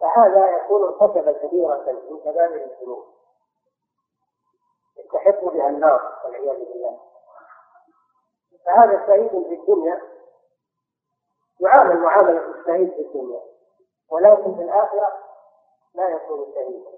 فهذا 0.00 0.56
يكون 0.56 0.82
ارتكب 0.82 1.30
كبيرة 1.30 1.92
من 2.10 2.20
كبائر 2.20 2.64
الذنوب. 2.64 3.04
يستحق 4.96 5.44
بها 5.44 5.68
النار 5.68 6.20
والعياذ 6.24 6.58
بالله. 6.58 7.00
فهذا 8.66 9.06
سعيد 9.06 9.30
في 9.30 9.54
الدنيا. 9.54 10.00
يعامل 11.60 11.98
معاملة 11.98 12.60
الشهيد 12.60 12.90
في 12.90 13.00
الدنيا. 13.00 13.40
ولكن 14.10 14.54
في 14.54 14.62
الآخرة 14.62 15.12
لا 15.94 16.08
يكون 16.08 16.52
شهيدا 16.54 16.90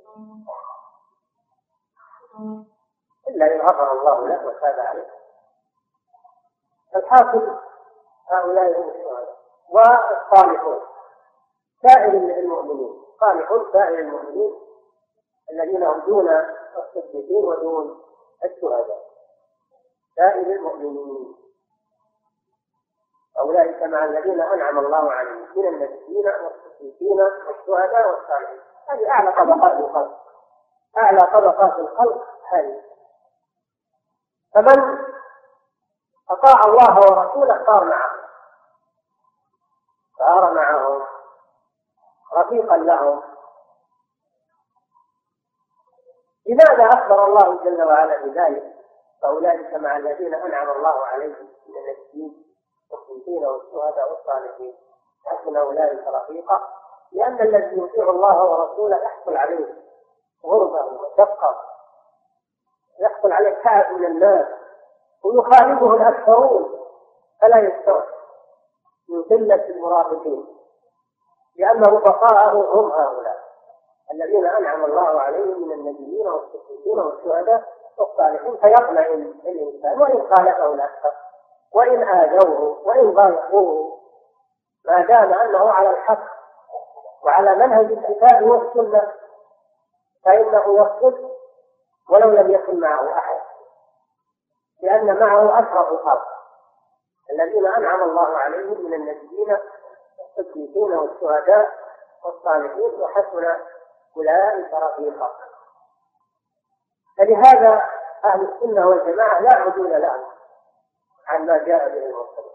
إلا 3.29 3.55
إن 3.55 3.61
غفر 3.61 3.93
الله 3.93 4.29
له 4.29 4.47
وتاب 4.47 4.81
عليه. 4.81 5.11
الحاصل 6.97 7.59
هؤلاء 8.29 8.81
هم 8.81 8.89
الشهداء. 8.89 9.39
والصالحون. 9.69 10.81
سائر 11.83 12.11
المؤمنين. 12.15 13.03
صالحون 13.21 13.73
سائر 13.73 13.99
المؤمنين. 13.99 14.61
الذين 15.51 15.83
هم 15.83 16.01
دون 16.01 16.29
الصديقين 16.77 17.45
ودون 17.45 18.03
الشهداء. 18.45 19.05
سائر 20.17 20.47
المؤمنين. 20.47 21.35
أولئك 23.39 23.83
مع 23.83 24.05
الذين 24.05 24.41
أنعم 24.41 24.79
الله 24.79 25.13
عليهم 25.13 25.47
من 25.57 25.69
النبيين 25.69 26.27
والصديقين 26.27 27.21
والشهداء 27.21 28.11
والصالحين. 28.11 28.61
هذه 28.89 29.11
أعلى 29.11 29.33
طبقات 29.33 29.73
الخلق. 29.73 30.19
أعلى 30.99 31.21
طبقات 31.21 31.79
الخلق 31.79 32.27
هذه. 32.49 32.83
فمن 34.55 34.99
أطاع 36.31 36.61
الله 36.67 36.97
ورسوله 36.97 37.65
صار 37.67 37.85
معه. 37.85 38.13
صار 40.19 40.55
معهم 40.55 41.03
رفيقا 42.37 42.77
لهم 42.77 43.23
لماذا 46.47 46.85
أخبر 46.85 47.27
الله 47.27 47.65
جل 47.65 47.83
وعلا 47.83 48.27
بذلك؟ 48.27 48.73
فأولئك 49.23 49.75
مع 49.75 49.97
الذين 49.97 50.35
أنعم 50.35 50.71
الله 50.71 51.07
عليهم 51.07 51.49
من 51.67 51.77
النبيين 51.77 52.52
والصديقين 52.93 53.47
والشهداء 53.47 54.11
والصالحين. 54.11 54.75
حسن 55.27 55.57
أولئك 55.57 56.07
رفيقا 56.09 56.61
لأن 57.13 57.41
الذي 57.41 57.81
يطيع 57.81 58.11
الله 58.11 58.51
ورسوله 58.51 58.97
يحصل 58.97 59.37
عليه 59.37 59.75
غربة 60.45 60.85
وشقة 60.85 61.57
يحصل 63.01 63.33
عليه 63.33 63.63
تعب 63.65 63.93
من 63.93 64.07
الناس 64.07 64.47
ويخالفه 65.25 65.95
الأكثرون. 65.95 66.79
فلا 67.41 67.59
يستوعب 67.59 68.05
من 69.09 69.23
قلة 69.23 69.65
المرافقين 69.69 70.47
لأن 71.59 71.83
رفقاءه 71.85 72.53
هم 72.53 72.93
هؤلاء. 72.93 73.43
الذين 74.13 74.47
أنعم 74.47 74.85
الله 74.85 75.21
عليهم 75.21 75.69
من 75.69 75.73
النبيين 75.73 76.27
والصديقين 76.29 76.99
والشهداء 76.99 77.65
والصالحين 77.99 78.57
فيقنع 78.57 79.07
الإنسان 79.47 80.01
وإن 80.03 80.35
خالفه 80.35 80.75
الأكثر. 80.75 81.13
وإن 81.75 82.03
آذوه 82.09 82.83
وإن 82.87 83.15
ضايقوه 83.15 83.99
ما 84.85 85.03
دام 85.07 85.33
أنه 85.33 85.73
على 85.73 85.91
الحق 85.91 86.25
وعلى 87.25 87.55
منهج 87.55 87.93
الكتاب 87.93 88.43
والسنة 88.43 89.13
فإنه 90.25 90.83
يسقط 90.83 91.15
ولو 92.11 92.31
لم 92.31 92.51
يكن 92.51 92.81
معه 92.81 93.19
أحد 93.19 93.41
لأن 94.83 95.19
معه 95.21 95.59
أشرف 95.59 95.93
الخلق 95.93 96.27
الذين 97.31 97.67
أنعم 97.67 98.03
الله 98.03 98.37
عليهم 98.37 98.85
من 98.85 98.95
النبيين 98.95 99.57
والصديقين 100.19 100.93
والشهداء 100.99 101.69
والصالحين 102.25 103.01
وحسن 103.01 103.57
أولئك 104.17 104.75
رفيقا. 104.75 105.31
فلهذا 107.19 107.89
أهل 108.25 108.41
السنة 108.49 108.89
والجماعة 108.89 109.41
لا 109.41 109.55
عدول 109.55 109.91
لهم. 109.91 110.32
عن 111.27 111.47
ما 111.47 111.59
جاء 111.59 111.89
به 111.89 112.07
المرسلين. 112.07 112.53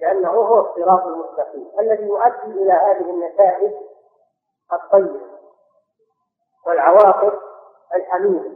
لأنه 0.00 0.30
هو 0.30 0.60
الصراط 0.60 1.06
المستقيم 1.06 1.70
الذي 1.78 2.06
يؤدي 2.06 2.62
إلى 2.62 2.72
هذه 2.72 3.10
النتائج 3.10 3.72
الطيبة 4.72 5.20
والعواقب 6.66 7.38
الحميدة 7.94 8.50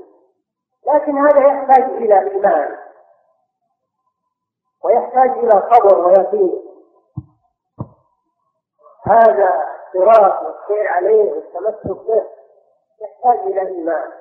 لكن 0.87 1.19
هذا 1.19 1.47
يحتاج 1.47 1.83
إلى 1.85 2.31
إيمان 2.31 2.79
ويحتاج 4.85 5.31
إلى 5.31 5.71
صبر 5.73 5.99
ويقين. 6.09 6.63
هذا 9.07 9.73
صراط 9.93 10.43
والسير 10.43 10.89
عليه 10.89 11.33
والتمسك 11.33 12.07
به 12.07 12.27
يحتاج 13.01 13.39
إلى 13.39 13.61
إيمان 13.61 14.13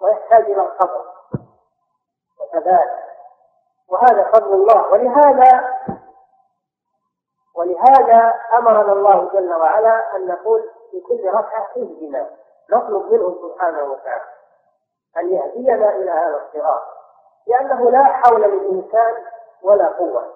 ويحتاج 0.00 0.44
إلى 0.44 0.62
الصبر 0.62 1.04
وثبات 2.40 3.11
وهذا 3.88 4.30
فضل 4.32 4.54
الله. 4.54 4.92
ولهذا 4.92 5.72
ولهذا 7.56 8.34
أمرنا 8.58 8.92
الله 8.92 9.30
جل 9.32 9.54
وعلا 9.54 10.16
أن 10.16 10.26
نقول 10.26 10.70
في 10.90 11.00
كل 11.00 11.28
ركعة 11.28 11.68
اهدنا 11.76 12.30
نطلب 12.70 13.12
منه 13.12 13.36
سبحانه 13.42 13.82
وتعالى 13.82 14.24
أن 15.16 15.32
يهدينا 15.34 15.96
إلى 15.96 16.10
هذا 16.10 16.42
الصراط 16.46 16.82
لأنه 17.46 17.90
لا 17.90 18.04
حول 18.04 18.40
للإنسان 18.42 19.14
ولا 19.62 19.86
قوة. 19.86 20.32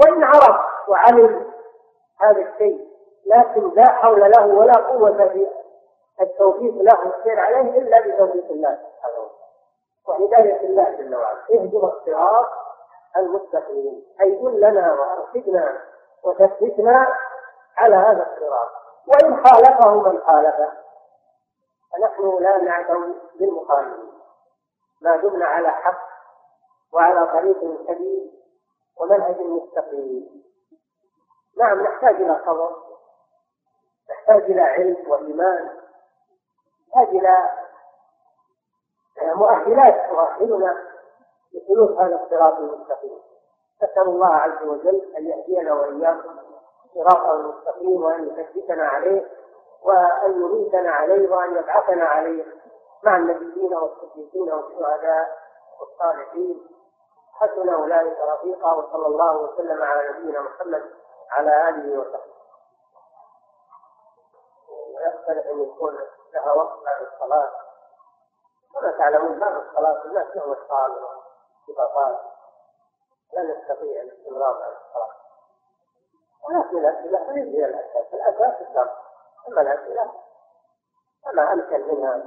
وإن 0.00 0.24
عرف 0.24 0.56
وعلم 0.88 1.52
هذا 2.20 2.40
الشيء 2.42 2.90
لكن 3.26 3.70
لا 3.74 3.88
حول 3.88 4.20
له 4.30 4.46
ولا 4.46 4.72
قوة 4.76 5.28
في 5.28 5.46
التوفيق 6.20 6.74
له 6.74 7.16
السير 7.16 7.40
عليه 7.40 7.78
إلا 7.78 8.00
بتوفيق 8.00 8.50
الله 8.50 8.78
سبحانه 8.78 9.18
وتعالى. 9.18 9.30
وهداية 10.08 10.60
الله 10.66 10.90
جل 10.90 11.14
وعلا. 11.16 11.38
اهدنا 11.54 11.84
الصراط 11.92 12.46
المستقيم 13.16 14.06
أي 14.20 14.36
دلنا 14.36 14.92
وأرشدنا 14.92 15.82
وثبتنا 16.24 17.16
على 17.76 17.96
هذا 17.96 18.26
الصراط. 18.32 18.70
وإن 19.06 19.44
خالفه 19.44 19.94
من 19.94 20.20
خالفه. 20.20 20.72
فنحن 21.92 22.42
لا 22.42 22.58
نعتم 22.58 23.14
بالمخالفين. 23.34 24.12
ما 25.00 25.16
دمنا 25.16 25.46
على 25.46 25.70
حق 25.70 26.08
وعلى 26.92 27.26
طريق 27.26 27.60
سليم 27.86 28.32
ومنهج 29.00 29.40
مستقيم. 29.40 30.44
نعم 31.56 31.82
نحتاج 31.82 32.14
إلى 32.14 32.40
صبر. 32.46 32.76
نحتاج 34.10 34.42
إلى 34.42 34.60
علم 34.60 35.10
وإيمان. 35.10 35.70
نحتاج 36.88 37.08
إلى 37.08 37.50
مؤهلات 39.22 40.10
تؤهلنا. 40.10 40.99
لسلوك 41.54 42.00
هذا 42.00 42.22
الصراط 42.24 42.54
المستقيم. 42.58 43.18
نسأل 43.82 44.08
الله 44.08 44.34
عز 44.34 44.62
وجل 44.62 45.14
أن 45.16 45.26
يهدينا 45.26 45.74
وإياكم 45.74 46.36
صراطا 46.94 47.34
المستقيم 47.34 48.02
وأن 48.02 48.28
يثبتنا 48.28 48.84
عليه 48.84 49.30
وأن 49.82 50.32
يميتنا 50.42 50.90
عليه 50.90 51.30
وأن 51.30 51.56
يبعثنا 51.56 52.04
عليه 52.04 52.44
مع 53.04 53.16
النبيين 53.16 53.74
والصديقين 53.74 54.52
والشهداء 54.52 55.38
والصالحين. 55.80 56.66
حسن 57.32 57.68
أولئك 57.68 58.18
رفيقا 58.20 58.74
وصلى 58.74 59.06
الله 59.06 59.36
وسلم 59.36 59.82
على 59.82 60.08
نبينا 60.08 60.40
محمد 60.40 60.82
على 61.30 61.68
آله 61.68 62.00
وصحبه. 62.00 62.40
ويختلف 64.96 65.46
أن 65.46 65.62
يكون 65.62 65.98
لها 66.34 66.52
وقت 66.52 66.84
بعد 66.84 67.06
الصلاة. 67.12 67.50
كما 68.74 68.92
تعلمون 68.98 69.38
بعد 69.38 69.54
الصلاة 69.54 70.04
الناس 70.04 70.36
لهم 70.36 70.52
أشغال 70.52 71.19
وبطاقات 71.70 72.20
لا 73.32 73.42
نستطيع 73.42 74.02
الاستمرار 74.02 74.62
على 74.62 74.76
الصلاة 74.76 75.14
ولكن 76.48 76.78
الأسئلة 76.78 77.32
ليس 77.32 77.54
هي 77.54 77.64
الأساس 77.64 78.14
الأساس 78.14 78.68
الشرط 78.68 78.90
أما 79.48 79.60
الأسئلة 79.60 80.12
فما 81.24 81.52
أمكن 81.52 81.80
منها. 81.88 82.22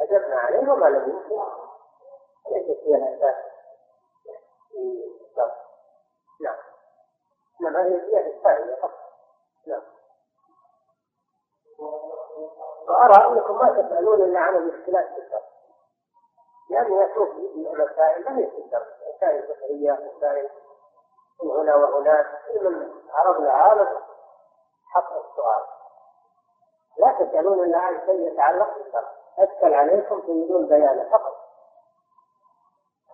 أجبنا 0.00 0.36
عليه 0.36 0.72
وما 0.72 0.86
لم 0.86 1.10
يمكن. 1.10 1.42
ليست 2.50 2.80
هي 2.84 2.94
الأساس 2.94 3.34
في 4.70 5.10
الشرط 5.30 5.52
نعم. 6.40 6.56
إنما 7.60 7.82
هي 7.82 7.94
هي 7.94 8.26
الفائدة 8.26 8.76
فقط 8.76 8.98
نعم. 9.66 9.82
وأرى 12.88 13.26
أنكم 13.26 13.58
ما 13.58 13.82
تسألون 13.82 14.22
إلا 14.22 14.40
عن 14.40 14.56
المشكلات 14.56 15.06
في 15.14 15.18
الشرط 15.18 15.51
لأني 16.72 17.12
أشوف 17.12 17.28
مسائل 17.56 18.24
لم 18.26 18.40
يكن 18.40 18.62
الشرط 18.64 18.86
مسائل 19.16 19.42
فقهية 19.42 20.10
مسائل 20.16 20.48
من 21.42 21.50
هنا 21.50 21.74
وهناك 21.74 22.26
من 22.60 22.90
عرضنا 23.10 23.50
عارض 23.52 23.88
حق 24.94 25.12
السؤال. 25.12 25.62
لا 26.98 27.12
تسألون 27.12 27.64
إلا 27.64 27.78
عن 27.78 28.00
شيء 28.06 28.32
يتعلق 28.32 28.78
بالشرع 28.78 29.12
أسأل 29.38 29.74
عليكم 29.74 30.20
تريدون 30.20 30.66
بيانه 30.66 31.08
فقط. 31.10 31.36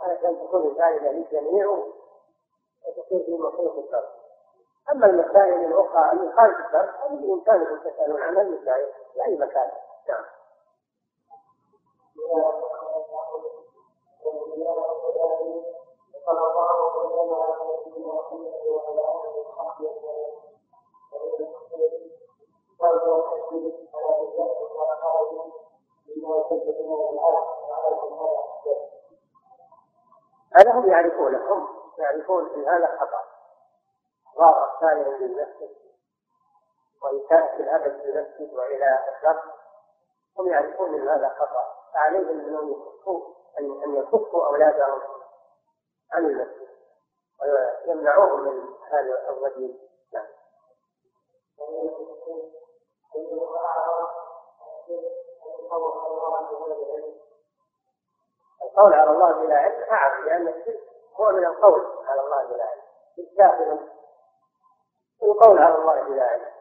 علشان 0.02 0.46
تكون 0.46 0.66
الفائدة 0.66 1.10
للجميع 1.10 1.68
وتكون 1.68 3.22
في 3.24 3.38
محيط 3.38 3.84
الشرع 3.84 4.08
أما 4.92 5.06
المسائل 5.06 5.64
الأخرى 5.64 6.12
اللي 6.12 6.32
خارج 6.32 6.54
الشرع 6.66 6.92
فهي 6.92 7.16
بإمكانكم 7.16 7.78
تسألون 7.90 8.22
عنها 8.22 8.42
المسائل 8.42 8.92
في 9.12 9.24
أي 9.24 9.38
مكان. 9.38 9.70
نعم. 10.08 10.24
هم 30.88 30.94
يعرفونه 30.94 31.52
هم 31.52 31.68
يعرفون 31.98 32.54
ان 32.54 32.68
هذا 32.68 32.98
خطا 33.00 33.24
ضار 34.38 34.74
الثاني 34.74 35.18
للمسجد 35.18 35.76
وإساءة 37.02 37.56
الأبد 37.56 38.00
في 38.00 38.04
المسجد 38.04 38.54
وإلى 38.54 38.98
الشر 39.16 39.42
هم 40.38 40.48
يعرفون 40.48 40.94
ان 40.94 41.08
هذا 41.08 41.28
خطأ 41.28 41.64
فعليهم 41.94 42.40
أنهم 42.40 42.70
يكفوا 42.70 43.34
أن 43.58 43.94
يكفوا 43.96 44.46
أولادهم 44.46 45.00
عن 46.12 46.24
المسجد 46.24 46.68
ويمنعوهم 47.86 48.40
من 48.40 48.74
هذا 48.90 49.28
الرجل 49.30 49.78
نعم 50.12 50.26
القول 58.68 58.94
على 58.94 59.10
الله 59.10 59.32
بلا 59.32 59.56
علم 59.56 59.82
أعظم 59.90 60.24
لأن 60.24 60.48
الشرك 60.48 60.80
هو 61.20 61.32
من 61.32 61.46
القول 61.46 61.86
على 62.06 62.20
الله 62.20 62.44
بلا 62.44 62.64
علم. 62.64 62.82
داخل 63.36 63.78
القول 65.22 65.58
على 65.58 65.74
الله 65.74 66.02
بلا 66.02 66.24
علم. 66.24 66.52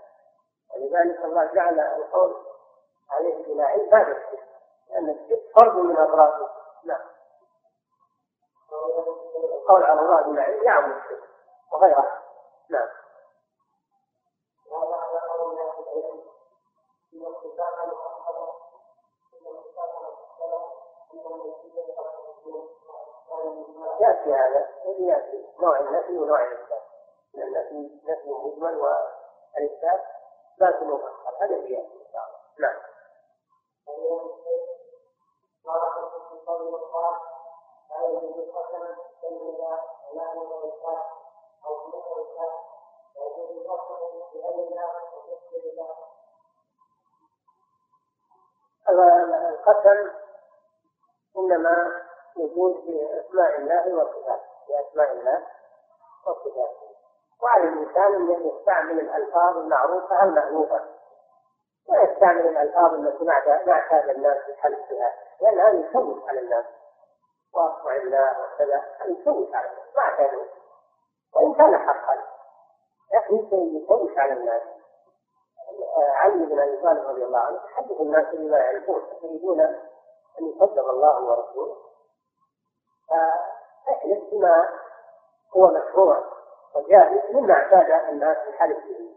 ولذلك 0.76 1.26
الله 1.26 1.46
جعل 1.54 1.80
القول 1.80 2.36
عليه 3.12 3.46
بلا 3.46 3.66
علم 3.66 3.94
هذا 3.94 4.18
الشرك 4.18 4.48
لأن 4.90 5.10
الشرك 5.10 5.42
فرد 5.56 5.76
من 5.76 5.98
أفراده. 5.98 6.50
نعم. 6.84 7.08
القول 9.54 9.84
على 9.84 10.00
الله 10.00 10.22
بما 10.22 10.42
علم 10.42 10.64
يعمل 10.64 10.98
الشرك 10.98 11.30
وغيره. 11.72 12.24
نعم. 12.70 12.90
يأتي 24.00 24.34
هذا 24.34 24.68
يأتي 25.00 25.46
نوع 25.60 25.80
النفي 25.80 26.18
ونوع 26.18 26.44
الإثبات 26.44 26.82
النفي 27.36 28.00
نفي 28.04 28.30
مجمل 28.30 28.78
والإثبات 28.78 30.02
لا 30.58 30.84
مفصل 30.84 31.36
هذا 31.42 31.56
اللي 31.56 31.74
يأتي 31.74 31.94
إن 31.94 32.12
شاء 32.14 32.26
الله. 32.28 32.40
نعم. 32.60 32.82
القسم 49.68 50.12
إنما 51.38 52.07
يجوز 52.40 52.76
في 52.76 53.20
أسماء 53.20 53.58
الله 53.60 53.96
وصفاته 53.96 54.44
في 54.68 54.74
أسماء 54.80 55.12
الله 55.12 55.44
وصفاته. 56.28 56.88
وعلى 57.44 57.64
الإنسان 57.64 58.16
أن 58.16 58.48
يستعمل 58.48 59.00
الألفاظ 59.00 59.58
المعروفة 59.58 60.24
المألوفة. 60.24 60.82
ويستعمل 61.90 62.48
الألفاظ 62.48 62.94
التي 62.94 63.24
ما 63.24 63.34
اعتاد 63.72 64.10
الناس 64.10 64.38
الحلف 64.50 64.80
بها 64.90 65.14
لأن 65.42 65.60
هذا 65.60 65.90
يشوش 65.90 66.30
على 66.30 66.40
الناس. 66.40 66.66
وأصبع 67.54 67.96
الله 67.96 68.36
وكذا 68.40 68.84
هذا 69.00 69.12
على 69.56 69.70
الناس. 69.70 69.96
ما 69.96 70.02
اعتادوا 70.02 70.46
وإن 71.36 71.54
كان 71.54 71.78
حقا. 71.78 72.24
لكن 73.14 73.36
يشوش 73.54 74.18
على 74.18 74.34
الناس. 74.34 74.62
علي 75.98 76.46
بن 76.46 76.60
أبي 76.60 76.78
طالب 76.78 77.08
رضي 77.08 77.24
الله 77.24 77.40
عنه 77.40 77.58
تحدث 77.58 78.02
الناس 78.02 78.36
بما 78.36 78.58
يعرفون 78.58 79.02
يريدون 79.24 79.62
أن 80.40 80.46
يصدق 80.50 80.90
الله 80.90 81.24
ورسوله. 81.24 81.87
فاحلف 83.10 84.24
بما 84.32 84.70
هو 85.58 85.68
مشروع 85.68 86.24
وجائز 86.76 87.22
مما 87.32 87.54
اعتاد 87.54 88.10
الناس 88.10 88.38
الحلف 88.48 88.78
به 88.78 89.16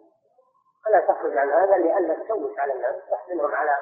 فلا 0.85 1.01
تخرج 1.01 1.37
عن 1.37 1.51
هذا 1.51 1.77
لئلا 1.77 2.25
تشوش 2.25 2.59
على 2.59 2.73
الناس 2.73 2.95
تحملهم 3.11 3.55
على 3.55 3.77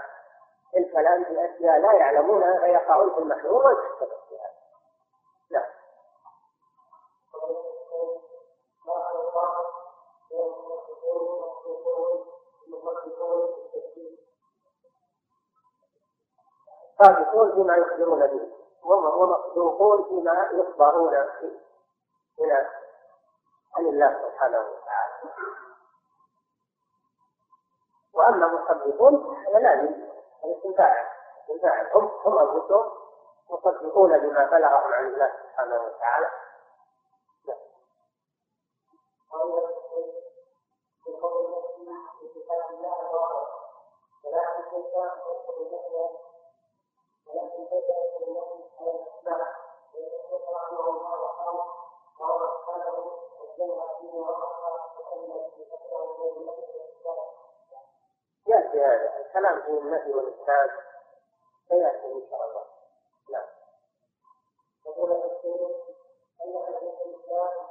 الكلام 0.77 1.25
في 1.25 1.45
أشياء 1.45 1.79
لا 1.79 1.93
يعلمونها 1.93 2.59
فيقعون 2.61 3.15
في 3.15 3.19
المحظور 3.19 3.67
ويتسبب 3.67 4.19
فيها. 4.29 4.51
نعم. 5.51 5.69
صادقون 16.99 17.53
فيما 17.53 17.77
يخبرون 17.77 18.27
به 18.27 18.58
ومصدوقون 18.89 20.05
فيما 20.05 20.51
يخبرون 20.53 21.15
من 22.39 22.51
عن 23.77 23.87
الله 23.87 24.23
سبحانه 24.23 24.59
وتعالى. 24.59 25.15
وأما 28.15 28.47
المصدقون 28.47 29.45
فلا 29.47 29.59
لازم 29.59 29.95
الاستنفاع 30.45 31.13
استنفاع 31.41 31.83
هم 31.95 32.11
هم 32.25 32.39
أنفسهم 32.39 32.93
مصدقون 33.51 34.19
بما 34.19 34.45
بلغهم 34.45 34.93
عن 34.93 35.07
الله 35.07 35.33
سبحانه 35.43 35.83
وتعالى. 35.83 36.31
يأتي 58.47 58.81
هذا. 58.85 59.17
الكلام 59.19 59.63
في 59.63 59.69
النفي 59.69 60.13
والإثبات 60.13 60.71
سيأتي 61.69 62.07
إن 62.07 62.31
شاء 62.31 62.45
الله. 62.49 62.65
نعم. 63.33 63.49
يقول 64.87 65.13
الدكتور 65.13 65.71
أن 66.45 66.57
هذا 66.57 66.79
الإسلام 66.79 67.69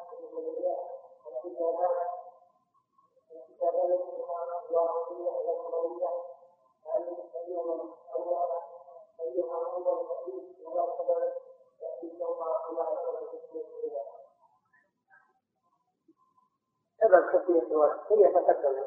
سبب 17.01 17.31
تسمية 17.31 17.61
الوقت 17.61 18.11
هي 18.11 18.27
تقدم 18.33 18.85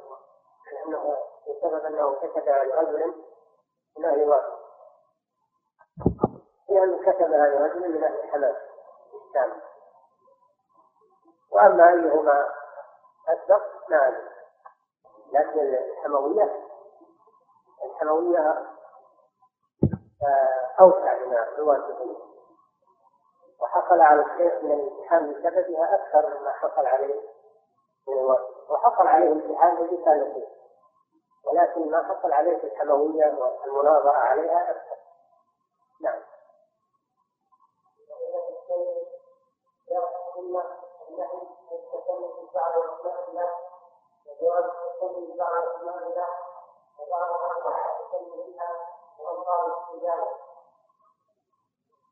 لأنه 0.72 1.16
بسبب 1.48 1.84
أنه 1.84 2.14
كتب 2.14 2.48
عن 2.48 2.70
رجل 2.70 3.14
من 3.98 4.04
أهل 4.04 4.22
الوقت 4.22 4.52
لأنه 6.68 7.12
كتب 7.12 7.32
عن 7.34 7.52
رجل 7.52 7.88
من 7.88 8.04
أهل 8.04 8.20
الحماس 8.20 8.56
الشام 9.14 9.60
وأما 11.52 11.88
أيهما 11.88 12.48
أسبق؟ 13.28 13.62
ما 13.90 14.08
أدري 14.08 14.30
لكن 15.32 15.74
الحموية 15.74 16.66
الحموية 17.84 18.66
أوسع 20.80 21.14
من 21.26 21.36
الواسطية 21.58 22.16
وحصل 23.60 24.00
على 24.00 24.20
الشيخ 24.22 24.62
من 24.62 24.72
الامتحان 24.72 25.32
بسببها 25.32 25.94
أكثر 25.94 26.38
مما 26.40 26.50
حصل 26.50 26.86
عليه 26.86 27.20
من 28.08 28.18
الواسطة 28.18 28.72
وحصل 28.72 29.06
عليه 29.06 29.32
امتحان 29.32 29.76
برسالته 29.76 30.46
ولكن 31.46 31.90
ما 31.90 32.02
حصل 32.02 32.32
عليه 32.32 32.58
في 32.58 32.64
الحموية 32.66 33.26
والمناظرة 33.66 34.16
عليها 34.16 34.70
أكثر. 34.70 34.99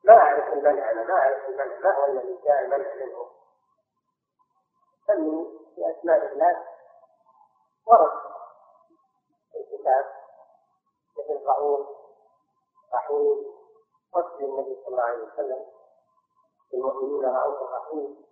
ما 0.04 0.14
أعرف 0.14 0.52
المنع 0.52 0.90
أنا 0.90 1.02
ما 1.02 1.14
أعرف 1.14 1.48
المنع 1.48 1.78
ما 1.78 1.94
هو 1.94 2.04
الذي 2.04 2.40
جاء 2.44 2.60
المنع 2.60 2.94
منه؟ 2.94 3.30
سمي 5.06 5.46
بأسماء 5.76 6.32
الله 6.32 6.66
ورد 7.86 8.10
في 9.52 9.58
الكتاب 9.58 10.04
مثل 11.18 11.46
رؤوف 11.46 11.86
رحيم 12.94 13.46
وصف 14.14 14.40
النبي 14.40 14.74
صلى 14.84 14.88
الله 14.88 15.02
عليه 15.02 15.22
وسلم. 15.22 15.66
المؤمنين 16.74 17.24
رؤوف 17.24 17.72
رحيم. 17.72 18.24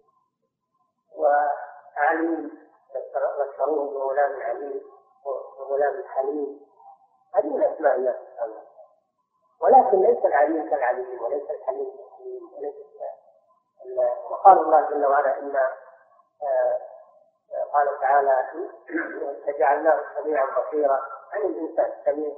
وعليم 1.16 2.68
ذكروه 2.95 3.91
بغلام 3.91 4.42
عليم 4.42 4.83
وغلام 5.58 6.04
حليم. 6.04 6.66
هذه 7.34 7.46
من 7.46 7.62
أسماء 7.62 7.96
الله 7.96 8.12
سبحانه 8.12 8.66
ولكن 9.62 10.00
ليس 10.00 10.24
العليم 10.24 10.70
كالعليم 10.70 11.22
وليس 11.22 11.50
الحليم 11.50 11.91
كالحليم 11.96 12.50
وليس 12.58 12.74
وقال 14.30 14.58
الله 14.58 14.91
جل 14.91 15.07
وعلا 15.07 15.38
إن 15.38 15.57
آه، 15.57 16.80
قال 17.72 18.00
تعالى 18.00 18.46
فجعلناه 19.46 20.00
سميعا 20.18 20.46
بصيرا. 20.46 21.00
عن 21.33 21.41
الإنسان 21.41 21.92
سميع. 22.04 22.37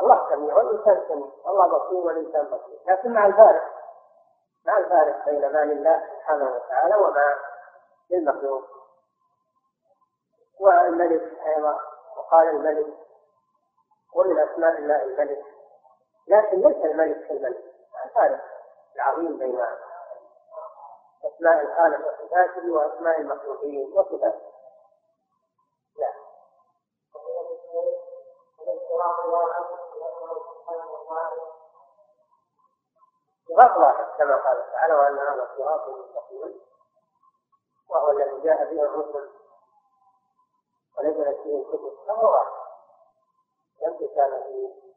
الله 0.00 0.28
سميع 0.30 0.54
والإنسان 0.54 1.04
سميع. 1.08 1.28
الله 1.46 1.78
بصير 1.78 1.98
والإنسان 1.98 2.44
بصير. 2.44 2.80
لكن 2.86 3.12
مع 3.12 3.26
الفارق 3.26 3.64
مع 4.66 4.78
الفارق 4.78 5.24
بين 5.24 5.52
ما 5.52 5.58
لله 5.58 6.06
سبحانه 6.14 6.50
وتعالى 6.54 6.94
وما 6.96 7.36
للمخلوق. 8.10 8.64
والملك 10.60 11.38
أيضا 11.46 11.80
وقال 12.16 12.48
الملك 12.48 12.94
ومن 14.14 14.38
اسماء 14.38 14.78
الله 14.78 15.02
الملك. 15.02 15.44
لكن 16.28 16.56
ليس 16.60 16.84
الملك 16.84 17.28
كالملك 17.28 17.64
الفارق 18.04 18.40
العظيم 18.96 19.38
بين 19.38 19.60
أسماء 21.24 21.60
الخالق 21.60 22.06
وصفاته 22.06 22.72
وأسماء 22.72 23.20
المخلوقين 23.20 23.92
وصفاته. 23.92 24.52
لا 25.96 26.12
صراط 33.48 33.76
واحد 33.76 34.04
كما 34.18 34.36
قال 34.36 34.72
تعالى 34.72 34.94
وأن 34.94 35.18
هذا 35.18 35.54
صراط 35.58 35.88
مستقيم 35.88 36.60
وهو 37.88 38.10
الذي 38.10 38.40
جاء 38.40 38.74
به 38.74 38.82
الرسل. 38.82 39.30
ونزلت 40.98 41.40
فيه 41.42 41.62
الكتب 41.62 41.92
فهو 42.06 42.32
واحد 42.32 42.52
لم 43.82 44.08
كان 44.14 44.42
فيه 44.42 44.87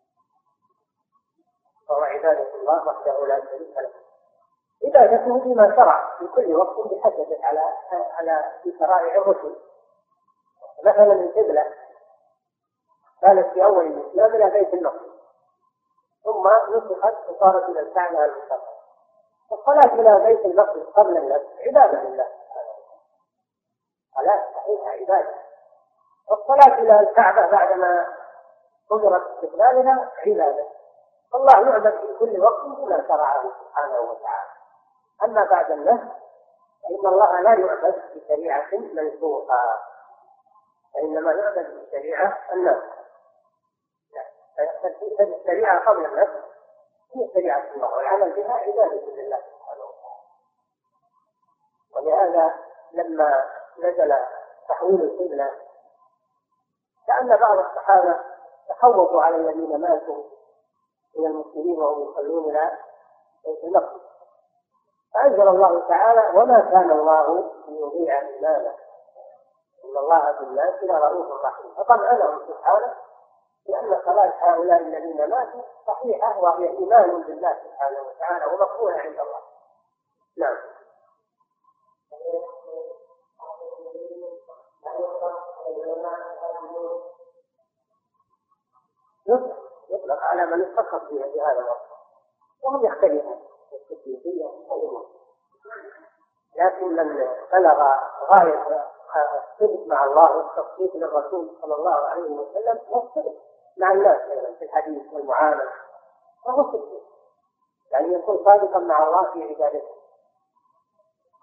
وهو 1.91 2.03
عبادة 2.03 2.55
الله 2.55 2.88
وحده 2.88 3.26
لا 3.27 3.41
شريك 3.45 3.77
له. 3.77 3.91
عبادته 4.85 5.39
بما 5.39 5.76
شرع 5.76 6.18
في 6.18 6.27
كل 6.27 6.55
وقت 6.55 6.88
بحسب 6.88 7.38
على 7.43 7.73
على 7.91 8.51
في 8.63 8.77
شرائع 8.80 9.15
الرسل. 9.15 9.55
مثلا 10.84 11.13
القبلة 11.13 11.73
كانت 13.22 13.53
في 13.53 13.63
أول 13.63 13.85
الإسلام 13.85 14.35
إلى 14.35 14.49
بيت 14.49 14.73
المقدس. 14.73 15.11
ثم 16.23 16.47
نسخت 16.69 17.30
وصارت 17.30 17.69
إلى 17.69 17.80
الكعبة 17.80 18.26
المشرفة 18.26 18.72
الصلاة 19.51 19.93
إلى 19.93 20.26
بيت 20.26 20.45
المقدس 20.45 20.93
قبل 20.95 21.18
النفس 21.18 21.45
عبادة 21.68 22.01
لله. 22.03 22.27
صلاة 24.15 24.43
صحيحة 24.55 24.89
عبادة. 24.89 25.35
والصلاة 26.30 26.80
إلى 26.80 26.99
الكعبة 26.99 27.51
بعدما 27.51 28.07
قدرة 28.89 29.18
استقبالها 29.18 30.11
عبادة. 30.26 30.70
الله 31.36 31.70
يعبد 31.70 31.99
في 31.99 32.18
كل 32.20 32.40
وقت 32.41 32.62
بما 32.66 33.08
شرعه 33.08 33.52
سبحانه 33.60 33.99
وتعالى. 33.99 34.49
أما 35.24 35.45
بعد 35.52 35.72
النهي 35.72 36.10
فإن 36.84 37.08
الله 37.08 37.41
لا 37.41 37.53
يعبد 37.53 38.03
بشريعة 38.16 38.70
منسوخة. 38.72 39.80
وإنما 40.95 41.32
يعبد 41.32 41.88
بشريعة 41.88 42.38
النفس 42.53 42.84
الشريعة 45.22 45.90
قبل 45.90 46.06
النفس 46.06 46.34
هي 47.16 47.30
شريعة 47.34 47.64
الله 47.76 47.94
والعمل 47.94 48.32
بها 48.32 48.53
عبادة 48.53 49.06
لله 49.06 49.38
سبحانه 49.38 49.84
وتعالى. 49.84 50.22
ولهذا 51.95 52.56
لما 52.91 53.45
نزل 53.78 54.16
تحويل 54.70 55.02
القبلة 55.02 55.52
كأن 57.08 57.38
بعض 57.38 57.58
الصحابة 57.58 58.20
تخوفوا 58.70 59.24
على 59.24 59.36
الذين 59.36 59.82
ماتوا 59.82 60.24
من 61.17 61.25
المسلمين 61.25 61.79
وهم 61.79 62.11
يصلون 62.11 62.49
إلى 62.49 62.77
بيت 63.45 63.63
المقدس 63.63 64.01
فأنزل 65.13 65.47
الله 65.47 65.88
تعالى 65.88 66.39
وما 66.39 66.59
كان 66.59 66.91
الله 66.91 67.51
ليضيع 67.67 68.21
إيمانه. 68.21 68.75
إن 69.85 69.97
الله 69.97 70.31
بالناس 70.31 70.83
لرؤوف 70.83 71.45
رحيم. 71.45 71.73
فطمأنهم 71.77 72.39
سبحانه 72.47 72.95
لأن 73.69 74.01
صلاة 74.05 74.33
هؤلاء 74.39 74.81
الذين 74.81 75.29
ماتوا 75.29 75.61
صحيحة 75.88 76.39
وهي 76.39 76.69
إيمان 76.69 77.21
بالله 77.21 77.57
سبحانه 77.63 78.01
وتعالى 78.01 78.45
ومقبولة 78.45 78.97
عند 78.97 79.19
الله. 79.19 79.41
نعم. 80.38 80.57
يطلق 89.27 89.60
يطلق 89.91 90.19
على 90.22 90.45
من 90.45 90.61
اتصف 90.61 91.03
بهذا 91.11 91.59
الوصف 91.59 91.91
وهم 92.63 92.85
يختلفون 92.85 93.41
التكليفية 93.73 94.49
لكن 96.55 96.95
من 96.95 97.27
بلغ 97.53 97.84
غاية 98.30 98.85
الصدق 99.15 99.88
مع 99.88 100.03
الله 100.03 100.38
والتصديق 100.38 100.95
للرسول 100.95 101.57
صلى 101.61 101.76
الله 101.76 101.95
عليه 101.95 102.31
وسلم 102.31 102.80
هو 102.89 103.03
الصدق 103.03 103.35
مع 103.77 103.91
الناس 103.91 104.22
في 104.59 104.65
الحديث 104.65 105.13
والمعاملة. 105.13 105.72
وهو 106.45 106.72
صدق. 106.72 107.01
يعني 107.91 108.13
يكون 108.13 108.45
صادقا 108.45 108.80
مع 108.80 109.07
الله 109.07 109.34
في 109.34 109.43
عبادته. 109.43 109.95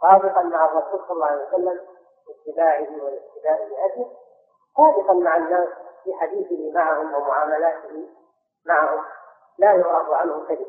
صادقا 0.03 0.43
مع 0.43 0.65
الرسول 0.65 1.01
صلى 1.01 1.11
الله 1.11 1.27
عليه 1.27 1.49
وسلم 1.49 1.81
في 2.27 2.51
اتباعه 2.51 3.05
والاقتداء 3.05 3.69
بهديه 3.69 4.11
صادقا 4.77 5.15
مع 5.15 5.37
الناس 5.37 5.69
في 6.05 6.15
حديثه 6.15 6.73
معهم 6.75 7.15
ومعاملاته 7.15 8.09
معهم 8.69 9.05
لا 9.59 9.73
يعرض 9.73 10.13
عنه 10.13 10.47
كذب. 10.49 10.67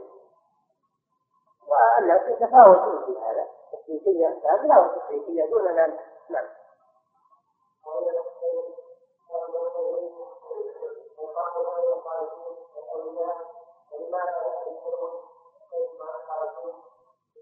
والناس 1.67 2.21
يتفاوتون 2.27 3.05
في 3.05 3.19
هذا 3.19 3.47
التكليفية 3.73 4.41
كاملة 4.43 4.79
والتكليفية 4.79 5.45
دون 5.45 5.79
ذلك. 5.79 5.99
نعم. 6.29 6.45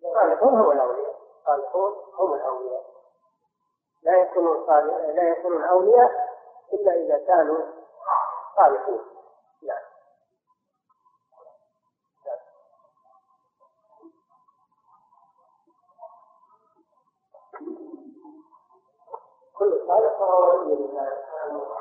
الصالحون 0.06 0.54
هم 0.54 0.72
الأولياء. 0.72 1.16
الصالحون 1.40 1.94
هم 2.20 2.34
الأولياء. 2.34 2.84
لا 4.04 4.22
يكونون 4.22 4.66
لا 5.16 5.30
يكونون 5.30 5.64
أولياء 5.64 6.12
إلا 6.74 6.92
إذا 6.92 7.26
كانوا 7.28 7.62
صالحين. 8.56 9.17
كل 19.60 19.82
صالح 19.88 20.20
فهو 20.20 20.50
ولي 20.50 20.76
لله 20.76 21.06
سبحانه 21.22 21.58
وتعالى 21.58 21.77